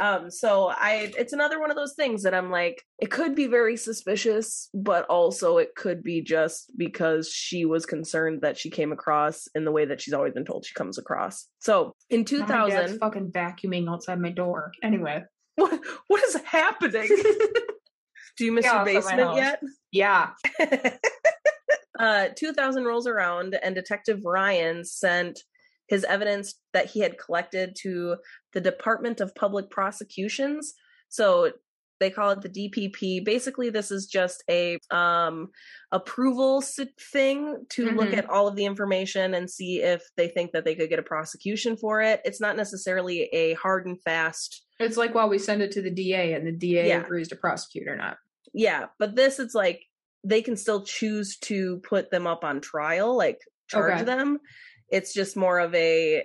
um 0.00 0.30
so 0.30 0.68
i 0.68 1.12
it's 1.18 1.32
another 1.32 1.60
one 1.60 1.70
of 1.70 1.76
those 1.76 1.94
things 1.94 2.22
that 2.22 2.34
i'm 2.34 2.50
like 2.50 2.82
it 2.98 3.10
could 3.10 3.34
be 3.34 3.46
very 3.46 3.76
suspicious 3.76 4.70
but 4.72 5.04
also 5.06 5.58
it 5.58 5.74
could 5.74 6.02
be 6.02 6.22
just 6.22 6.70
because 6.76 7.30
she 7.30 7.64
was 7.64 7.84
concerned 7.84 8.40
that 8.40 8.56
she 8.56 8.70
came 8.70 8.92
across 8.92 9.48
in 9.54 9.64
the 9.64 9.72
way 9.72 9.84
that 9.84 10.00
she's 10.00 10.14
always 10.14 10.32
been 10.32 10.44
told 10.44 10.64
she 10.64 10.74
comes 10.74 10.98
across 10.98 11.46
so 11.58 11.94
in 12.08 12.20
My 12.20 12.46
dad's 12.46 12.92
2000 12.92 12.98
fucking 12.98 13.32
vacuuming 13.32 13.90
outside 13.90 14.20
my 14.20 14.30
door. 14.30 14.72
Anyway. 14.82 15.24
what, 15.56 15.80
what 16.06 16.22
is 16.22 16.36
happening 16.46 17.08
do 18.38 18.44
you 18.44 18.52
miss 18.52 18.64
Yeah, 18.64 18.76
your 18.76 18.84
basement 18.86 19.36
yet 19.36 19.60
Yeah. 19.90 20.30
uh, 21.98 22.28
2000 22.34 22.84
rolls 22.84 23.06
around 23.06 23.58
and 23.62 23.74
detective 23.74 24.20
ryan 24.24 24.84
sent 24.84 25.42
his 25.88 26.04
evidence 26.04 26.54
that 26.72 26.86
he 26.86 27.00
had 27.00 27.18
collected 27.18 27.76
to 27.82 28.16
the 28.52 28.60
department 28.60 29.20
of 29.20 29.34
public 29.34 29.70
prosecutions 29.70 30.74
so 31.08 31.50
they 32.00 32.10
call 32.10 32.30
it 32.30 32.40
the 32.42 32.48
dpp 32.48 33.24
basically 33.24 33.70
this 33.70 33.90
is 33.90 34.06
just 34.06 34.42
a 34.50 34.78
um 34.90 35.48
approval 35.92 36.62
thing 37.12 37.64
to 37.70 37.90
look 37.92 38.08
Mhm. 38.10 38.16
at 38.18 38.30
all 38.30 38.48
of 38.48 38.56
the 38.56 38.64
information 38.64 39.34
and 39.34 39.48
see 39.50 39.80
if 39.82 40.02
they 40.16 40.28
think 40.28 40.52
that 40.52 40.64
they 40.64 40.74
could 40.74 40.88
get 40.88 40.98
a 40.98 41.02
prosecution 41.02 41.76
for 41.76 42.00
it 42.00 42.20
it's 42.24 42.40
not 42.40 42.56
necessarily 42.56 43.24
a 43.32 43.54
hard 43.54 43.86
and 43.86 44.02
fast 44.02 44.64
It's 44.80 44.96
like 44.96 45.14
while 45.14 45.28
we 45.28 45.38
send 45.38 45.62
it 45.62 45.70
to 45.72 45.82
the 45.82 45.90
DA 45.90 46.32
and 46.32 46.46
the 46.46 46.52
DA 46.52 46.88
Yeah. 46.88 47.02
agrees 47.04 47.28
to 47.28 47.36
prosecute 47.36 47.86
or 47.88 47.96
not. 47.96 48.16
yeah 48.52 48.86
but 48.98 49.14
this 49.14 49.38
it's 49.38 49.54
like 49.54 49.80
they 50.24 50.42
can 50.42 50.56
still 50.56 50.84
choose 50.84 51.36
to 51.38 51.78
put 51.80 52.10
them 52.10 52.26
up 52.26 52.42
on 52.44 52.60
trial 52.60 53.16
like 53.16 53.38
charge 53.68 53.94
Okay. 53.94 54.04
them 54.04 54.38
it's 54.88 55.12
just 55.14 55.36
more 55.36 55.58
of 55.58 55.74
a 55.74 56.24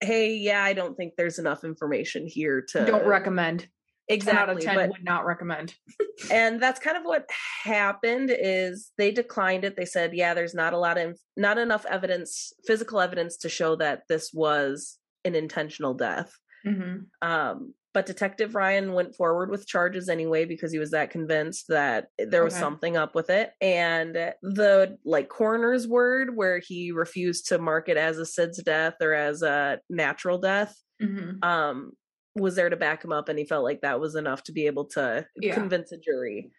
hey 0.00 0.34
yeah 0.34 0.62
i 0.62 0.72
don't 0.72 0.96
think 0.96 1.14
there's 1.16 1.38
enough 1.38 1.64
information 1.64 2.26
here 2.26 2.60
to 2.60 2.84
Don't 2.84 3.06
recommend. 3.06 3.68
10 4.08 4.36
out 4.36 4.48
of 4.48 4.56
exactly 4.56 4.64
10 4.64 4.74
but 4.74 4.88
would 4.90 5.04
not 5.04 5.26
recommend. 5.26 5.74
and 6.30 6.62
that's 6.62 6.80
kind 6.80 6.96
of 6.96 7.02
what 7.02 7.28
happened 7.62 8.30
is 8.34 8.90
they 8.96 9.10
declined 9.10 9.64
it 9.64 9.76
they 9.76 9.84
said 9.84 10.14
yeah 10.14 10.32
there's 10.34 10.54
not 10.54 10.72
a 10.72 10.78
lot 10.78 10.96
of 10.96 11.18
not 11.36 11.58
enough 11.58 11.84
evidence 11.86 12.52
physical 12.66 13.00
evidence 13.00 13.36
to 13.36 13.48
show 13.48 13.76
that 13.76 14.02
this 14.08 14.32
was 14.32 14.98
an 15.24 15.34
intentional 15.34 15.94
death 15.94 16.32
hmm 16.64 16.96
um 17.22 17.74
but 17.94 18.06
detective 18.06 18.54
ryan 18.54 18.92
went 18.92 19.14
forward 19.14 19.50
with 19.50 19.66
charges 19.66 20.08
anyway 20.08 20.44
because 20.44 20.72
he 20.72 20.78
was 20.78 20.90
that 20.90 21.10
convinced 21.10 21.66
that 21.68 22.08
there 22.18 22.44
was 22.44 22.54
Okay. 22.54 22.60
something 22.60 22.96
up 22.96 23.14
with 23.14 23.30
it 23.30 23.52
and 23.60 24.14
the 24.42 24.96
like 25.04 25.28
coroner's 25.28 25.86
word 25.88 26.36
where 26.36 26.58
he 26.58 26.92
refused 26.92 27.46
to 27.48 27.58
mark 27.58 27.88
it 27.88 27.96
as 27.96 28.18
a 28.18 28.22
SIDS 28.26 28.62
death 28.64 28.94
or 29.00 29.14
as 29.14 29.42
a 29.42 29.80
natural 29.90 30.38
death 30.38 30.74
hmm 31.00 31.38
um 31.42 31.92
was 32.34 32.54
there 32.54 32.68
to 32.70 32.76
back 32.76 33.04
him 33.04 33.12
up 33.12 33.28
and 33.28 33.38
he 33.38 33.44
felt 33.44 33.64
like 33.64 33.80
that 33.80 33.98
was 34.00 34.14
enough 34.14 34.44
to 34.44 34.52
be 34.52 34.66
able 34.66 34.84
to 34.84 35.26
Yeah. 35.40 35.54
convince 35.54 35.90
a 35.92 35.98
jury 35.98 36.50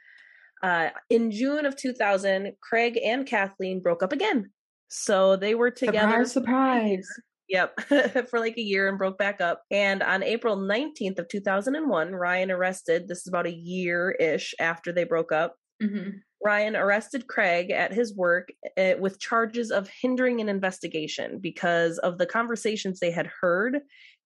uh 0.64 0.90
in 1.10 1.32
june 1.32 1.66
of 1.66 1.76
2000 1.78 2.54
craig 2.62 3.00
and 3.04 3.26
kathleen 3.26 3.82
broke 3.82 4.04
up 4.04 4.12
again 4.12 4.52
so 4.90 5.36
they 5.36 5.56
were 5.56 5.72
together 5.72 6.26
Surprise, 6.26 6.34
surprise. 6.34 7.08
Yep, 7.50 7.80
for 8.30 8.40
like 8.40 8.58
a 8.58 8.62
year 8.62 8.88
and 8.88 8.98
broke 8.98 9.18
back 9.18 9.42
up. 9.42 9.64
And 9.72 10.04
on 10.04 10.24
April 10.24 10.56
19th 10.56 11.18
of 11.20 11.28
2001, 11.28 12.14
Ryan 12.14 12.52
arrested, 12.52 13.08
this 13.08 13.20
is 13.20 13.28
about 13.28 13.48
a 13.48 13.54
year 13.56 14.12
ish 14.12 14.54
after 14.60 14.92
they 14.92 15.04
broke 15.04 15.32
up. 15.32 15.56
hmm 15.82 16.10
Ryan 16.42 16.78
arrested 16.78 17.28
Craig 17.28 17.70
at 17.70 17.92
his 17.92 18.16
work 18.16 18.48
uh, 18.78 18.94
with 18.98 19.20
charges 19.20 19.72
of 19.72 19.90
hindering 20.02 20.40
an 20.40 20.48
investigation 20.48 21.38
because 21.40 21.98
of 21.98 22.18
the 22.18 22.26
conversations 22.26 23.00
they 23.00 23.12
had 23.12 23.28
heard 23.42 23.80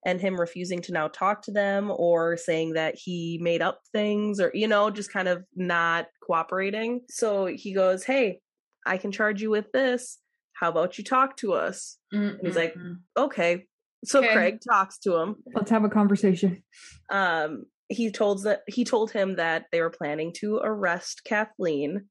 and 0.05 0.21
him 0.21 0.39
refusing 0.39 0.79
to 0.83 0.91
now 0.91 1.07
talk 1.07 1.41
to 1.43 1.51
them 1.51 1.89
or 1.89 2.37
saying 2.37 2.73
that 2.73 2.95
he 2.95 3.39
made 3.41 3.63
up 3.63 3.79
things 3.93 4.39
or, 4.39 4.51
you 4.53 4.67
know, 4.67 4.91
just 4.91 5.11
kind 5.11 5.27
of 5.27 5.43
not 5.55 6.05
cooperating. 6.23 7.01
So 7.09 7.47
he 7.47 7.73
goes, 7.73 8.03
Hey, 8.03 8.41
I 8.85 8.97
can 8.97 9.11
charge 9.11 9.41
you 9.41 9.49
with 9.49 9.71
this. 9.71 10.19
How 10.63 10.69
about 10.69 10.97
you 10.97 11.03
talk 11.03 11.35
to 11.37 11.51
us? 11.53 11.97
he's 12.41 12.55
like, 12.55 12.73
okay 13.17 13.65
so 14.05 14.19
Okay. 14.19 14.33
craig 14.33 14.59
talks 14.69 14.97
to 14.99 15.15
him 15.15 15.35
let's 15.55 15.71
have 15.71 15.83
a 15.83 15.89
conversation. 15.89 16.63
um 17.11 17.65
he 17.89 18.11
told 18.11 18.43
that 18.43 18.61
he 18.67 18.83
told 18.85 19.11
him 19.11 19.35
that 19.35 19.65
they 19.71 19.81
were 19.81 19.89
planning 19.89 20.31
to 20.39 20.57
arrest 20.57 21.21
Kathleen 21.25 22.05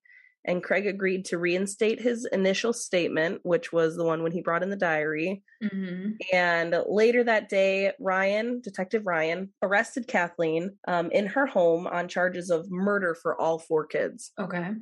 and 0.44 0.62
Craig 0.62 0.86
agreed 0.86 1.24
to 1.26 1.38
reinstate 1.38 2.00
his 2.00 2.24
initial 2.32 2.72
statement, 2.72 3.40
which 3.44 3.72
was 3.72 3.96
the 3.96 4.04
one 4.04 4.22
when 4.22 4.32
he 4.32 4.42
brought 4.42 4.62
in 4.62 4.70
the 4.70 4.76
diary. 4.76 5.42
Mm-hmm. 5.62 6.10
And 6.32 6.76
later 6.88 7.22
that 7.24 7.48
day, 7.48 7.92
Ryan, 8.00 8.60
Detective 8.60 9.06
Ryan, 9.06 9.52
arrested 9.62 10.08
Kathleen 10.08 10.76
um, 10.88 11.10
in 11.12 11.26
her 11.26 11.46
home 11.46 11.86
on 11.86 12.08
charges 12.08 12.50
of 12.50 12.70
murder 12.70 13.14
for 13.14 13.40
all 13.40 13.58
four 13.60 13.86
kids. 13.86 14.32
Okay. 14.38 14.72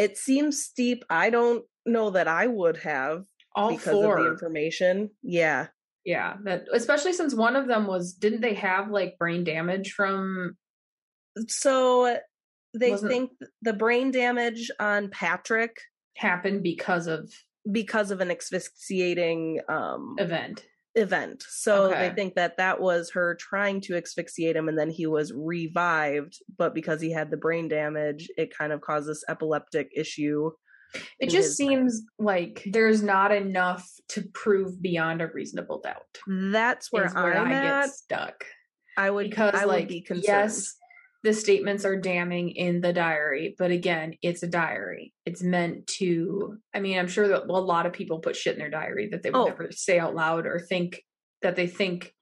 It 0.00 0.16
seems 0.16 0.62
steep. 0.62 1.04
I 1.10 1.30
don't 1.30 1.64
know 1.86 2.10
that 2.10 2.28
I 2.28 2.46
would 2.46 2.78
have 2.78 3.24
All 3.54 3.70
because 3.70 3.92
four. 3.92 4.18
of 4.18 4.24
the 4.24 4.30
information. 4.30 5.10
Yeah. 5.22 5.68
yeah, 6.04 6.36
that 6.44 6.64
especially 6.72 7.12
since 7.12 7.34
one 7.34 7.56
of 7.56 7.66
them 7.68 7.86
was 7.86 8.14
didn't 8.14 8.40
they 8.40 8.54
have 8.54 8.90
like 8.90 9.18
brain 9.18 9.44
damage 9.44 9.92
from 9.92 10.56
So 11.48 12.16
they 12.74 12.90
Wasn't- 12.92 13.10
think 13.10 13.30
the 13.62 13.72
brain 13.72 14.10
damage 14.10 14.70
on 14.80 15.10
Patrick 15.10 15.76
happened 16.16 16.62
because 16.62 17.06
of 17.06 17.32
because 17.70 18.10
of 18.10 18.20
an 18.20 18.30
asphyxiating 18.30 19.60
um 19.68 20.16
event. 20.18 20.64
Event. 20.94 21.44
So 21.48 21.88
they 21.88 22.10
think 22.10 22.34
that 22.34 22.56
that 22.56 22.80
was 22.80 23.10
her 23.12 23.36
trying 23.36 23.80
to 23.82 23.96
asphyxiate 23.96 24.56
him 24.56 24.68
and 24.68 24.78
then 24.78 24.90
he 24.90 25.06
was 25.06 25.32
revived, 25.32 26.36
but 26.58 26.74
because 26.74 27.00
he 27.00 27.12
had 27.12 27.30
the 27.30 27.36
brain 27.36 27.68
damage, 27.68 28.28
it 28.36 28.56
kind 28.56 28.72
of 28.72 28.80
caused 28.80 29.08
this 29.08 29.24
epileptic 29.28 29.90
issue. 29.94 30.50
It 31.20 31.30
just 31.30 31.56
seems 31.56 32.02
like 32.18 32.64
there's 32.72 33.00
not 33.00 33.30
enough 33.30 33.88
to 34.08 34.22
prove 34.34 34.82
beyond 34.82 35.22
a 35.22 35.28
reasonable 35.28 35.80
doubt. 35.80 36.18
That's 36.26 36.90
where, 36.90 37.06
I'm 37.16 37.46
I 37.46 37.54
at. 37.54 37.82
get 37.84 37.94
stuck. 37.94 38.44
I 38.96 39.08
would 39.10 39.30
because 39.30 39.54
I 39.54 39.64
like 39.64 39.82
would 39.82 39.88
be 39.88 40.00
concerned. 40.00 40.24
yes 40.24 40.74
the 41.22 41.34
statements 41.34 41.84
are 41.84 41.96
damning 42.00 42.50
in 42.50 42.80
the 42.80 42.92
diary 42.92 43.54
but 43.58 43.70
again 43.70 44.14
it's 44.22 44.42
a 44.42 44.46
diary 44.46 45.12
it's 45.26 45.42
meant 45.42 45.86
to 45.86 46.56
i 46.74 46.80
mean 46.80 46.98
i'm 46.98 47.08
sure 47.08 47.28
that 47.28 47.42
a 47.44 47.52
lot 47.52 47.84
of 47.86 47.92
people 47.92 48.20
put 48.20 48.34
shit 48.36 48.54
in 48.54 48.58
their 48.58 48.70
diary 48.70 49.08
that 49.10 49.22
they 49.22 49.30
would 49.30 49.38
Oh. 49.38 49.44
never 49.46 49.70
say 49.70 49.98
out 49.98 50.14
loud 50.14 50.46
or 50.46 50.58
think 50.58 51.02
that 51.42 51.56
they 51.56 51.66
think 51.66 52.14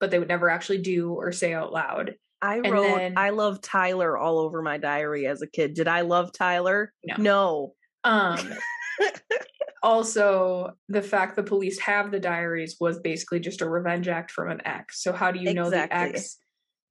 but 0.00 0.10
they 0.10 0.18
would 0.18 0.28
never 0.28 0.50
actually 0.50 0.82
do 0.82 1.12
or 1.12 1.32
say 1.32 1.52
out 1.54 1.72
loud 1.72 2.14
I 2.42 2.56
and 2.56 2.72
wrote 2.72 2.96
then- 2.96 3.14
I 3.16 3.30
love 3.30 3.60
Tyler 3.62 4.18
all 4.18 4.38
over 4.38 4.60
my 4.60 4.76
diary 4.76 5.26
as 5.26 5.40
a 5.40 5.46
kid. 5.46 5.72
Did 5.72 5.88
I 5.88 6.02
love 6.02 6.30
Tyler? 6.30 6.92
No. 7.02 7.14
No. 7.18 7.74
um 8.04 8.52
also 9.82 10.72
the 10.88 11.02
fact 11.02 11.36
the 11.36 11.42
police 11.42 11.78
have 11.78 12.10
the 12.10 12.20
diaries 12.20 12.76
was 12.80 12.98
basically 13.00 13.40
just 13.40 13.60
a 13.62 13.68
revenge 13.68 14.08
act 14.08 14.30
from 14.30 14.50
an 14.50 14.60
ex 14.64 15.02
so 15.02 15.12
how 15.12 15.30
do 15.30 15.38
you 15.40 15.52
know 15.54 15.68
the 15.70 15.92
ex 15.94 16.38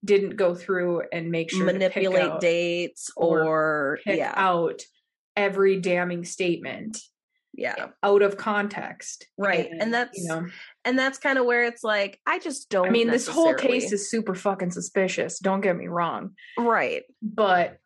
didn't 0.03 0.35
go 0.35 0.53
through 0.55 1.03
and 1.11 1.31
make 1.31 1.49
sure 1.51 1.65
Manipulate 1.65 2.39
dates 2.39 3.09
or 3.15 3.43
or, 3.43 3.99
pick 4.05 4.17
yeah. 4.17 4.33
out 4.35 4.81
every 5.35 5.79
damning 5.79 6.25
statement 6.25 6.99
yeah. 7.53 7.87
out 8.01 8.21
of 8.21 8.35
context. 8.37 9.27
Right. 9.37 9.69
And 9.79 9.93
that's 9.93 10.17
you 10.17 10.27
know, 10.27 10.47
and 10.85 10.97
that's 10.97 11.17
kind 11.17 11.37
of 11.37 11.45
where 11.45 11.65
it's 11.65 11.83
like 11.83 12.19
I 12.25 12.39
just 12.39 12.69
don't 12.69 12.87
I 12.87 12.89
mean, 12.89 13.07
this 13.07 13.27
whole 13.27 13.53
case 13.53 13.91
is 13.91 14.09
super 14.09 14.35
fucking 14.35 14.71
suspicious. 14.71 15.39
Don't 15.39 15.61
get 15.61 15.77
me 15.77 15.87
wrong, 15.87 16.31
right. 16.57 17.03
but 17.21 17.77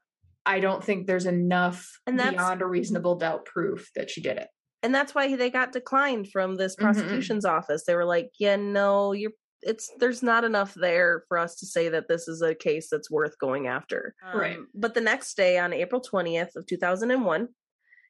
I 0.45 0.61
don't 0.61 0.83
think 0.83 1.07
there's 1.07 1.25
enough 1.25 1.99
And 2.07 2.17
that's- 2.17 2.33
beyond 2.35 2.61
a 2.61 2.65
reasonable 2.65 3.15
doubt 3.15 3.45
proof 3.45 3.89
that 3.95 4.09
she 4.09 4.21
did 4.21 4.37
it. 4.37 4.47
and 4.83 4.95
that's 4.95 5.13
why 5.13 5.35
they 5.35 5.49
got 5.49 5.71
declined 5.73 6.31
from 6.31 6.55
this 6.55 6.75
Mhm. 6.75 6.83
prosecution's 6.83 7.45
office 7.45 7.83
they 7.85 7.95
were 7.95 8.05
like 8.05 8.29
yeah 8.39 8.55
no 8.55 9.11
you're 9.11 9.31
it's 9.61 9.91
there's 9.99 10.21
not 10.23 10.43
enough 10.43 10.73
there 10.75 11.23
for 11.27 11.37
us 11.37 11.55
to 11.55 11.65
say 11.65 11.89
that 11.89 12.07
this 12.07 12.27
is 12.27 12.41
a 12.41 12.53
case 12.55 12.89
that's 12.91 13.09
worth 13.11 13.37
going 13.39 13.67
after 13.67 14.13
Right. 14.33 14.57
Um, 14.57 14.67
but 14.73 14.93
the 14.93 15.01
next 15.01 15.35
day 15.37 15.57
on 15.57 15.73
april 15.73 16.01
20th 16.01 16.55
of 16.55 16.65
2001 16.65 17.49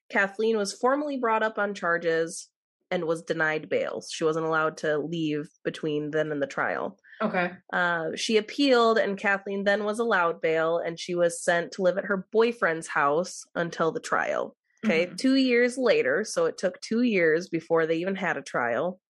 kathleen 0.09 0.57
was 0.57 0.73
formally 0.73 1.17
brought 1.17 1.43
up 1.43 1.57
on 1.57 1.73
charges 1.73 2.49
and 2.91 3.03
was 3.05 3.21
denied 3.23 3.69
bail 3.69 4.03
she 4.09 4.23
wasn't 4.23 4.45
allowed 4.45 4.77
to 4.77 4.97
leave 4.97 5.49
between 5.63 6.11
then 6.11 6.31
and 6.31 6.41
the 6.41 6.47
trial 6.47 6.97
Okay. 7.21 7.51
uh, 7.73 8.09
she 8.15 8.37
appealed 8.37 8.97
and 8.97 9.17
kathleen 9.17 9.63
then 9.63 9.83
was 9.85 9.99
allowed 9.99 10.41
bail 10.41 10.77
and 10.77 10.99
she 10.99 11.15
was 11.15 11.43
sent 11.43 11.71
to 11.73 11.81
live 11.81 11.97
at 11.97 12.05
her 12.05 12.27
boyfriend's 12.31 12.87
house 12.87 13.43
until 13.55 13.91
the 13.91 13.99
trial 13.99 14.55
Okay, 14.85 15.07
Mhm. 15.07 15.17
two 15.17 15.35
years 15.35 15.75
later, 15.75 16.23
so 16.23 16.45
it 16.45 16.59
took 16.59 16.79
two 16.81 17.01
years 17.01 17.49
before 17.49 17.87
they 17.87 17.95
even 17.95 18.15
had 18.15 18.37
a 18.37 18.43
trial. 18.43 19.01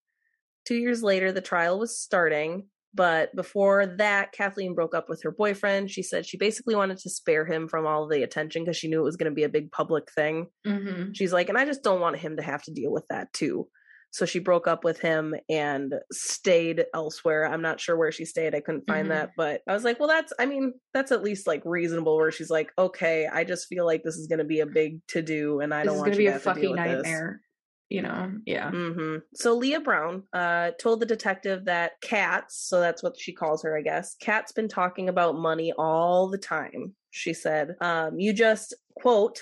Two 0.67 0.75
years 0.75 1.01
later, 1.01 1.31
the 1.31 1.39
trial 1.41 1.79
was 1.79 1.97
starting, 1.97 2.67
but 2.93 3.33
before 3.35 3.85
that, 3.85 4.33
Kathleen 4.33 4.75
broke 4.75 4.93
up 4.93 5.07
with 5.07 5.23
her 5.23 5.31
boyfriend. 5.31 5.89
She 5.89 6.03
said 6.03 6.25
she 6.25 6.35
basically 6.37 6.75
wanted 6.75 6.97
to 6.97 7.09
spare 7.09 7.45
him 7.45 7.67
from 7.69 7.85
all 7.87 8.07
the 8.07 8.23
attention 8.23 8.63
because 8.63 8.75
she 8.75 8.89
knew 8.89 8.99
it 8.99 9.03
was 9.05 9.15
going 9.15 9.31
to 9.31 9.35
be 9.35 9.43
a 9.43 9.49
big 9.49 9.71
public 9.71 10.11
thing. 10.11 10.47
Mhm. 10.65 11.15
She's 11.15 11.31
like, 11.31 11.47
and 11.47 11.57
I 11.57 11.63
just 11.63 11.83
don't 11.83 12.01
want 12.01 12.17
him 12.17 12.35
to 12.35 12.43
have 12.43 12.63
to 12.63 12.71
deal 12.73 12.91
with 12.91 13.05
that 13.09 13.31
too. 13.31 13.69
So 14.11 14.25
she 14.25 14.39
broke 14.39 14.67
up 14.67 14.83
with 14.83 14.99
him 14.99 15.35
and 15.49 15.93
stayed 16.13 16.85
elsewhere. 16.93 17.45
I'm 17.45 17.61
not 17.61 17.79
sure 17.79 17.95
where 17.97 18.11
she 18.11 18.23
stayed. 18.25 18.55
I 18.55 18.61
couldn't 18.61 18.87
find 18.87 19.07
Mhm. 19.07 19.11
that, 19.11 19.29
but 19.37 19.61
I 19.67 19.73
was 19.73 19.83
like, 19.83 19.99
well, 19.99 20.07
that's, 20.07 20.31
I 20.39 20.45
mean, 20.45 20.73
that's 20.93 21.11
at 21.11 21.23
least 21.23 21.45
like 21.45 21.61
reasonable 21.65 22.15
where 22.17 22.31
she's 22.31 22.49
like, 22.49 22.71
okay, 22.77 23.27
I 23.27 23.43
just 23.43 23.67
feel 23.67 23.85
like 23.85 24.03
this 24.03 24.15
is 24.15 24.27
going 24.27 24.39
to 24.39 24.45
be 24.45 24.61
a 24.61 24.65
big 24.65 25.05
to 25.09 25.21
do 25.21 25.59
and 25.59 25.73
I 25.73 25.83
This 25.83 25.87
don't 25.91 25.97
want 25.97 26.05
gonna 26.11 26.17
be 26.17 26.25
to 26.25 26.29
a 26.31 26.33
to 26.33 26.39
fucking 26.39 26.75
nightmare. 26.75 27.41
You 27.89 28.01
know. 28.01 28.33
Yeah. 28.45 28.69
hmm 28.71 29.17
So 29.33 29.55
Leah 29.55 29.79
Brown 29.79 30.23
uh, 30.33 30.71
told 30.79 30.99
the 30.99 31.05
detective 31.05 31.65
that 31.65 31.93
Katz, 32.01 32.57
so 32.57 32.79
that's 32.81 33.01
what 33.01 33.17
she 33.17 33.31
calls 33.33 33.63
her, 33.63 33.77
I 33.77 33.81
guess. 33.81 34.15
Kat's 34.19 34.51
been 34.51 34.67
talking 34.67 35.09
about 35.09 35.37
money 35.37 35.71
all 35.77 36.27
the 36.27 36.37
time. 36.37 36.95
She 37.11 37.33
said, 37.33 37.75
um, 37.81 38.19
"You 38.19 38.33
just 38.33 38.73
quote, 38.95 39.41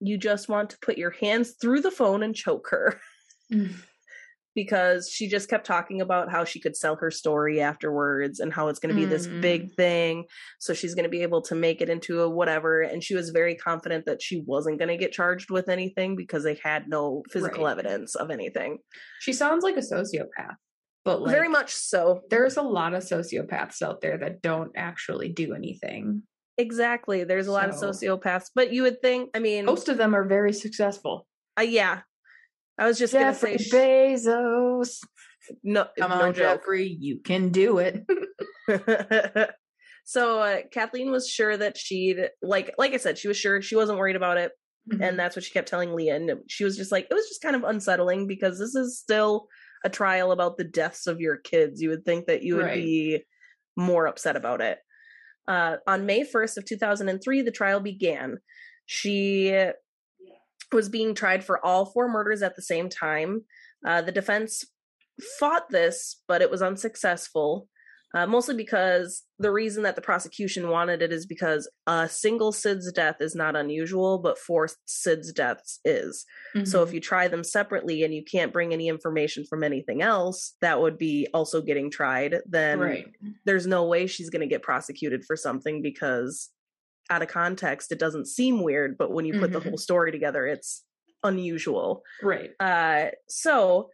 you 0.00 0.16
just 0.16 0.48
want 0.48 0.70
to 0.70 0.78
put 0.80 0.98
your 0.98 1.10
hands 1.10 1.52
through 1.60 1.80
the 1.80 1.90
phone 1.90 2.22
and 2.22 2.34
choke 2.34 2.68
her." 2.70 3.00
Mm. 4.52 4.54
because 4.54 5.08
she 5.10 5.28
just 5.28 5.48
kept 5.48 5.66
talking 5.66 6.00
about 6.00 6.30
how 6.30 6.44
she 6.44 6.60
could 6.60 6.76
sell 6.76 6.96
her 6.96 7.10
story 7.10 7.60
afterwards 7.60 8.38
and 8.40 8.52
how 8.52 8.68
it's 8.68 8.78
going 8.78 8.94
to 8.94 9.00
be 9.00 9.06
this 9.06 9.26
big 9.26 9.74
thing. 9.74 10.24
So 10.60 10.74
she's 10.74 10.94
going 10.94 11.04
to 11.04 11.10
be 11.10 11.22
able 11.22 11.42
to 11.42 11.54
make 11.54 11.80
it 11.80 11.88
into 11.88 12.20
a 12.20 12.28
whatever. 12.28 12.82
And 12.82 13.02
she 13.02 13.14
was 13.14 13.30
very 13.30 13.54
confident 13.54 14.04
that 14.06 14.22
she 14.22 14.42
wasn't 14.46 14.78
going 14.78 14.88
to 14.90 14.96
get 14.96 15.12
charged 15.12 15.50
with 15.50 15.68
anything 15.68 16.16
because 16.16 16.44
they 16.44 16.58
had 16.62 16.88
no 16.88 17.22
physical 17.30 17.64
Right. 17.64 17.72
evidence 17.72 18.14
of 18.14 18.30
anything. 18.30 18.78
She 19.20 19.32
sounds 19.32 19.64
like 19.64 19.76
a 19.76 19.80
sociopath, 19.80 20.56
but 21.04 21.22
like, 21.22 21.32
very 21.32 21.48
much 21.48 21.72
so. 21.74 22.20
There's 22.30 22.56
a 22.56 22.62
lot 22.62 22.94
of 22.94 23.02
sociopaths 23.02 23.82
out 23.82 24.00
there 24.00 24.18
that 24.18 24.42
don't 24.42 24.72
actually 24.76 25.30
do 25.30 25.54
anything. 25.54 26.22
Exactly. 26.58 27.24
There's 27.24 27.46
a 27.46 27.52
lot 27.52 27.68
of 27.70 27.74
sociopaths, 27.76 28.50
but 28.54 28.72
you 28.72 28.82
would 28.82 29.00
think, 29.00 29.30
I 29.34 29.38
mean, 29.38 29.64
Most 29.64 29.88
of 29.88 29.96
them 29.96 30.14
are 30.14 30.24
very 30.24 30.52
successful. 30.52 31.26
uh, 31.58 31.62
yeah. 31.62 32.00
I 32.78 32.86
was 32.86 32.98
just 32.98 33.12
going 33.12 33.26
to 33.26 33.34
say, 33.34 33.56
Jeffrey 33.58 33.78
Bezos. 33.78 34.98
no, 35.62 35.86
Come 35.98 36.10
no 36.10 36.16
on, 36.26 36.34
joke. 36.34 36.60
Jeffrey, 36.60 36.86
you 36.98 37.18
can 37.20 37.50
do 37.50 37.78
it. 37.78 38.04
so 40.04 40.40
uh, 40.40 40.58
Kathleen 40.72 41.10
was 41.10 41.28
sure 41.28 41.56
that 41.56 41.76
she'd 41.76 42.28
like 42.42 42.74
like 42.78 42.92
I 42.92 42.96
said, 42.96 43.18
she 43.18 43.28
was 43.28 43.36
sure 43.36 43.60
she 43.62 43.76
wasn't 43.76 43.98
worried 43.98 44.16
about 44.16 44.38
it, 44.38 44.52
Mm-hmm. 44.92 45.00
and 45.00 45.16
that's 45.16 45.36
what 45.36 45.44
she 45.44 45.52
kept 45.52 45.68
telling 45.68 45.94
Leah. 45.94 46.16
And 46.16 46.30
she 46.48 46.64
was 46.64 46.76
just 46.76 46.90
like, 46.90 47.06
it 47.08 47.14
was 47.14 47.28
just 47.28 47.40
kind 47.40 47.54
of 47.54 47.62
unsettling 47.62 48.26
because 48.26 48.58
this 48.58 48.74
is 48.74 48.98
still 48.98 49.46
a 49.84 49.88
trial 49.88 50.32
about 50.32 50.56
the 50.56 50.64
deaths 50.64 51.06
of 51.06 51.20
your 51.20 51.36
kids. 51.36 51.80
You 51.80 51.90
would 51.90 52.04
think 52.04 52.26
that 52.26 52.42
you 52.42 52.56
would 52.56 52.64
Right. 52.64 52.82
be 52.82 53.22
more 53.76 54.08
upset 54.08 54.34
about 54.34 54.60
it. 54.60 54.78
Uh, 55.46 55.76
on 55.86 56.04
May 56.04 56.24
1st 56.24 56.56
of 56.56 56.64
2003, 56.64 57.42
the 57.42 57.52
trial 57.52 57.78
began. 57.78 58.38
She 58.86 59.56
was 60.72 60.88
being 60.88 61.14
tried 61.14 61.44
for 61.44 61.64
all 61.64 61.86
four 61.86 62.08
murders 62.08 62.42
at 62.42 62.56
the 62.56 62.62
same 62.62 62.88
time. 62.88 63.44
Uh, 63.86 64.02
the 64.02 64.12
defense 64.12 64.64
fought 65.38 65.68
this, 65.70 66.22
but 66.28 66.42
it 66.42 66.50
was 66.50 66.62
unsuccessful. 66.62 67.68
Uh, 68.14 68.26
mostly 68.26 68.54
because 68.54 69.22
the 69.38 69.50
reason 69.50 69.84
that 69.84 69.96
the 69.96 70.02
prosecution 70.02 70.68
wanted 70.68 71.00
it 71.00 71.14
is 71.14 71.24
because 71.24 71.66
a 71.86 72.06
single 72.06 72.52
SIDS 72.52 72.92
death 72.92 73.16
is 73.20 73.34
not 73.34 73.56
unusual, 73.56 74.18
but 74.18 74.38
four 74.38 74.68
SIDS 74.86 75.32
deaths 75.34 75.80
is. 75.82 76.26
So 76.66 76.82
if 76.82 76.92
you 76.92 77.00
try 77.00 77.28
them 77.28 77.42
separately 77.42 78.02
and 78.02 78.12
you 78.12 78.22
can't 78.22 78.52
bring 78.52 78.74
any 78.74 78.88
information 78.88 79.46
from 79.48 79.64
anything 79.64 80.02
else 80.02 80.54
that 80.60 80.78
would 80.78 80.98
be 80.98 81.26
also 81.32 81.62
getting 81.62 81.90
tried, 81.90 82.36
then 82.46 82.80
right, 82.80 83.06
there's 83.46 83.66
no 83.66 83.86
way 83.86 84.06
she's 84.06 84.28
going 84.28 84.40
to 84.40 84.46
get 84.46 84.60
prosecuted 84.62 85.24
for 85.24 85.34
something 85.34 85.80
because 85.80 86.50
out 87.10 87.22
of 87.22 87.28
context 87.28 87.92
it 87.92 87.98
doesn't 87.98 88.26
seem 88.26 88.62
weird, 88.62 88.96
but 88.98 89.12
when 89.12 89.24
you 89.24 89.38
put 89.38 89.52
the 89.52 89.60
Mhm. 89.60 89.64
whole 89.70 89.78
story 89.78 90.12
together, 90.12 90.46
it's 90.46 90.84
unusual. 91.24 92.02
right, 92.22 92.50
Uh, 92.58 93.10
so 93.28 93.90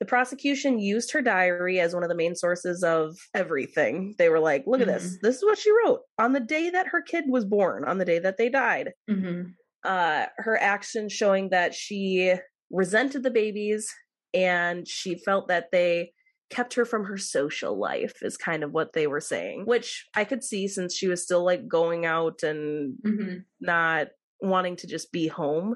the 0.00 0.06
prosecution 0.06 0.80
used 0.80 1.12
her 1.12 1.22
diary 1.22 1.78
as 1.78 1.94
one 1.94 2.02
of 2.02 2.08
the 2.08 2.14
main 2.16 2.34
sources 2.34 2.82
of 2.82 3.16
everything. 3.34 4.14
They 4.18 4.28
were 4.28 4.40
like, 4.40 4.64
look 4.66 4.80
at 4.80 4.88
this. 4.88 5.16
This 5.22 5.36
is 5.36 5.44
what 5.44 5.58
she 5.58 5.70
wrote 5.70 6.00
on 6.18 6.32
the 6.32 6.40
day 6.40 6.70
that 6.70 6.88
her 6.88 7.02
kid 7.02 7.24
was 7.28 7.44
born, 7.44 7.84
on 7.84 7.98
the 7.98 8.04
day 8.04 8.18
that 8.18 8.36
they 8.36 8.48
died. 8.48 8.92
hmm 9.08 9.42
Uh, 9.84 10.26
her 10.38 10.56
actions 10.60 11.12
showing 11.12 11.48
that 11.50 11.74
she 11.74 12.34
resented 12.70 13.22
the 13.24 13.30
babies 13.30 13.92
and 14.32 14.86
she 14.88 15.16
felt 15.16 15.48
that 15.48 15.70
they 15.72 16.12
kept 16.52 16.74
her 16.74 16.84
from 16.84 17.04
her 17.06 17.16
social 17.18 17.78
life 17.78 18.14
is 18.22 18.36
kind 18.36 18.62
of 18.62 18.72
what 18.72 18.92
they 18.92 19.06
were 19.06 19.20
saying 19.20 19.64
which 19.64 20.06
i 20.14 20.22
could 20.24 20.44
see 20.44 20.68
since 20.68 20.94
she 20.94 21.08
was 21.08 21.22
still 21.24 21.44
like 21.44 21.66
going 21.66 22.04
out 22.06 22.42
and 22.42 22.94
hmm 23.04 23.38
not 23.60 24.08
wanting 24.40 24.76
to 24.76 24.86
just 24.86 25.10
be 25.12 25.26
home 25.28 25.74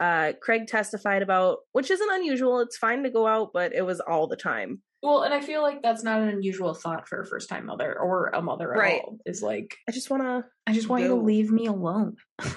uh 0.00 0.32
craig 0.42 0.66
testified 0.66 1.22
about 1.22 1.58
which 1.72 1.90
isn't 1.90 2.10
unusual 2.12 2.60
it's 2.60 2.76
fine 2.76 3.02
to 3.04 3.10
go 3.10 3.26
out 3.26 3.50
but 3.54 3.72
it 3.74 3.82
was 3.82 4.00
all 4.00 4.26
the 4.26 4.36
time 4.36 4.80
Well, 5.02 5.22
and 5.22 5.34
I 5.34 5.40
feel 5.40 5.60
like 5.62 5.82
that's 5.82 6.02
not 6.02 6.20
an 6.22 6.28
unusual 6.30 6.72
thought 6.74 7.06
for 7.08 7.20
a 7.20 7.26
first 7.26 7.48
time 7.50 7.66
mother 7.66 7.90
or 8.06 8.28
a 8.34 8.40
mother 8.40 8.72
at 8.74 8.78
Right. 8.78 9.00
all. 9.04 9.18
Is 9.26 9.42
like, 9.42 9.76
i 9.88 9.92
just 9.92 10.08
want 10.10 10.22
to 10.22 10.44
I 10.66 10.72
just 10.72 10.88
want 10.88 11.02
you 11.02 11.08
to 11.10 11.14
leave 11.32 11.50
me 11.52 11.66
alone. 11.66 12.16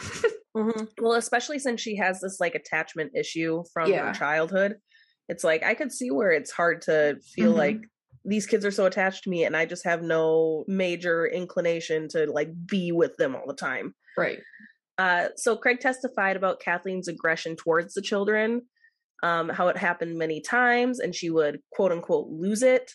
well 0.54 1.14
especially 1.14 1.60
since 1.60 1.80
she 1.82 1.98
has 1.98 2.20
this 2.22 2.40
like 2.40 2.56
attachment 2.56 3.12
issue 3.16 3.64
from 3.74 3.92
Yeah. 3.92 4.08
her 4.08 4.14
childhood 4.14 4.76
it's 5.30 5.44
like 5.44 5.64
i 5.64 5.74
could 5.74 5.92
see 5.92 6.10
where 6.12 6.32
it's 6.32 6.52
hard 6.52 6.82
to 6.82 7.18
feel 7.36 7.54
Mhm. 7.54 7.58
like 7.58 7.78
these 8.26 8.46
kids 8.46 8.66
are 8.66 8.72
so 8.72 8.86
attached 8.86 9.24
to 9.24 9.30
me 9.30 9.44
and 9.46 9.56
i 9.56 9.66
just 9.66 9.84
have 9.86 10.02
no 10.02 10.66
major 10.68 11.26
inclination 11.26 12.08
to 12.10 12.26
like 12.32 12.50
be 12.66 12.92
with 12.92 13.16
them 13.18 13.36
all 13.36 13.48
the 13.48 13.54
time 13.56 13.94
right. 14.18 14.40
Uh, 15.00 15.28
so 15.36 15.56
Craig 15.56 15.80
testified 15.80 16.36
about 16.36 16.60
Kathleen's 16.60 17.08
aggression 17.08 17.56
towards 17.56 17.94
the 17.94 18.02
children, 18.02 18.64
um, 19.22 19.48
how 19.48 19.68
it 19.68 19.78
happened 19.78 20.18
many 20.18 20.42
times, 20.42 21.00
and 21.00 21.14
she 21.14 21.30
would 21.30 21.60
quote 21.72 21.92
unquote 21.92 22.30
lose 22.32 22.64
it. 22.64 22.94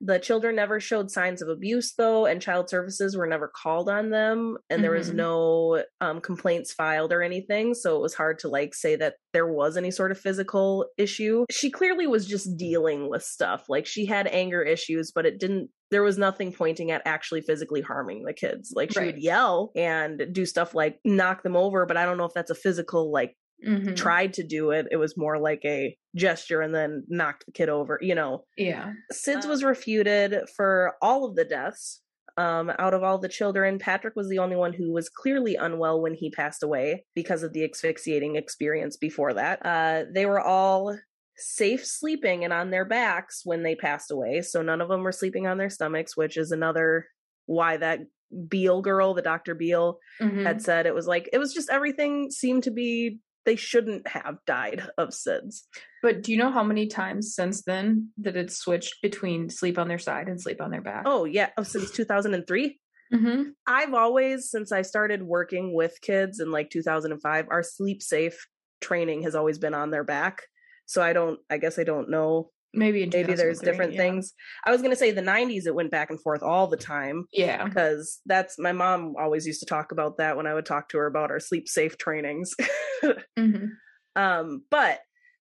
The 0.00 0.18
children 0.18 0.56
never 0.56 0.78
showed 0.78 1.10
signs 1.10 1.40
of 1.40 1.48
abuse, 1.48 1.94
though, 1.94 2.26
and 2.26 2.42
child 2.42 2.68
services 2.68 3.16
were 3.16 3.26
never 3.26 3.48
called 3.48 3.88
on 3.88 4.10
them, 4.10 4.58
and 4.68 4.84
there 4.84 4.90
was 4.90 5.10
Mhm. 5.10 5.14
no 5.14 5.84
um, 6.02 6.20
complaints 6.20 6.72
filed 6.72 7.12
or 7.12 7.22
anything. 7.22 7.72
So 7.74 7.96
it 7.96 8.02
was 8.02 8.12
hard 8.14 8.38
to 8.40 8.48
like 8.48 8.74
say 8.74 8.94
that 8.96 9.14
there 9.32 9.46
was 9.50 9.76
any 9.76 9.90
sort 9.90 10.10
of 10.10 10.18
physical 10.18 10.86
issue. 10.98 11.44
She 11.50 11.70
clearly 11.70 12.06
was 12.06 12.26
just 12.26 12.56
dealing 12.58 13.08
with 13.08 13.22
stuff. 13.22 13.64
Like 13.70 13.86
she 13.86 14.04
had 14.04 14.26
anger 14.26 14.62
issues, 14.62 15.12
but 15.12 15.24
it 15.24 15.38
didn't. 15.40 15.70
There 15.90 16.02
was 16.02 16.18
nothing 16.18 16.52
pointing 16.52 16.90
at 16.90 17.02
actually 17.06 17.40
physically 17.40 17.80
harming 17.80 18.24
the 18.24 18.34
kids. 18.34 18.72
Like 18.74 18.92
she 18.92 18.98
Right. 18.98 19.06
would 19.14 19.22
yell 19.22 19.72
and 19.76 20.26
do 20.32 20.44
stuff 20.44 20.74
like 20.74 20.98
knock 21.04 21.42
them 21.42 21.56
over, 21.56 21.86
but 21.86 21.96
I 21.96 22.04
don't 22.04 22.18
know 22.18 22.24
if 22.24 22.34
that's 22.34 22.50
a 22.50 22.54
physical 22.56 23.10
like 23.10 23.34
Mhm. 23.64 23.96
tried 23.96 24.32
to 24.34 24.42
do 24.42 24.70
it. 24.70 24.86
It 24.90 24.96
was 24.96 25.16
more 25.16 25.38
like 25.38 25.60
a 25.64 25.96
gesture 26.14 26.60
and 26.60 26.74
then 26.74 27.04
knocked 27.08 27.46
the 27.46 27.52
kid 27.52 27.68
over, 27.68 27.98
you 28.02 28.14
know. 28.14 28.44
Yeah. 28.56 28.92
SIDS 29.12 29.46
was 29.46 29.64
refuted 29.64 30.48
for 30.56 30.94
all 31.00 31.24
of 31.24 31.36
the 31.36 31.44
deaths. 31.44 32.02
Um, 32.38 32.70
out 32.78 32.92
of 32.92 33.02
all 33.02 33.16
the 33.18 33.30
children, 33.30 33.78
Patrick 33.78 34.14
was 34.14 34.28
the 34.28 34.38
only 34.40 34.56
one 34.56 34.74
who 34.74 34.92
was 34.92 35.08
clearly 35.08 35.56
unwell 35.56 36.02
when 36.02 36.12
he 36.12 36.30
passed 36.30 36.62
away 36.62 37.06
because 37.14 37.42
of 37.42 37.54
the 37.54 37.64
asphyxiating 37.64 38.36
experience 38.36 38.98
before 38.98 39.32
that. 39.32 39.64
Uh, 39.64 40.04
they 40.12 40.26
were 40.26 40.40
all 40.40 40.98
safe 41.38 41.84
sleeping 41.84 42.44
and 42.44 42.52
on 42.52 42.70
their 42.70 42.84
backs 42.84 43.40
when 43.44 43.62
they 43.62 43.74
passed 43.74 44.10
away. 44.10 44.42
So 44.42 44.60
none 44.60 44.82
of 44.82 44.88
them 44.90 45.02
were 45.02 45.12
sleeping 45.12 45.46
on 45.46 45.56
their 45.56 45.70
stomachs, 45.70 46.14
which 46.16 46.36
is 46.36 46.50
another 46.52 47.06
why 47.46 47.78
that 47.78 48.00
Beal 48.48 48.82
girl, 48.82 49.14
the 49.14 49.22
Dr. 49.22 49.54
Beale, 49.54 49.98
Mhm. 50.20 50.42
had 50.42 50.60
said 50.60 50.84
it 50.84 50.94
was 50.94 51.06
like, 51.06 51.30
it 51.32 51.38
was 51.38 51.54
just 51.54 51.70
everything 51.70 52.30
seemed 52.30 52.64
to 52.64 52.70
be, 52.70 53.20
they 53.46 53.56
shouldn't 53.56 54.06
have 54.08 54.36
died 54.46 54.82
of 54.98 55.10
SIDS. 55.10 55.62
But 56.02 56.22
do 56.22 56.32
you 56.32 56.38
know 56.38 56.50
how 56.50 56.62
many 56.62 56.88
times 56.88 57.34
since 57.34 57.62
then 57.62 58.10
that 58.18 58.36
it's 58.36 58.58
switched 58.58 59.00
between 59.02 59.48
sleep 59.48 59.78
on 59.78 59.88
their 59.88 59.98
side 59.98 60.28
and 60.28 60.40
sleep 60.40 60.60
on 60.60 60.70
their 60.70 60.82
back? 60.82 61.04
Oh, 61.06 61.24
yeah, 61.24 61.50
oh, 61.56 61.62
since 61.62 61.90
2003. 61.92 62.78
hmm 63.12 63.42
I've 63.66 63.94
always, 63.94 64.50
since 64.50 64.72
I 64.72 64.82
started 64.82 65.22
working 65.22 65.72
with 65.74 66.00
kids 66.02 66.40
in 66.40 66.50
like 66.50 66.70
2005, 66.70 67.46
our 67.50 67.62
sleep 67.62 68.02
safe 68.02 68.46
training 68.80 69.22
has 69.22 69.34
always 69.34 69.58
been 69.58 69.74
on 69.74 69.90
their 69.90 70.04
back. 70.04 70.42
So 70.86 71.02
I 71.02 71.12
don't, 71.12 71.38
I 71.48 71.58
guess 71.58 71.78
I 71.78 71.84
don't 71.84 72.10
know. 72.10 72.50
Maybe 72.76 73.02
in 73.02 73.10
Maybe 73.12 73.34
there's 73.34 73.60
different 73.60 73.92
yeah. 73.94 73.98
things. 74.02 74.32
I 74.64 74.70
was 74.70 74.80
going 74.80 74.92
to 74.92 74.96
say 74.96 75.10
the 75.10 75.22
90s, 75.22 75.66
it 75.66 75.74
went 75.74 75.90
back 75.90 76.10
and 76.10 76.20
forth 76.20 76.42
all 76.42 76.66
the 76.66 76.76
time 76.76 77.24
Yeah. 77.32 77.64
because 77.64 78.20
that's 78.26 78.58
my 78.58 78.72
mom 78.72 79.14
always 79.18 79.46
used 79.46 79.60
to 79.60 79.66
talk 79.66 79.92
about 79.92 80.18
that 80.18 80.36
when 80.36 80.46
I 80.46 80.54
would 80.54 80.66
talk 80.66 80.88
to 80.90 80.98
her 80.98 81.06
about 81.06 81.30
our 81.30 81.40
sleep 81.40 81.68
safe 81.68 81.98
trainings. 81.98 82.54
hmm 83.38 83.66
Um, 84.14 84.62
but 84.70 85.00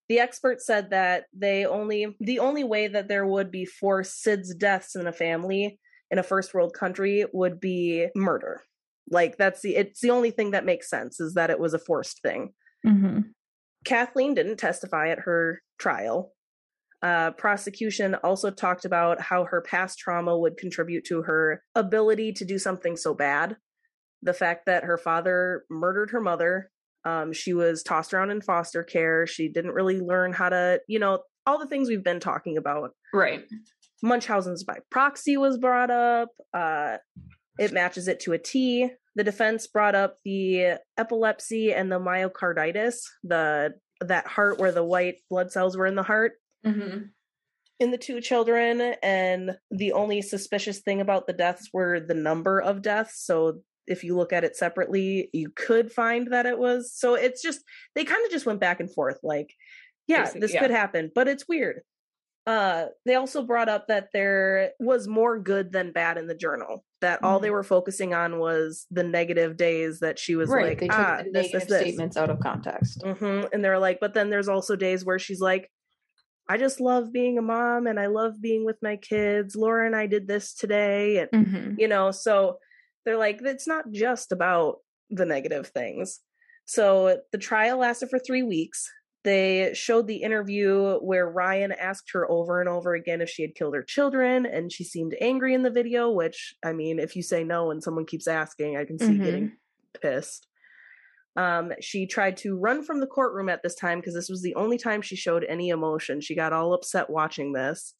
the 0.10 0.20
expert 0.20 0.62
said 0.62 0.92
that 0.92 1.26
they 1.34 1.66
only 1.66 2.16
the 2.20 2.40
only 2.40 2.64
way 2.64 2.88
that 2.88 3.08
there 3.08 3.26
would 3.26 3.50
be 3.52 3.66
four 3.66 4.02
SIDS 4.04 4.56
deaths 4.58 4.96
in 4.96 5.08
a 5.08 5.12
family 5.14 5.80
in 6.12 6.20
a 6.20 6.24
first 6.24 6.54
world 6.54 6.74
country 6.74 7.26
would 7.34 7.60
be 7.60 8.08
murder. 8.16 8.62
Like 9.10 9.38
that's 9.38 9.62
the 9.62 9.76
it's 9.76 10.02
the 10.02 10.12
only 10.12 10.30
thing 10.32 10.52
that 10.52 10.66
makes 10.66 10.90
sense 10.90 11.20
is 11.20 11.34
that 11.34 11.50
it 11.50 11.60
was 11.60 11.74
a 11.74 11.80
forced 11.80 12.22
thing. 12.22 12.54
hmm 12.86 13.20
Kathleen 13.84 14.34
didn't 14.34 14.58
testify 14.58 15.10
at 15.10 15.20
her 15.20 15.62
trial. 15.80 16.34
Uh, 17.06 17.30
prosecution 17.30 18.16
also 18.24 18.50
talked 18.50 18.84
about 18.84 19.22
how 19.22 19.44
her 19.44 19.62
past 19.62 20.00
trauma 20.00 20.36
would 20.36 20.58
contribute 20.58 21.06
to 21.06 21.22
her 21.22 21.62
ability 21.76 22.34
to 22.34 22.44
do 22.44 22.58
something 22.58 22.98
so 22.98 23.14
bad. 23.14 23.58
The 24.24 24.34
fact 24.34 24.66
that 24.66 24.86
her 24.86 24.98
father 24.98 25.66
murdered 25.70 26.10
her 26.10 26.20
mother, 26.20 26.72
um, 27.04 27.32
she 27.32 27.54
was 27.54 27.84
tossed 27.84 28.12
around 28.12 28.32
in 28.32 28.42
foster 28.42 28.82
care. 28.82 29.28
She 29.28 29.50
didn't 29.50 29.74
really 29.74 30.00
learn 30.00 30.34
how 30.34 30.50
to, 30.50 30.82
you 30.88 30.98
know, 30.98 31.20
all 31.46 31.60
the 31.60 31.68
things 31.68 31.90
we've 31.90 32.04
been 32.04 32.20
talking 32.20 32.58
about. 32.58 32.90
Right. 33.14 33.44
Munchausen's 34.02 34.64
by 34.64 34.80
proxy 34.90 35.38
was 35.38 35.60
brought 35.60 35.92
up. 35.92 36.30
Uh, 36.56 36.98
it 37.60 37.72
matches 37.72 38.08
it 38.08 38.20
to 38.22 38.34
a 38.34 38.40
T. 38.40 38.90
The 39.14 39.24
defense 39.24 39.68
brought 39.68 39.94
up 39.94 40.18
the 40.26 40.80
epilepsy 40.98 41.72
and 41.72 41.92
the 41.92 42.00
myocarditis, 42.00 42.96
the 43.24 43.76
that 44.02 44.26
heart 44.26 44.60
where 44.60 44.72
the 44.72 44.84
white 44.84 45.18
blood 45.30 45.52
cells 45.52 45.78
were 45.78 45.86
in 45.86 45.96
the 45.96 46.04
heart 46.04 46.34
hmm 46.66 46.98
in 47.82 47.92
the 47.92 47.98
two 47.98 48.22
children, 48.22 48.80
and 49.04 49.58
the 49.70 49.92
only 49.92 50.22
suspicious 50.22 50.80
thing 50.80 51.02
about 51.02 51.28
the 51.28 51.34
deaths 51.34 51.70
were 51.74 52.00
the 52.00 52.14
number 52.14 52.62
of 52.62 52.82
deaths. 52.82 53.22
So 53.26 53.60
if 53.86 54.02
you 54.02 54.16
look 54.16 54.32
at 54.32 54.46
it 54.46 54.56
separately, 54.56 55.30
you 55.34 55.50
could 55.54 55.92
find 55.92 56.32
that 56.32 56.46
it 56.46 56.58
was. 56.58 56.94
So 56.96 57.16
it's 57.16 57.42
just 57.42 57.60
they 57.94 58.06
kind 58.06 58.24
of 58.26 58.32
just 58.32 58.46
went 58.46 58.62
back 58.62 58.80
and 58.80 58.90
forth, 58.90 59.20
like, 59.24 59.54
yeah, 60.08 60.32
this 60.34 60.54
yeah. 60.54 60.62
could 60.62 60.72
happen, 60.72 61.12
but 61.14 61.28
it's 61.28 61.50
weird. 61.50 61.82
Uh, 62.48 62.86
they 63.06 63.16
also 63.16 63.42
brought 63.44 63.68
up 63.68 63.88
that 63.88 64.08
there 64.14 64.72
was 64.80 65.08
more 65.08 65.38
good 65.40 65.74
than 65.74 65.92
bad 65.92 66.18
in 66.18 66.28
the 66.28 66.36
journal. 66.36 66.86
That 67.02 67.24
all 67.24 67.40
they 67.40 67.50
Mhm. 67.50 67.54
were 67.54 67.64
focusing 67.64 68.14
on 68.14 68.40
was 68.40 68.86
the 68.90 69.04
negative 69.04 69.58
days 69.58 70.00
that 70.00 70.18
she 70.18 70.36
was 70.36 70.50
Right. 70.50 70.68
like, 70.68 70.80
they 70.80 70.88
took 70.88 70.96
ah, 70.98 71.18
the 71.18 71.32
this, 71.32 71.34
negative 71.34 71.60
this, 71.62 71.70
this. 71.70 71.82
statements 71.82 72.18
out 72.18 72.30
of 72.30 72.40
context. 72.40 73.02
Mm-hmm. 73.02 73.48
And 73.52 73.66
they're 73.66 73.80
like, 73.80 74.00
but 74.00 74.14
then 74.14 74.30
there's 74.30 74.48
also 74.48 74.76
days 74.78 75.04
where 75.04 75.20
she's 75.20 75.42
like, 75.42 75.70
I 76.48 76.58
just 76.58 76.80
love 76.80 77.12
being 77.12 77.38
a 77.38 77.42
mom 77.42 77.88
and 77.88 78.00
I 78.00 78.08
love 78.08 78.42
being 78.42 78.66
with 78.66 78.78
my 78.82 78.98
kids. 78.98 79.56
Laura 79.56 79.86
and 79.86 79.96
I 79.96 80.06
did 80.06 80.28
this 80.28 80.54
today. 80.54 81.28
And, 81.34 81.46
hmm 81.46 81.76
you 81.78 81.88
know, 81.90 82.12
so 82.12 82.60
they're 83.04 83.18
like, 83.18 83.42
it's 83.44 83.68
not 83.68 83.92
just 83.92 84.32
about 84.32 84.78
the 85.10 85.26
negative 85.26 85.68
things. 85.68 86.22
So 86.66 87.20
the 87.32 87.38
trial 87.38 87.80
lasted 87.80 88.10
for 88.10 88.18
three 88.20 88.44
weeks. 88.44 88.90
They 89.24 89.72
showed 89.74 90.08
the 90.08 90.18
interview 90.18 90.98
where 91.00 91.28
Ryan 91.28 91.72
asked 91.72 92.12
her 92.14 92.30
over 92.30 92.62
and 92.62 92.70
over 92.70 92.94
again 92.94 93.22
if 93.22 93.30
she 93.30 93.42
had 93.42 93.56
killed 93.56 93.74
her 93.74 93.84
children, 93.84 94.46
and 94.46 94.72
she 94.72 94.84
seemed 94.84 95.16
angry 95.20 95.54
in 95.54 95.64
the 95.64 95.72
video. 95.72 96.12
Which, 96.12 96.56
I 96.64 96.74
mean, 96.74 97.00
if 97.00 97.16
you 97.16 97.24
say 97.24 97.44
no 97.44 97.72
and 97.72 97.84
someone 97.84 98.06
keeps 98.06 98.28
asking, 98.28 98.78
I 98.78 98.86
can 98.86 99.00
see 99.00 99.18
Mhm. 99.20 99.24
getting 99.24 99.52
pissed. 100.00 100.48
Um, 101.38 101.74
she 101.82 102.08
tried 102.08 102.38
to 102.38 102.58
run 102.58 102.84
from 102.84 103.00
the 103.02 103.08
courtroom 103.08 103.50
at 103.50 103.62
this 103.62 103.76
time 103.76 104.00
because 104.00 104.14
this 104.14 104.30
was 104.30 104.42
the 104.42 104.56
only 104.56 104.78
time 104.78 105.02
she 105.02 105.16
showed 105.18 105.44
any 105.44 105.70
emotion. 105.70 106.22
She 106.22 106.36
got 106.36 106.54
all 106.54 106.74
upset 106.74 107.10
watching 107.10 107.52
this 107.54 107.94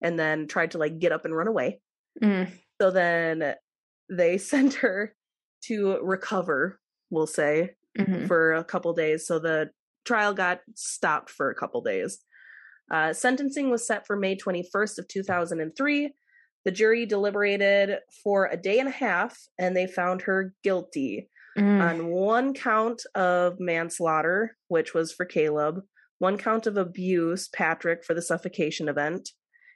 and 0.00 0.18
then 0.18 0.46
tried 0.46 0.70
to 0.72 0.78
like 0.78 0.98
get 1.00 1.10
up 1.12 1.24
and 1.24 1.34
run 1.36 1.48
away. 1.48 1.80
Mm. 2.22 2.48
So 2.80 2.90
then 2.90 3.54
they 4.10 4.38
sent 4.52 4.74
her 4.74 5.14
to 5.64 5.98
recover, 6.02 6.78
we'll 7.10 7.26
say, 7.26 7.74
Mhm. 7.98 8.28
for 8.28 8.52
a 8.54 8.62
couple 8.62 8.92
days. 8.92 9.26
So 9.26 9.38
the 9.38 9.70
trial 10.04 10.34
got 10.34 10.60
stopped 10.74 11.30
for 11.30 11.50
a 11.50 11.54
couple 11.54 11.80
days. 11.80 12.18
Uh, 12.90 13.12
sentencing 13.12 13.70
was 13.70 13.84
set 13.86 14.06
for 14.06 14.16
May 14.16 14.36
21st 14.36 14.98
of 14.98 15.08
2003. 15.08 16.12
The 16.64 16.70
jury 16.70 17.06
deliberated 17.06 17.98
for 18.22 18.46
a 18.46 18.56
day 18.56 18.78
and 18.78 18.88
a 18.88 18.92
half 18.92 19.36
and 19.58 19.74
they 19.76 19.86
found 19.86 20.22
her 20.22 20.54
guilty 20.62 21.30
Mm. 21.56 21.80
on 21.80 22.06
one 22.08 22.54
count 22.54 23.02
of 23.14 23.58
manslaughter, 23.58 24.56
which 24.68 24.92
was 24.94 25.12
for 25.12 25.24
Caleb, 25.24 25.80
one 26.18 26.36
count 26.38 26.66
of 26.66 26.76
abuse, 26.76 27.48
Patrick, 27.48 28.04
for 28.04 28.14
the 28.14 28.22
suffocation 28.22 28.88
event, 28.88 29.30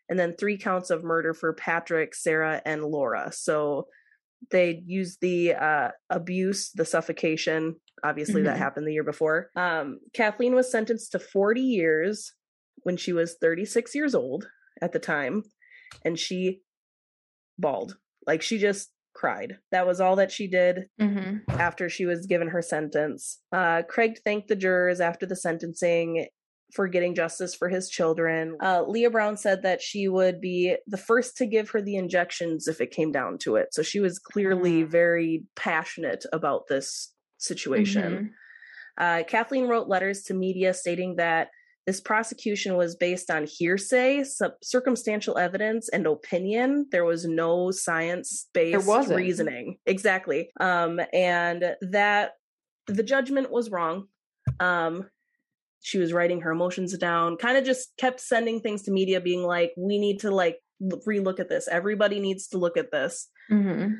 and 0.08 0.18
then 0.18 0.34
three 0.36 0.58
counts 0.58 0.90
of 0.90 1.04
murder 1.04 1.32
for 1.34 1.52
Patrick, 1.52 2.14
Sarah, 2.14 2.60
and 2.66 2.82
Laura. 2.84 3.30
So 3.32 3.86
they 4.50 4.82
used 4.86 5.20
the 5.20 5.54
uh, 5.54 5.90
abuse, 6.08 6.70
the 6.74 6.84
suffocation. 6.84 7.76
Obviously, 8.02 8.42
that 8.42 8.56
Mhm. 8.56 8.58
happened 8.60 8.86
the 8.86 8.92
year 8.94 9.04
before. 9.04 9.50
Um, 9.56 10.00
Kathleen 10.14 10.54
was 10.54 10.70
sentenced 10.70 11.12
to 11.12 11.18
40 11.18 11.60
years 11.60 12.32
when 12.82 12.96
she 12.96 13.12
was 13.12 13.36
36 13.40 13.94
years 13.94 14.14
old 14.14 14.48
at 14.80 14.92
the 14.92 14.98
time, 14.98 15.42
and 16.04 16.18
she 16.18 16.62
bawled. 17.58 17.96
Like 18.26 18.40
she 18.42 18.58
just 18.58 18.90
cried. 19.14 19.58
That 19.72 19.86
was 19.86 20.00
all 20.00 20.16
that 20.16 20.30
she 20.32 20.46
did 20.48 20.88
Mhm. 21.00 21.42
after 21.48 21.88
she 21.88 22.06
was 22.06 22.26
given 22.26 22.48
her 22.48 22.62
sentence. 22.62 23.40
Uh, 23.52 23.82
Craig 23.82 24.18
thanked 24.24 24.48
the 24.48 24.56
jurors 24.56 25.00
after 25.00 25.26
the 25.26 25.36
sentencing. 25.36 26.28
for 26.72 26.86
getting 26.86 27.16
justice 27.16 27.52
for 27.52 27.68
his 27.68 27.90
children. 27.90 28.56
Uh, 28.62 28.84
Leah 28.86 29.10
Brown 29.10 29.36
said 29.36 29.62
that 29.62 29.82
she 29.82 30.06
would 30.06 30.40
be 30.40 30.76
the 30.86 30.96
first 30.96 31.36
to 31.38 31.44
give 31.44 31.68
her 31.70 31.82
the 31.82 31.96
injections 31.96 32.68
if 32.68 32.80
it 32.80 32.92
came 32.92 33.10
down 33.10 33.38
to 33.38 33.56
it. 33.56 33.74
So 33.74 33.82
she 33.82 33.98
was 33.98 34.20
clearly 34.20 34.84
Mm. 34.84 34.88
very 34.88 35.42
passionate 35.56 36.24
about 36.32 36.68
this 36.68 37.12
situation. 37.38 38.34
Uh, 38.96 39.24
Kathleen 39.26 39.66
wrote 39.66 39.88
letters 39.88 40.22
to 40.22 40.34
media 40.34 40.72
stating 40.72 41.16
that 41.16 41.48
this 41.90 42.00
prosecution 42.00 42.76
was 42.76 42.94
based 42.94 43.32
on 43.32 43.48
hearsay, 43.48 44.22
sub- 44.22 44.52
circumstantial 44.62 45.36
evidence, 45.36 45.88
and 45.88 46.06
opinion. 46.06 46.86
There 46.92 47.04
was 47.04 47.24
no 47.24 47.72
science-based 47.72 48.86
reasoning. 49.08 49.76
Exactly. 49.86 50.50
Um, 50.60 51.00
and 51.12 51.74
that 51.80 52.34
the 52.86 53.02
judgment 53.02 53.50
was 53.50 53.72
wrong. 53.72 54.06
Um, 54.60 55.08
she 55.80 55.98
was 55.98 56.12
writing 56.12 56.42
her 56.42 56.52
emotions 56.52 56.96
down, 56.96 57.36
kind 57.38 57.58
of 57.58 57.64
just 57.64 57.88
kept 57.98 58.20
sending 58.20 58.60
things 58.60 58.82
to 58.82 58.92
media, 58.92 59.20
being 59.20 59.42
like, 59.42 59.72
"We 59.76 59.98
need 59.98 60.20
to 60.20 60.30
like 60.30 60.60
relook 60.80 61.40
at 61.40 61.48
this. 61.48 61.66
Everybody 61.66 62.20
needs 62.20 62.46
to 62.48 62.58
look 62.58 62.76
at 62.76 62.92
this." 62.92 63.28
hmm 63.48 63.94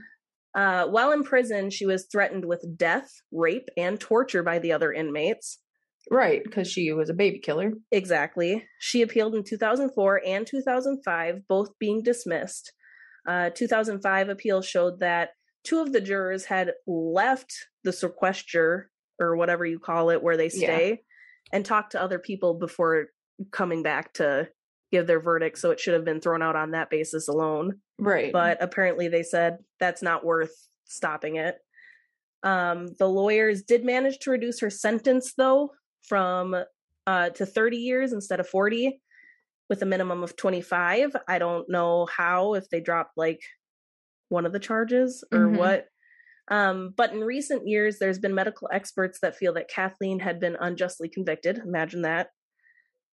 Uh, 0.55 0.87
while 0.87 1.11
in 1.11 1.25
prison, 1.25 1.71
she 1.71 1.87
was 1.87 2.07
threatened 2.07 2.45
with 2.45 2.77
death, 2.77 3.11
rape, 3.33 3.69
and 3.77 3.99
torture 3.99 4.45
by 4.45 4.61
the 4.61 4.71
other 4.71 4.93
inmates. 4.93 5.59
Right, 6.11 6.43
because 6.43 6.71
she 6.71 6.93
was 6.93 7.11
a 7.11 7.15
baby 7.15 7.39
killer. 7.39 7.73
Exactly. 7.91 8.65
She 8.79 9.03
appealed 9.03 9.35
in 9.35 9.45
2004 9.45 10.23
and 10.27 10.47
2005, 10.47 11.47
both 11.49 11.79
being 11.79 12.03
dismissed. 12.03 12.73
Uh, 13.29 13.51
2005 13.51 14.29
appeal 14.29 14.63
showed 14.63 15.01
that 15.01 15.31
two 15.63 15.81
of 15.81 15.93
the 15.93 16.01
jurors 16.01 16.45
had 16.47 16.73
left 16.87 17.53
the 17.85 17.93
sequester 17.93 18.91
or 19.19 19.37
whatever 19.37 19.67
you 19.67 19.79
call 19.79 20.11
it, 20.11 20.23
where 20.23 20.37
they 20.39 20.47
Yeah. 20.49 20.67
stay, 20.67 21.03
and 21.53 21.65
talked 21.67 21.93
to 21.93 22.01
other 22.03 22.19
people 22.19 22.55
before 22.55 23.09
coming 23.51 23.83
back 23.83 24.15
to 24.15 24.49
give 24.91 25.07
their 25.07 25.21
verdict. 25.21 25.59
So 25.59 25.71
it 25.71 25.79
should 25.81 25.95
have 25.95 26.05
been 26.05 26.21
thrown 26.21 26.43
out 26.43 26.57
on 26.57 26.71
that 26.73 26.91
basis 26.91 27.29
alone 27.29 27.81
Right. 27.99 28.33
but 28.33 28.59
apparently 28.63 29.09
they 29.09 29.23
said 29.23 29.59
that's 29.79 30.03
not 30.03 30.25
worth 30.25 30.55
stopping 30.87 31.37
it. 31.37 31.59
Um, 32.43 32.89
the 32.99 33.09
lawyers 33.09 33.63
did 33.63 33.85
manage 33.85 34.19
to 34.21 34.31
reduce 34.31 34.61
her 34.61 34.71
sentence 34.71 35.35
though 35.35 35.73
from 36.03 36.57
uh, 37.07 37.31
to 37.31 37.47
30 37.47 37.77
years 37.77 38.13
instead 38.13 38.41
of 38.41 38.49
40 38.49 39.01
with 39.69 39.83
a 39.83 39.87
minimum 39.87 40.23
of 40.23 40.37
25. 40.37 41.15
I 41.29 41.39
don't 41.39 41.69
know 41.69 42.07
how 42.07 42.55
if 42.55 42.69
they 42.71 42.81
dropped 42.81 43.17
like 43.17 43.41
one 44.29 44.47
of 44.47 44.53
the 44.53 44.59
charges 44.61 45.25
or 45.33 45.49
Mhm. 45.49 45.57
what. 45.59 45.87
Um, 46.49 46.93
but 46.97 47.13
in 47.13 47.21
recent 47.21 47.69
years, 47.69 47.99
there's 47.99 48.19
been 48.19 48.35
medical 48.35 48.69
experts 48.73 49.21
that 49.21 49.37
feel 49.37 49.53
that 49.55 49.69
Kathleen 49.69 50.19
had 50.21 50.41
been 50.41 50.57
unjustly 50.61 51.09
convicted. 51.09 51.59
Imagine 51.59 52.03
that. 52.03 52.31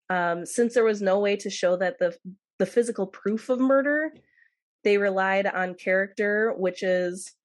Um, 0.10 0.46
since 0.46 0.74
there 0.74 0.84
was 0.84 1.02
no 1.02 1.20
way 1.20 1.36
to 1.38 1.50
show 1.50 1.76
that 1.78 2.00
the 2.00 2.18
the 2.60 2.66
physical 2.66 3.06
proof 3.06 3.50
of 3.50 3.60
murder, 3.60 4.12
they 4.84 4.98
relied 4.98 5.46
on 5.46 5.76
character, 5.76 6.54
which 6.58 6.82
is 6.82 7.36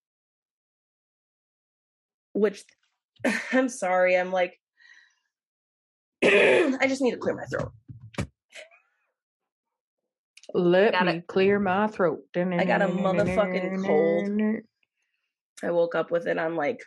which 2.32 2.64
I'm 3.52 3.68
sorry, 3.68 4.16
I'm 4.16 4.32
like 4.32 4.58
I 6.80 6.86
just 6.88 7.02
need 7.02 7.12
to 7.12 7.16
clear 7.16 7.34
my 7.34 7.44
throat. 7.44 7.72
Let 10.54 10.92
Got 10.92 11.06
me 11.06 11.22
clear 11.26 11.58
my 11.58 11.86
throat. 11.86 12.20
I 12.36 12.64
got 12.64 12.82
a 12.82 12.86
motherfucking 12.86 13.84
cold. 13.84 14.28
I 15.64 15.70
woke 15.70 15.94
up 15.94 16.10
with 16.10 16.26
it 16.26 16.38
on 16.38 16.56
like 16.56 16.80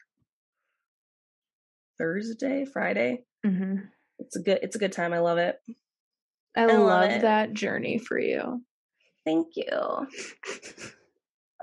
Thursday, 1.97 2.65
Friday. 2.65 3.23
hmm 3.43 3.77
It's 4.19 4.35
a 4.35 4.41
good 4.41 4.59
it's 4.61 4.75
a 4.75 4.79
good 4.79 4.91
time. 4.91 5.13
I 5.13 5.19
love 5.19 5.37
it. 5.37 5.57
I, 6.55 6.65
love 6.67 6.79
love 6.79 7.11
it. 7.11 7.21
that 7.21 7.53
journey 7.53 7.97
for 7.97 8.19
you. 8.19 8.63
Thank 9.25 9.47
you. 9.55 10.07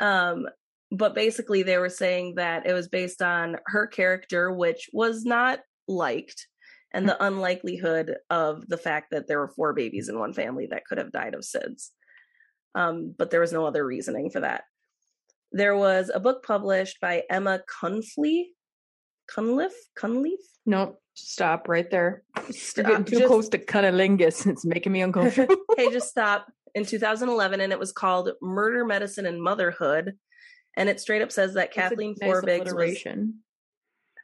um 0.00 0.46
but 0.90 1.14
basically 1.14 1.62
they 1.62 1.78
were 1.78 1.88
saying 1.88 2.34
that 2.34 2.66
it 2.66 2.74
was 2.74 2.88
based 2.88 3.22
on 3.22 3.56
her 3.66 3.86
character 3.86 4.52
which 4.52 4.90
was 4.92 5.24
not 5.24 5.60
liked 5.88 6.48
and 6.92 7.08
the 7.08 7.22
unlikelihood 7.24 8.16
of 8.30 8.66
the 8.68 8.76
fact 8.76 9.10
that 9.10 9.26
there 9.26 9.38
were 9.38 9.48
four 9.48 9.72
babies 9.72 10.08
in 10.08 10.18
one 10.18 10.32
family 10.32 10.66
that 10.70 10.84
could 10.84 10.98
have 10.98 11.12
died 11.12 11.34
of 11.34 11.40
SIDS. 11.40 11.90
Um, 12.74 13.14
but 13.16 13.30
there 13.30 13.40
was 13.40 13.52
no 13.52 13.66
other 13.66 13.84
reasoning 13.84 14.30
for 14.30 14.40
that. 14.40 14.64
There 15.52 15.76
was 15.76 16.10
a 16.12 16.20
book 16.20 16.44
published 16.44 17.00
by 17.00 17.24
Emma 17.28 17.60
Cunliffe. 17.66 18.46
Cunliffe? 19.28 19.72
Cunliffe? 19.94 20.40
Nope. 20.66 20.98
Stop 21.14 21.68
right 21.68 21.90
there. 21.90 22.22
You're 22.36 22.84
getting 22.86 23.04
too 23.04 23.16
Just- 23.16 23.26
close 23.28 23.48
to 23.50 23.58
cunnilingus. 23.58 24.46
It's 24.50 24.64
making 24.64 24.92
me 24.92 25.02
uncomfortable. 25.02 25.56
hey, 25.76 25.90
just 25.90 26.08
stop. 26.08 26.46
In 26.74 26.86
2011, 26.86 27.60
and 27.60 27.70
it 27.70 27.78
was 27.78 27.92
called 27.92 28.30
Murder, 28.40 28.86
Medicine, 28.86 29.26
and 29.26 29.42
Motherhood. 29.42 30.14
And 30.74 30.88
it 30.88 31.00
straight 31.00 31.20
up 31.20 31.30
says 31.30 31.52
that 31.52 31.70
That's 31.74 31.90
Kathleen 31.90 32.14
nice 32.18 32.30
Folbigg's 32.30 32.72
was, 32.72 33.04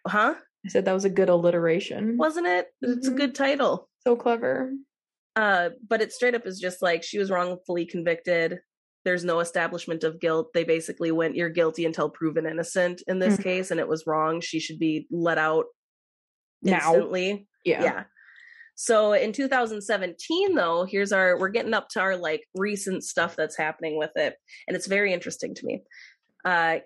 huh? 0.06 0.34
I 0.66 0.68
said 0.70 0.84
that 0.84 0.92
was 0.92 1.04
a 1.04 1.10
good 1.10 1.28
alliteration. 1.28 2.16
Wasn't 2.16 2.46
it? 2.46 2.68
It's 2.82 3.08
a 3.08 3.12
Mhm. 3.12 3.16
good 3.16 3.34
title. 3.34 3.88
so 4.06 4.16
clever. 4.16 4.72
Uh, 5.36 5.70
but 5.86 6.00
it 6.00 6.12
straight 6.12 6.34
up 6.34 6.46
is 6.46 6.58
just 6.58 6.80
like 6.80 7.02
she 7.02 7.18
was 7.18 7.30
wrongfully 7.30 7.84
convicted. 7.84 8.60
There's 9.04 9.24
no 9.24 9.40
establishment 9.40 10.02
of 10.04 10.18
guilt. 10.20 10.52
They 10.54 10.64
basically 10.64 11.10
went, 11.10 11.36
"You're 11.36 11.48
guilty 11.50 11.84
until 11.84 12.08
proven 12.08 12.46
innocent." 12.46 13.02
In 13.06 13.18
this 13.18 13.36
Mhm. 13.36 13.42
case, 13.42 13.70
and 13.70 13.78
it 13.80 13.86
was 13.88 14.06
wrong. 14.06 14.40
She 14.40 14.60
should 14.60 14.78
be 14.78 15.06
let 15.10 15.36
out 15.36 15.66
Now. 16.62 16.76
instantly. 16.94 17.48
Yeah. 17.64 17.82
yeah. 17.82 18.04
So 18.76 19.12
in 19.12 19.32
2017, 19.32 20.54
though, 20.54 20.84
here's 20.84 21.12
our 21.12 21.38
we're 21.38 21.48
getting 21.50 21.74
up 21.74 21.88
to 21.90 22.00
our 22.00 22.16
like 22.16 22.44
recent 22.54 23.04
stuff 23.04 23.36
that's 23.36 23.56
happening 23.56 23.98
with 23.98 24.12
it, 24.16 24.36
and 24.66 24.76
it's 24.76 24.86
very 24.86 25.12
interesting 25.12 25.54
to 25.54 25.66
me. 25.66 25.82
Uh, 26.44 26.78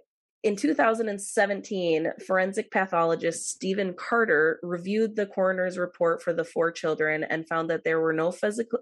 in 0.42 0.56
2017, 0.56 2.12
forensic 2.26 2.70
pathologist 2.70 3.48
Stephen 3.48 3.92
Cordner 3.92 4.56
reviewed 4.62 5.14
the 5.14 5.26
coroner's 5.26 5.78
report 5.78 6.22
for 6.22 6.32
the 6.32 6.44
four 6.44 6.72
children 6.72 7.24
and 7.24 7.48
found 7.48 7.70
that 7.70 7.84
there 7.84 8.00
were 8.00 8.12
no 8.12 8.32
physical 8.32 8.80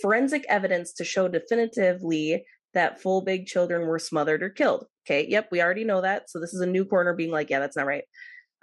forensic 0.00 0.44
evidence 0.48 0.92
to 0.94 1.04
show 1.04 1.28
definitively 1.28 2.44
that 2.74 3.02
Folbigg 3.02 3.46
children 3.46 3.86
were 3.86 3.98
smothered 3.98 4.42
or 4.42 4.50
killed. 4.50 4.86
Okay, 5.06 5.26
yep, 5.28 5.48
we 5.50 5.62
already 5.62 5.84
know 5.84 6.00
that. 6.00 6.30
So 6.30 6.38
this 6.38 6.52
is 6.52 6.60
a 6.60 6.66
new 6.66 6.84
coroner 6.84 7.14
being 7.14 7.30
like, 7.30 7.50
yeah, 7.50 7.60
that's 7.60 7.76
not 7.76 7.86
right. 7.86 8.04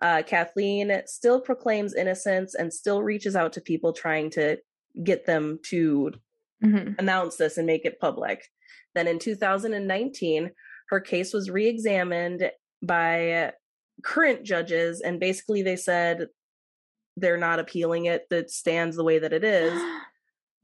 Uh, 0.01 0.21
Kathleen 0.25 1.01
still 1.05 1.39
proclaims 1.39 1.95
innocence 1.95 2.53
and 2.53 2.71
still 2.71 3.01
reaches 3.01 3.35
out 3.35 3.53
to 3.53 3.61
people 3.61 3.93
trying 3.93 4.29
to 4.31 4.57
get 5.03 5.25
them 5.25 5.59
to 5.67 6.11
hmm 6.61 6.93
announce 6.97 7.35
this 7.35 7.57
and 7.57 7.67
make 7.67 7.85
it 7.85 7.99
public. 7.99 8.45
Then 8.93 9.07
in 9.07 9.19
2019, 9.19 10.51
her 10.89 10.99
case 10.99 11.33
was 11.33 11.49
re 11.49 11.67
examined 11.67 12.49
by 12.81 13.53
current 14.03 14.43
judges, 14.43 15.01
and 15.01 15.19
basically 15.19 15.61
they 15.61 15.75
said 15.75 16.27
they're 17.17 17.37
not 17.37 17.59
appealing 17.59 18.05
it, 18.05 18.27
that 18.29 18.51
stands 18.51 18.95
the 18.95 19.03
way 19.03 19.19
that 19.19 19.33
it 19.33 19.43
is. 19.43 19.73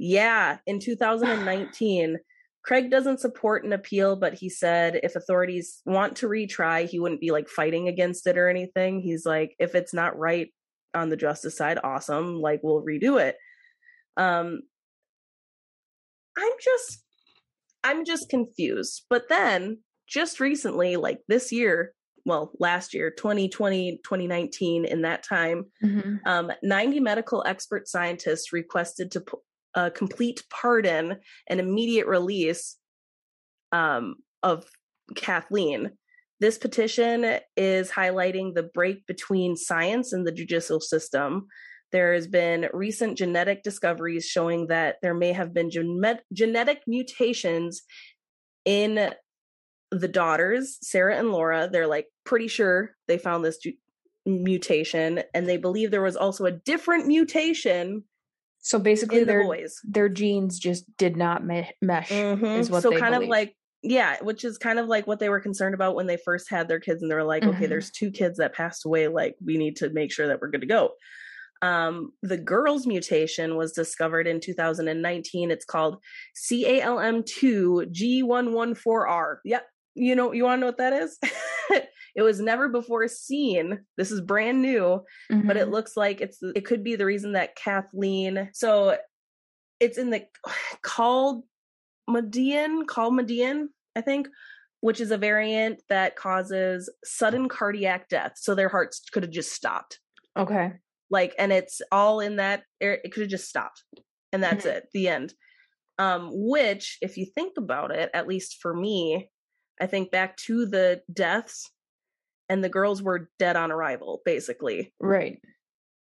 Yeah, 0.04 0.58
in 0.66 0.80
2019, 0.82 2.18
Craig 2.64 2.90
doesn't 2.90 3.20
support 3.20 3.64
an 3.66 3.72
appeal, 3.72 4.16
but 4.16 4.34
he 4.34 4.50
said 4.50 5.00
if 5.04 5.16
authorities 5.16 5.82
want 5.86 6.16
to 6.18 6.28
retry, 6.28 6.90
he 6.90 7.00
wouldn't 7.00 7.22
be 7.22 7.30
like 7.30 7.48
fighting 7.48 7.88
against 7.88 8.26
it 8.26 8.36
or 8.36 8.50
anything. 8.50 9.00
He's 9.00 9.28
like, 9.28 9.56
if 9.60 9.76
it's 9.76 9.94
not 9.94 10.18
right 10.18 10.52
on 10.96 11.10
the 11.10 11.18
justice 11.18 11.56
side, 11.56 11.78
awesome, 11.84 12.42
like 12.42 12.62
we'll 12.64 12.84
redo 12.84 13.22
it. 13.22 13.36
Um, 14.18 14.62
I'm 16.38 16.54
just, 16.60 17.04
I'm 17.84 18.04
just 18.04 18.30
confused. 18.30 19.06
But 19.08 19.30
then, 19.30 19.80
just 20.12 20.40
recently, 20.40 20.98
like 20.98 21.20
this 21.28 21.52
year, 21.52 21.94
well, 22.26 22.52
last 22.60 22.94
year, 22.94 23.10
2020, 23.10 24.02
2019, 24.04 24.86
in 24.86 25.02
that 25.04 25.24
time, 25.24 25.66
hmm 25.82 26.18
um, 26.26 26.52
90 26.62 27.00
medical 27.00 27.44
expert 27.48 27.88
scientists 27.88 28.54
requested 28.54 29.12
to 29.12 29.24
a 29.74 29.90
complete 29.90 30.44
pardon 30.50 31.16
and 31.48 31.60
immediate 31.60 32.06
release 32.06 32.78
um, 33.72 34.16
of 34.44 34.66
Kathleen. 35.16 35.92
This 36.42 36.58
petition 36.58 37.40
is 37.56 37.90
highlighting 37.90 38.54
the 38.54 38.64
break 38.64 39.06
between 39.08 39.56
science 39.56 40.12
and 40.12 40.28
the 40.28 40.32
judicial 40.32 40.82
system. 40.82 41.48
There 41.92 42.14
has 42.14 42.28
been 42.28 42.68
recent 42.74 43.18
genetic 43.18 43.64
discoveries 43.64 44.26
showing 44.26 44.68
that 44.68 44.98
there 45.02 45.14
may 45.14 45.34
have 45.34 45.54
been 45.54 45.70
gen- 45.70 46.20
genetic 46.34 46.82
mutations 46.88 47.84
in 48.66 49.12
the 49.92 50.08
daughters, 50.08 50.78
Sarah 50.82 51.18
and 51.18 51.32
Laura. 51.32 51.70
They're 51.72 51.88
like 51.88 52.08
pretty 52.24 52.48
sure 52.48 52.96
they 53.08 53.18
found 53.18 53.44
this 53.46 53.58
ju- 53.58 53.74
mutation, 54.26 55.24
and 55.34 55.48
they 55.48 55.58
believe 55.58 55.92
there 55.92 56.02
was 56.02 56.16
also 56.16 56.46
a 56.46 56.52
different 56.52 57.08
mutation 57.08 58.04
So 58.62 58.80
basically, 58.80 59.20
in 59.20 59.24
the 59.28 59.34
their 59.34 59.44
boys. 59.44 59.80
their 59.84 60.10
genes 60.10 60.60
just 60.60 60.86
did 60.98 61.18
not 61.18 61.46
me- 61.46 61.70
mesh. 61.82 62.10
Mhm. 62.10 62.60
Is 62.60 62.70
what 62.70 62.84
so 62.84 62.90
they 62.92 62.98
kind 63.00 63.16
of 63.16 63.24
like 63.24 63.56
yeah, 63.84 64.18
which 64.22 64.46
is 64.46 64.60
kind 64.60 64.78
of 64.78 64.86
like 64.88 65.08
what 65.08 65.18
they 65.20 65.30
were 65.30 65.40
concerned 65.40 65.74
about 65.74 65.96
when 65.96 66.06
they 66.06 66.18
first 66.18 66.50
had 66.52 66.68
their 66.68 66.80
kids, 66.80 67.02
and 67.02 67.10
they 67.10 67.16
were 67.16 67.24
like, 67.24 67.44
okay, 67.44 67.66
Mhm. 67.66 67.70
there's 67.70 67.90
two 67.90 68.12
kids 68.12 68.38
that 68.38 68.54
passed 68.54 68.86
away. 68.86 69.08
Like 69.08 69.36
we 69.44 69.58
need 69.58 69.76
to 69.78 69.90
make 69.90 70.12
sure 70.12 70.28
that 70.28 70.40
we're 70.40 70.50
good 70.52 70.62
to 70.62 70.68
go. 70.68 70.92
Um, 71.64 72.14
the 72.22 72.38
girl's 72.38 72.86
mutation 72.88 73.56
was 73.56 73.72
discovered 73.72 74.28
in 74.28 74.40
2019. 74.40 75.50
It's 75.52 75.66
called 75.66 75.98
CALM2G114R. 76.36 79.36
Yep. 79.46 79.66
You 79.96 80.16
know, 80.16 80.32
you 80.32 80.44
want 80.44 80.58
to 80.58 80.62
know 80.62 80.68
what 80.68 80.78
that 80.78 80.94
is? 80.94 81.18
it 82.16 82.22
was 82.22 82.40
never 82.40 82.70
before 82.70 83.08
seen. 83.08 83.80
This 83.98 84.12
is 84.12 84.22
brand 84.22 84.62
new, 84.62 85.04
mm-hmm. 85.32 85.48
but 85.48 85.58
it 85.58 85.64
mm-hmm. 85.64 85.72
looks 85.72 85.96
like 85.98 86.22
it's 86.22 86.40
it 86.42 86.66
could 86.66 86.84
be 86.84 86.96
the 86.96 87.06
reason 87.06 87.34
that 87.34 87.56
Kathleen. 87.56 88.50
So 88.54 88.98
it's 89.80 89.98
in 89.98 90.10
the 90.10 90.26
called 90.82 91.44
Median, 92.08 92.86
calmodulin, 92.86 93.68
I 93.96 94.02
think, 94.02 94.28
which 94.82 95.00
is 95.00 95.12
a 95.12 95.18
variant 95.18 95.82
that 95.90 96.16
causes 96.16 96.90
sudden 97.04 97.48
cardiac 97.48 98.10
death. 98.10 98.34
So 98.36 98.56
their 98.56 98.70
hearts 98.70 99.02
could 99.12 99.24
have 99.24 99.32
just 99.32 99.54
stopped. 99.54 100.00
Okay. 100.38 100.74
Like, 101.10 101.36
and 101.38 101.52
it's 101.52 101.82
all 101.92 102.20
in 102.20 102.38
that. 102.38 102.64
It 102.80 103.12
could 103.12 103.22
have 103.22 103.30
just 103.30 103.50
stopped, 103.50 103.84
and 104.32 104.42
that's 104.42 104.66
mm-hmm. 104.66 104.78
it. 104.78 104.88
The 104.94 105.10
end. 105.10 105.34
Um, 106.00 106.30
which, 106.32 106.98
if 107.02 107.18
you 107.18 107.26
think 107.26 107.58
about 107.58 107.92
it, 107.92 108.10
at 108.14 108.28
least 108.28 108.58
for 108.62 108.74
me, 108.74 109.30
I 109.82 109.88
think 109.88 110.12
back 110.12 110.38
to 110.38 110.66
the 110.66 111.02
deaths 111.12 111.70
and 112.48 112.64
the 112.64 112.70
girls 112.70 113.02
were 113.02 113.30
dead 113.40 113.56
on 113.56 113.72
arrival, 113.72 114.22
basically. 114.24 114.94
Right. 115.00 115.40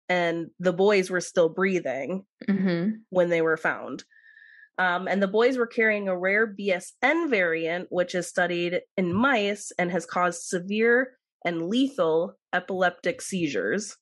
And 0.09 0.47
the 0.59 0.73
boys 0.73 1.09
were 1.09 1.21
still 1.21 1.49
breathing 1.49 2.25
mm-hmm. 2.47 2.97
when 3.09 3.29
they 3.29 3.41
were 3.41 3.57
found. 3.57 4.03
Um, 4.77 5.07
and 5.07 5.21
the 5.21 5.27
boys 5.27 5.57
were 5.57 5.67
carrying 5.67 6.07
a 6.07 6.17
rare 6.17 6.47
BSN 6.47 7.29
variant, 7.29 7.87
which 7.89 8.15
is 8.15 8.27
studied 8.27 8.81
in 8.97 9.13
mice 9.13 9.71
and 9.77 9.91
has 9.91 10.05
caused 10.05 10.43
severe 10.43 11.17
and 11.45 11.67
lethal 11.67 12.35
epileptic 12.53 13.21
seizures. 13.21 13.95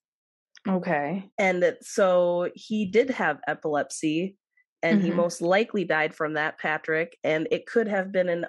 Okay. 0.68 1.30
And 1.38 1.76
so 1.82 2.50
he 2.56 2.86
did 2.86 3.10
have 3.10 3.42
epilepsy, 3.48 4.38
and 4.82 5.00
mm-hmm. 5.00 5.08
he 5.08 5.14
most 5.14 5.42
likely 5.42 5.84
died 5.84 6.16
from 6.16 6.34
that, 6.34 6.60
Patrick. 6.60 7.18
And 7.24 7.48
it 7.52 7.66
could 7.66 7.88
have 7.88 8.12
been 8.12 8.30
an 8.30 8.46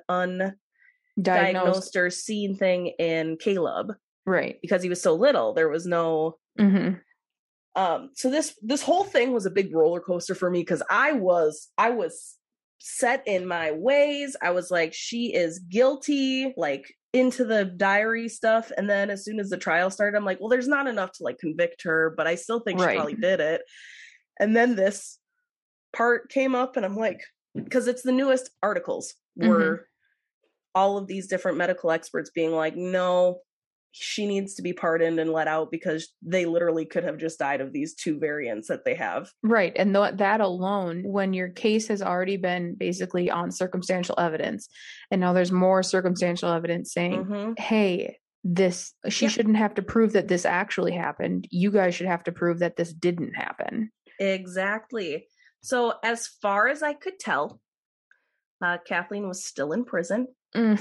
un 1.17 1.23
diagnosed, 1.23 1.97
or 1.97 2.11
seen 2.11 2.57
thing 2.57 2.89
in 2.99 3.37
Caleb. 3.37 3.93
Right. 4.27 4.59
Because 4.63 4.83
he 4.83 4.89
was 4.89 5.03
so 5.03 5.15
little. 5.15 5.53
There 5.53 5.69
was 5.69 5.87
no 5.87 6.37
mm-hmm. 6.59 6.95
um 7.81 8.11
so 8.15 8.31
this 8.31 8.57
this 8.63 8.83
whole 8.83 9.05
thing 9.05 9.33
was 9.33 9.47
a 9.47 9.51
big 9.51 9.75
roller 9.75 10.01
coaster 10.01 10.35
for 10.35 10.51
me 10.51 10.61
because 10.61 10.83
I 10.91 11.13
was 11.13 11.69
I 11.77 11.91
was 11.91 12.37
set 12.79 13.23
in 13.27 13.47
my 13.47 13.73
ways. 13.73 14.37
I 14.43 14.51
was 14.51 14.71
like, 14.71 14.93
she 14.93 15.35
is 15.35 15.61
guilty, 15.61 16.53
like 16.57 16.93
into 17.13 17.45
the 17.45 17.65
diary 17.65 18.29
stuff. 18.29 18.73
And 18.77 18.89
then 18.89 19.11
as 19.11 19.25
soon 19.25 19.39
as 19.39 19.51
the 19.51 19.57
trial 19.57 19.91
started, 19.91 20.17
I'm 20.17 20.25
like, 20.25 20.41
well, 20.41 20.49
there's 20.49 20.69
not 20.69 20.89
enough 20.89 21.13
to 21.13 21.23
like 21.23 21.39
convict 21.39 21.83
her, 21.85 22.13
but 22.17 22.27
I 22.27 22.35
still 22.35 22.61
think 22.61 22.81
right. 22.81 22.93
she 22.93 22.97
probably 22.97 23.15
did 23.15 23.41
it. 23.41 23.63
And 24.41 24.57
then 24.57 24.75
this 24.75 25.19
part 25.93 26.31
came 26.31 26.55
up, 26.55 26.77
and 26.77 26.85
I'm 26.85 26.97
like, 26.97 27.23
because 27.55 27.87
it's 27.87 28.03
the 28.03 28.13
newest 28.13 28.51
articles 28.63 29.15
were 29.37 29.77
mm-hmm 29.77 29.83
all 30.75 30.99
of 30.99 31.07
these 31.07 31.27
different 31.27 31.59
medical 31.59 31.91
experts 31.91 32.31
being 32.31 32.53
like, 32.53 32.77
no, 32.77 33.41
she 33.93 34.27
needs 34.27 34.55
to 34.55 34.63
be 34.63 34.73
pardoned 34.73 35.21
and 35.21 35.33
let 35.33 35.47
out 35.47 35.71
because 35.71 36.09
they 36.23 36.47
literally 36.47 36.87
could 36.87 37.05
have 37.05 37.19
just 37.19 37.39
died 37.39 37.61
of 37.61 37.73
these 37.73 37.95
two 37.95 38.19
variants 38.19 38.69
that 38.69 38.85
they 38.85 38.95
have. 38.95 39.31
Right. 39.43 39.73
And 39.77 39.95
th- 39.95 40.15
that 40.17 40.41
alone, 40.41 41.03
when 41.05 41.35
your 41.35 41.51
case 41.51 41.89
has 41.89 42.01
already 42.01 42.39
been 42.39 42.75
basically 42.75 43.31
on 43.31 43.53
circumstantial 43.53 44.15
evidence, 44.19 44.69
and 45.11 45.21
now 45.21 45.35
there's 45.35 45.53
more 45.53 45.83
circumstantial 45.83 46.51
evidence 46.51 46.93
saying, 46.93 47.25
mm-hmm. 47.25 47.53
hey, 47.59 48.17
this, 48.43 48.95
she 49.09 49.27
yeah. 49.27 49.31
shouldn't 49.31 49.59
have 49.59 49.75
to 49.75 49.83
prove 49.83 50.15
that 50.15 50.29
this 50.29 50.47
actually 50.47 50.93
happened. 50.93 51.47
You 51.51 51.71
guys 51.71 51.95
should 51.95 52.07
have 52.07 52.25
to 52.25 52.33
prove 52.33 52.61
that 52.61 52.77
this 52.77 52.95
didn't 52.95 53.35
happen. 53.35 53.93
Exactly. 54.19 55.27
So, 55.61 55.95
as 56.03 56.27
far 56.27 56.67
as 56.67 56.83
I 56.83 56.93
could 56.93 57.21
tell, 57.21 57.61
uh, 58.65 58.79
Kathleen 58.87 59.29
was 59.29 59.45
still 59.45 59.73
in 59.73 59.85
prison. 59.85 60.27
Mm. 60.57 60.81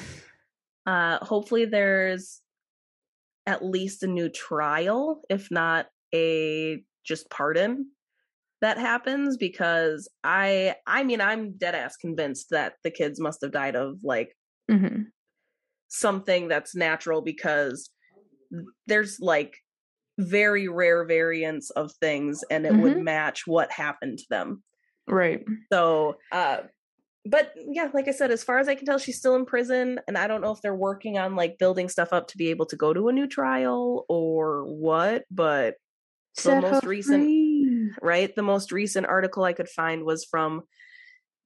Uh, 0.86 1.18
hopefully, 1.24 1.66
there's 1.66 2.42
at 3.46 3.64
least 3.64 4.04
a 4.04 4.08
new 4.08 4.30
trial, 4.30 5.22
if 5.30 5.50
not 5.52 5.88
a 6.14 6.84
just 7.04 7.30
pardon 7.30 7.88
that 8.62 8.78
happens 8.78 9.38
because 9.38 10.08
I 10.24 10.76
I 10.88 11.04
mean 11.04 11.20
I'm 11.20 11.58
dead 11.58 11.76
ass 11.76 11.98
convinced 11.98 12.48
that 12.52 12.74
the 12.84 12.92
kids 12.92 13.20
must 13.20 13.42
have 13.42 13.52
died 13.52 13.76
of 13.76 13.98
like 14.04 14.36
mm-hmm. 14.70 15.04
something 15.88 16.48
that's 16.48 16.76
natural 16.76 17.22
because 17.22 17.90
there's 18.86 19.20
like 19.20 19.58
very 20.20 20.68
rare 20.68 21.06
variants 21.06 21.72
of 21.72 21.92
things 21.94 22.44
and 22.52 22.66
it 22.66 22.74
mm-hmm. 22.74 22.82
would 22.82 23.02
match 23.02 23.44
what 23.48 23.72
happened 23.72 24.20
to 24.20 24.26
them. 24.30 24.64
Right. 25.08 25.44
So 25.74 26.18
uh 26.32 26.58
but 27.26 27.54
yeah, 27.56 27.90
like 27.94 28.08
I 28.08 28.12
said, 28.12 28.32
as 28.32 28.44
far 28.44 28.58
as 28.60 28.68
I 28.68 28.76
can 28.76 28.86
tell, 28.86 28.98
she's 28.98 29.18
still 29.18 29.36
in 29.36 29.46
prison, 29.46 30.00
and 30.08 30.18
I 30.18 30.28
don't 30.28 30.42
know 30.42 30.52
if 30.52 30.62
they're 30.62 30.76
working 30.76 31.18
on 31.18 31.36
like 31.36 31.60
building 31.60 31.88
stuff 31.88 32.14
up 32.14 32.28
to 32.30 32.38
be 32.38 32.50
able 32.50 32.66
to 32.68 32.76
go 32.76 32.94
to 32.94 33.10
a 33.10 33.14
new 33.14 33.28
trial 33.28 34.06
or 34.10 34.66
what. 34.66 35.26
But 35.30 35.76
Set 36.34 36.62
the 36.62 36.72
most 36.72 36.86
recent, 36.86 37.24
free. 37.24 37.92
right? 38.02 38.36
The 38.36 38.42
most 38.42 38.72
recent 38.72 39.06
article 39.06 39.44
I 39.44 39.54
could 39.54 39.70
find 39.70 40.04
was 40.04 40.26
from 40.26 40.64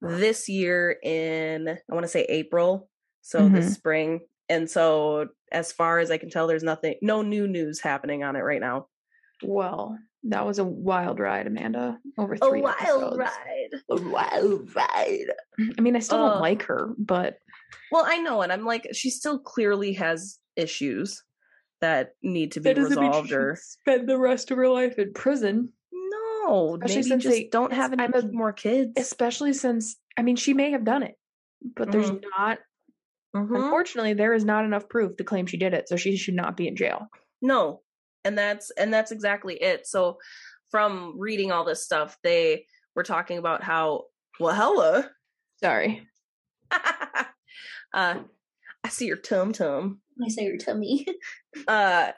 this 0.00 0.48
year 0.48 0.96
in 1.02 1.68
I 1.68 1.94
want 1.94 2.04
to 2.04 2.08
say 2.08 2.24
April, 2.24 2.88
so 3.22 3.40
mm-hmm. 3.40 3.54
this 3.54 3.74
spring. 3.74 4.20
And 4.48 4.70
so, 4.70 5.26
as 5.50 5.72
far 5.72 5.98
as 5.98 6.10
I 6.10 6.18
can 6.18 6.30
tell, 6.30 6.46
there's 6.46 6.62
nothing, 6.62 6.94
no 7.02 7.22
new 7.22 7.48
news 7.48 7.80
happening 7.80 8.22
on 8.22 8.36
it 8.36 8.40
right 8.40 8.60
now. 8.60 8.86
Well, 9.42 9.98
that 10.28 10.46
was 10.46 10.58
a 10.58 10.64
wild 10.64 11.18
ride, 11.18 11.46
Amanda. 11.46 11.98
Over 12.16 12.36
three. 12.36 12.60
A 12.60 12.62
wild 12.62 12.76
episodes. 12.80 13.16
ride. 13.16 13.55
A 13.90 14.00
wild 14.00 14.74
ride. 14.74 15.26
I 15.78 15.80
mean, 15.80 15.96
I 15.96 16.00
still 16.00 16.22
uh, 16.22 16.30
don't 16.30 16.40
like 16.40 16.62
her, 16.64 16.94
but 16.98 17.38
well, 17.90 18.04
I 18.06 18.18
know, 18.18 18.42
and 18.42 18.52
I'm 18.52 18.64
like, 18.64 18.88
she 18.92 19.10
still 19.10 19.38
clearly 19.38 19.94
has 19.94 20.38
issues 20.56 21.22
that 21.80 22.12
need 22.22 22.52
to 22.52 22.60
be 22.60 22.72
resolved. 22.72 23.32
or 23.32 23.58
spend 23.60 24.08
the 24.08 24.18
rest 24.18 24.50
of 24.50 24.56
her 24.56 24.68
life 24.68 24.98
in 24.98 25.12
prison. 25.12 25.72
No, 25.92 26.78
especially 26.82 27.02
since 27.02 27.24
they 27.24 27.48
don't 27.50 27.72
have 27.72 27.92
any 27.92 28.04
a, 28.04 28.22
more 28.32 28.52
kids. 28.52 28.92
Especially 28.96 29.52
since, 29.52 29.96
I 30.16 30.22
mean, 30.22 30.36
she 30.36 30.54
may 30.54 30.70
have 30.70 30.84
done 30.84 31.02
it, 31.02 31.16
but 31.74 31.88
mm-hmm. 31.88 31.98
there's 31.98 32.10
not. 32.38 32.58
Mm-hmm. 33.34 33.54
Unfortunately, 33.54 34.14
there 34.14 34.32
is 34.32 34.44
not 34.44 34.64
enough 34.64 34.88
proof 34.88 35.16
to 35.16 35.24
claim 35.24 35.46
she 35.46 35.58
did 35.58 35.74
it, 35.74 35.88
so 35.88 35.96
she 35.96 36.16
should 36.16 36.34
not 36.34 36.56
be 36.56 36.68
in 36.68 36.76
jail. 36.76 37.08
No, 37.42 37.82
and 38.26 38.36
that's 38.36 38.70
and 38.72 38.92
that's 38.92 39.12
exactly 39.12 39.54
it 39.54 39.86
so 39.86 40.18
from 40.70 41.14
reading 41.16 41.52
all 41.52 41.64
this 41.64 41.84
stuff 41.84 42.18
they 42.22 42.66
were 42.96 43.04
talking 43.04 43.38
about 43.38 43.62
how 43.62 44.04
well 44.40 44.54
hella 44.54 45.10
sorry. 45.62 46.08
Uh 47.94 48.18
i 48.84 48.88
see 48.88 49.06
your 49.06 49.16
tum 49.16 49.52
tum. 49.52 50.00
I 50.22 50.28
see 50.28 50.44
your 50.44 50.58
tummy. 50.58 51.06
Uh 51.68 52.10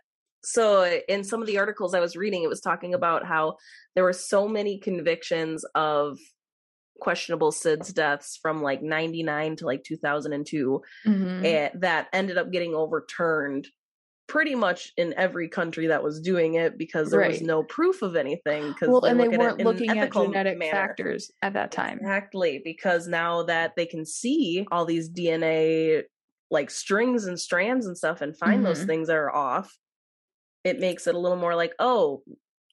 so 0.43 1.01
in 1.09 1.25
some 1.25 1.41
of 1.41 1.47
the 1.47 1.59
articles 1.59 1.95
i 1.95 2.01
was 2.01 2.17
reading 2.17 2.43
it 2.43 2.49
was 2.49 2.61
talking 2.61 2.95
about 2.95 3.27
how 3.27 3.57
there 3.95 4.05
were 4.05 4.13
so 4.13 4.49
many 4.49 4.79
convictions 4.79 5.65
of 5.75 6.17
questionable 7.01 7.53
SIDS 7.53 7.93
deaths 7.93 8.39
from 8.41 8.63
like 8.63 8.83
99 8.83 9.57
to 9.57 9.67
like 9.67 9.85
2002 9.85 10.83
mm-hmm. 11.07 11.45
and 11.45 11.83
that 11.83 12.09
ended 12.13 12.39
up 12.39 12.51
getting 12.51 12.75
overturned 12.75 13.69
pretty 14.29 14.55
much 14.55 14.93
in 14.97 15.15
every 15.17 15.49
country 15.49 15.89
that 15.89 16.03
was 16.03 16.21
doing 16.21 16.55
it 16.55 16.79
because 16.79 17.11
there 17.11 17.21
right. 17.21 17.33
was 17.33 17.41
no 17.41 17.63
proof 17.65 18.03
of 18.03 18.15
anything. 18.15 18.69
Because 18.69 18.89
well, 18.89 19.05
and 19.05 19.19
they 19.19 19.29
weren't 19.29 19.59
looking 19.59 19.99
at 19.99 20.13
genetic 20.13 20.59
manner. 20.59 20.71
factors 20.71 21.33
at 21.43 21.55
that 21.55 21.73
time. 21.73 21.99
Exactly, 21.99 22.61
because 22.63 23.09
now 23.09 23.43
that 23.45 23.75
they 23.75 23.87
can 23.87 24.05
see 24.05 24.67
all 24.71 24.85
these 24.85 25.11
DNA 25.11 26.03
like 26.51 26.71
strings 26.71 27.27
and 27.27 27.41
strands 27.41 27.87
and 27.87 27.97
stuff 27.97 28.21
and 28.21 28.37
find 28.37 28.57
mm-hmm. 28.57 28.65
those 28.65 28.85
things 28.85 29.09
that 29.09 29.17
are 29.17 29.35
off, 29.35 29.77
it 30.63 30.79
makes 30.79 31.07
it 31.07 31.15
a 31.15 31.19
little 31.19 31.37
more 31.37 31.57
like, 31.57 31.73
oh, 31.79 32.23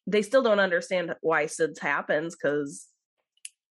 they 0.08 0.22
still 0.22 0.44
don't 0.44 0.60
understand 0.60 1.16
why 1.22 1.46
SIDS 1.46 1.80
happens 1.80 2.36
because 2.36 2.88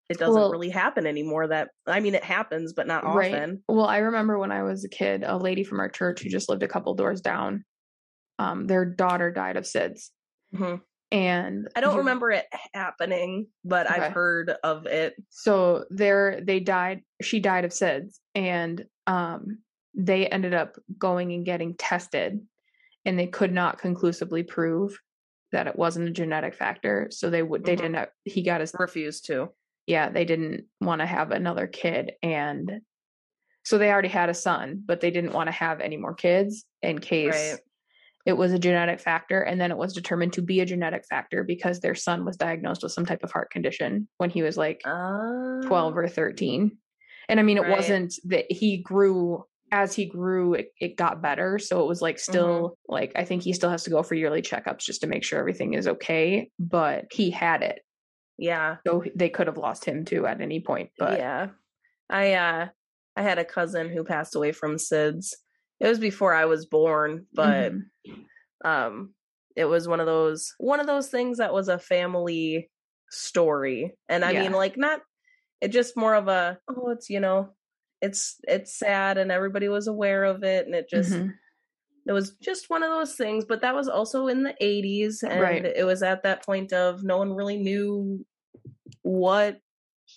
it 0.09 0.18
doesn't 0.18 0.35
well, 0.35 0.51
really 0.51 0.68
happen 0.68 1.07
anymore 1.07 1.49
that 1.49 1.70
i 1.87 1.99
mean 1.99 2.14
it 2.14 2.22
happens 2.22 2.74
but 2.74 2.87
not 2.87 3.05
right. 3.05 3.35
often 3.35 3.62
well 3.68 3.87
i 3.87 3.99
remember 3.99 4.39
when 4.39 4.53
i 4.53 4.62
was 4.62 4.85
a 4.85 4.89
kid 4.89 5.24
a 5.24 5.39
lady 5.39 5.64
from 5.64 5.80
our 5.80 5.89
church 5.89 6.20
who 6.20 6.28
just 6.28 6.51
lived 6.51 6.62
a 6.62 6.68
couple 6.68 6.95
doors 6.95 7.22
down 7.22 7.64
um, 8.39 8.66
their 8.66 8.85
daughter 8.85 9.30
died 9.30 9.57
of 9.57 9.64
SIDS. 9.64 10.11
Mm-hmm. 10.55 10.76
And 11.12 11.68
I 11.76 11.80
don't 11.80 11.99
remember 11.99 12.32
it 12.32 12.47
happening, 12.72 13.47
but 13.64 13.87
okay. 13.87 14.01
I've 14.01 14.12
heard 14.12 14.53
of 14.64 14.87
it. 14.87 15.14
So 15.30 15.85
there, 15.91 16.41
they 16.43 16.59
died. 16.59 17.03
She 17.22 17.39
died 17.39 17.64
of 17.64 17.70
SIDS, 17.70 18.18
and 18.35 18.85
um, 19.07 19.59
they 19.95 20.26
ended 20.26 20.55
up 20.55 20.76
going 20.99 21.32
and 21.32 21.45
getting 21.45 21.74
tested, 21.76 22.41
and 23.05 23.16
they 23.16 23.28
could 23.28 23.53
not 23.53 23.78
conclusively 23.78 24.43
prove 24.43 24.99
that 25.53 25.68
it 25.68 25.76
wasn't 25.76 26.09
a 26.09 26.12
genetic 26.12 26.55
factor. 26.55 27.07
So 27.12 27.30
they 27.30 27.45
would, 27.45 27.64
they 27.64 27.76
mm-hmm. 27.76 27.93
didn't. 27.93 28.09
He 28.24 28.43
got 28.43 28.61
his 28.61 28.74
refused 28.76 29.26
to. 29.26 29.51
Yeah, 29.87 30.09
they 30.09 30.24
didn't 30.24 30.64
want 30.80 31.01
to 31.01 31.07
have 31.07 31.30
another 31.30 31.68
kid, 31.68 32.12
and 32.24 32.80
so 33.64 33.78
they 33.78 33.93
already 33.93 34.09
had 34.09 34.30
a 34.30 34.35
son, 34.35 34.82
but 34.85 35.01
they 35.01 35.12
didn't 35.12 35.32
want 35.32 35.47
to 35.47 35.53
have 35.53 35.80
any 35.80 35.97
more 35.97 36.14
kids 36.14 36.64
in 36.82 36.99
case. 36.99 37.53
Right 37.53 37.61
it 38.27 38.33
was 38.35 38.53
a 38.53 38.59
genetic 38.59 39.01
factor 39.01 39.41
and 39.43 39.61
then 39.61 39.70
it 39.70 39.77
was 39.77 39.93
determined 39.93 40.33
to 40.33 40.43
be 40.43 40.61
a 40.61 40.66
genetic 40.66 41.05
factor 41.09 41.45
because 41.45 41.81
their 41.81 41.95
son 41.95 42.25
was 42.25 42.37
diagnosed 42.37 42.83
with 42.83 42.93
some 42.93 43.05
type 43.07 43.22
of 43.22 43.31
heart 43.31 43.51
condition 43.51 44.09
when 44.18 44.31
he 44.31 44.43
was 44.43 44.57
like 44.57 44.81
Uh, 44.85 45.61
12 45.66 45.97
or 45.97 46.09
13 46.09 46.77
and 47.29 47.41
i 47.41 47.43
mean 47.43 47.59
it 47.59 47.62
Right. 47.62 47.70
wasn't 47.70 48.14
that 48.25 48.51
he 48.51 48.79
grew 48.79 49.45
as 49.72 49.95
he 49.95 50.05
grew 50.07 50.55
it, 50.55 50.68
it 50.81 50.97
got 50.97 51.20
better 51.22 51.59
so 51.59 51.81
it 51.81 51.89
was 51.89 52.01
like 52.01 52.18
still 52.18 52.77
like 52.89 53.12
i 53.16 53.25
think 53.25 53.43
he 53.43 53.53
still 53.53 53.70
has 53.70 53.85
to 53.85 53.91
go 53.91 54.03
for 54.03 54.14
yearly 54.14 54.43
checkups 54.43 54.81
just 54.81 55.01
to 55.01 55.07
make 55.07 55.25
sure 55.25 55.39
everything 55.39 55.75
is 55.75 55.89
okay 55.89 56.51
but 56.59 57.07
he 57.12 57.31
had 57.31 57.62
it 57.62 57.81
yeah. 58.39 58.77
so 58.87 59.05
they 59.14 59.29
could 59.29 59.47
have 59.47 59.59
lost 59.59 59.85
him 59.85 60.05
too 60.05 60.27
at 60.27 60.41
any 60.41 60.61
point 60.61 60.91
but 60.99 61.18
yeah. 61.18 61.49
I 62.11 62.35
uh 62.35 62.68
I 63.16 63.22
had 63.22 63.39
a 63.39 63.45
cousin 63.45 63.89
who 63.91 64.05
passed 64.05 64.35
away 64.35 64.53
from 64.53 64.77
SIDS. 64.77 65.35
It 65.85 65.89
was 65.89 65.99
before 65.99 66.32
I 66.32 66.47
was 66.47 66.64
born, 66.64 67.26
but 67.35 67.72
Mhm. 67.72 67.91
um 68.64 69.14
it 69.55 69.66
was 69.66 69.87
one 69.87 70.01
of 70.01 70.07
those 70.07 70.55
one 70.59 70.80
of 70.80 70.87
those 70.87 71.11
things 71.11 71.39
that 71.39 71.53
was 71.53 71.68
a 71.68 71.78
family 71.78 72.70
story. 73.11 73.95
And 74.09 74.24
I 74.24 74.32
Yeah. 74.32 74.41
mean 74.45 74.53
like 74.53 74.78
not 74.78 75.03
it 75.61 75.68
just 75.68 75.95
more 75.97 76.14
of 76.14 76.26
a 76.28 76.59
oh 76.68 76.89
it's 76.91 77.11
you 77.11 77.20
know 77.20 77.55
it's 78.01 78.37
it's 78.49 78.74
sad 78.78 79.18
and 79.18 79.30
everybody 79.30 79.68
was 79.68 79.87
aware 79.87 80.24
of 80.24 80.43
it 80.43 80.64
and 80.66 80.74
it 80.74 80.89
just 80.89 81.12
Mhm. 81.12 81.35
it 82.07 82.12
was 82.12 82.30
just 82.37 82.70
one 82.70 82.82
of 82.82 82.91
those 82.91 83.14
things 83.14 83.45
but 83.45 83.61
that 83.61 83.74
was 83.74 83.89
also 83.89 84.26
in 84.28 84.43
the 84.43 84.55
80s 84.61 85.22
and 85.22 85.41
Right. 85.41 85.64
it 85.64 85.85
was 85.85 86.03
at 86.03 86.22
that 86.22 86.45
point 86.45 86.72
of 86.72 87.03
no 87.05 87.18
one 87.18 87.32
really 87.35 87.57
knew 87.59 88.24
what 89.03 89.61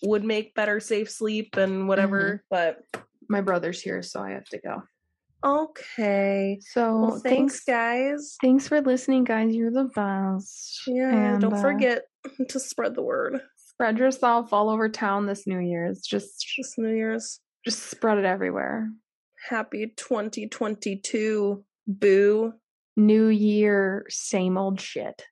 would 0.02 0.24
make 0.24 0.54
better 0.56 0.80
safe 0.80 1.10
sleep 1.12 1.56
and 1.58 1.88
whatever 1.88 2.44
but 2.50 2.84
my 3.30 3.42
brother's 3.42 3.82
here 3.82 4.02
so 4.02 4.22
i 4.22 4.32
have 4.32 4.46
to 4.46 4.60
go 4.60 4.82
okay. 5.44 6.60
So 6.62 7.00
well, 7.00 7.10
thanks 7.20 7.24
thanks 7.24 7.64
guys. 7.66 8.36
thanks 8.42 8.68
for 8.68 8.82
listening 8.82 9.24
guys. 9.24 9.56
You're 9.56 9.72
the 9.72 9.90
best. 9.96 10.82
Yeah 10.88 11.34
And, 11.34 11.42
don't 11.42 11.54
uh, 11.54 11.62
forget 11.62 12.04
to 12.50 12.60
spread 12.60 12.96
the 12.96 13.02
word. 13.04 13.42
spread 13.56 13.98
yourself 13.98 14.54
all 14.54 14.70
over 14.70 14.90
town 14.90 15.26
this 15.26 15.46
new 15.48 15.60
year's. 15.60 16.02
Just 16.02 16.46
just 16.56 16.78
new 16.78 16.94
year's. 16.96 17.40
just 17.66 17.84
spread 17.90 18.18
it 18.18 18.26
everywhere. 18.26 18.90
Happy 19.50 19.94
2022 19.96 21.64
boo. 21.88 22.54
New 22.96 23.28
year 23.28 24.06
same 24.10 24.58
old 24.58 24.82
shit. 24.82 25.24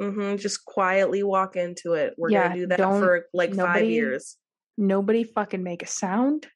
Mm-hmm. 0.00 0.36
just 0.36 0.64
quietly 0.64 1.22
walk 1.22 1.56
into 1.56 1.92
it. 1.92 2.14
We're 2.16 2.30
Yeah, 2.30 2.48
gonna 2.48 2.60
do 2.60 2.66
that 2.68 2.78
for 2.78 3.26
like 3.34 3.50
five 3.50 3.56
nobody- 3.58 3.88
years. 3.88 4.36
nobody 4.78 5.24
fucking 5.24 5.62
make 5.62 5.82
a 5.82 5.86
sound 5.86 6.46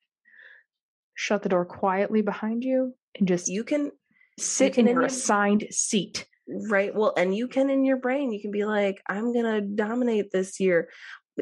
shut 1.14 1.42
the 1.42 1.48
door 1.48 1.64
quietly 1.64 2.22
behind 2.22 2.64
you 2.64 2.94
and 3.18 3.28
just 3.28 3.48
you 3.48 3.64
can 3.64 3.90
sit 4.38 4.74
can 4.74 4.86
in 4.86 4.88
in 4.88 4.94
your 4.96 5.04
assigned 5.04 5.66
seat 5.70 6.26
Right. 6.46 6.94
Well, 6.94 7.14
and 7.16 7.34
you 7.34 7.48
can 7.48 7.70
in 7.70 7.86
your 7.86 7.96
brain, 7.96 8.30
you 8.30 8.38
can 8.38 8.50
be 8.50 8.66
like, 8.66 9.00
I'm 9.08 9.32
gonna 9.32 9.62
dominate 9.62 10.30
this 10.30 10.60
year. 10.60 10.90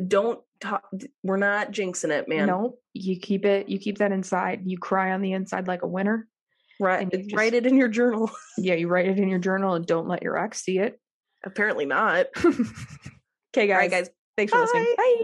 Don't 0.07 0.39
talk. 0.61 0.85
We're 1.25 1.39
not 1.39 1.73
jinxing 1.73 2.11
it, 2.11 2.29
man. 2.29 2.47
nope 2.47 2.79
you 2.95 3.19
keep 3.19 3.45
it 3.45 3.69
you 3.69 3.79
keep 3.81 3.99
that 3.99 4.13
inside 4.13 4.61
you 4.67 4.77
cry 4.79 5.13
on 5.13 5.23
the 5.23 5.33
inside 5.33 5.67
like 5.67 5.83
a 5.83 5.89
winner 5.89 6.29
Right. 6.79 7.01
and 7.03 7.13
you 7.13 7.23
just- 7.25 7.35
Write 7.35 7.55
it 7.55 7.67
in 7.67 7.77
your 7.77 7.89
journal. 7.89 8.31
yeah 8.59 8.75
you 8.75 8.87
write 8.87 9.07
it 9.09 9.19
in 9.19 9.29
your 9.29 9.39
journal 9.41 9.75
and 9.75 9.85
don't 9.87 10.07
let 10.07 10.23
your 10.23 10.39
ex 10.39 10.63
see 10.63 10.79
it 10.79 11.01
Apparently 11.45 11.87
not. 11.87 12.27
okay 12.37 13.67
guys 13.67 13.71
All 13.71 13.77
right, 13.77 13.91
guys. 13.91 14.11
Thanks 14.37 14.53
for 14.53 14.61
listening. 14.61 14.95
Bye. 14.97 15.23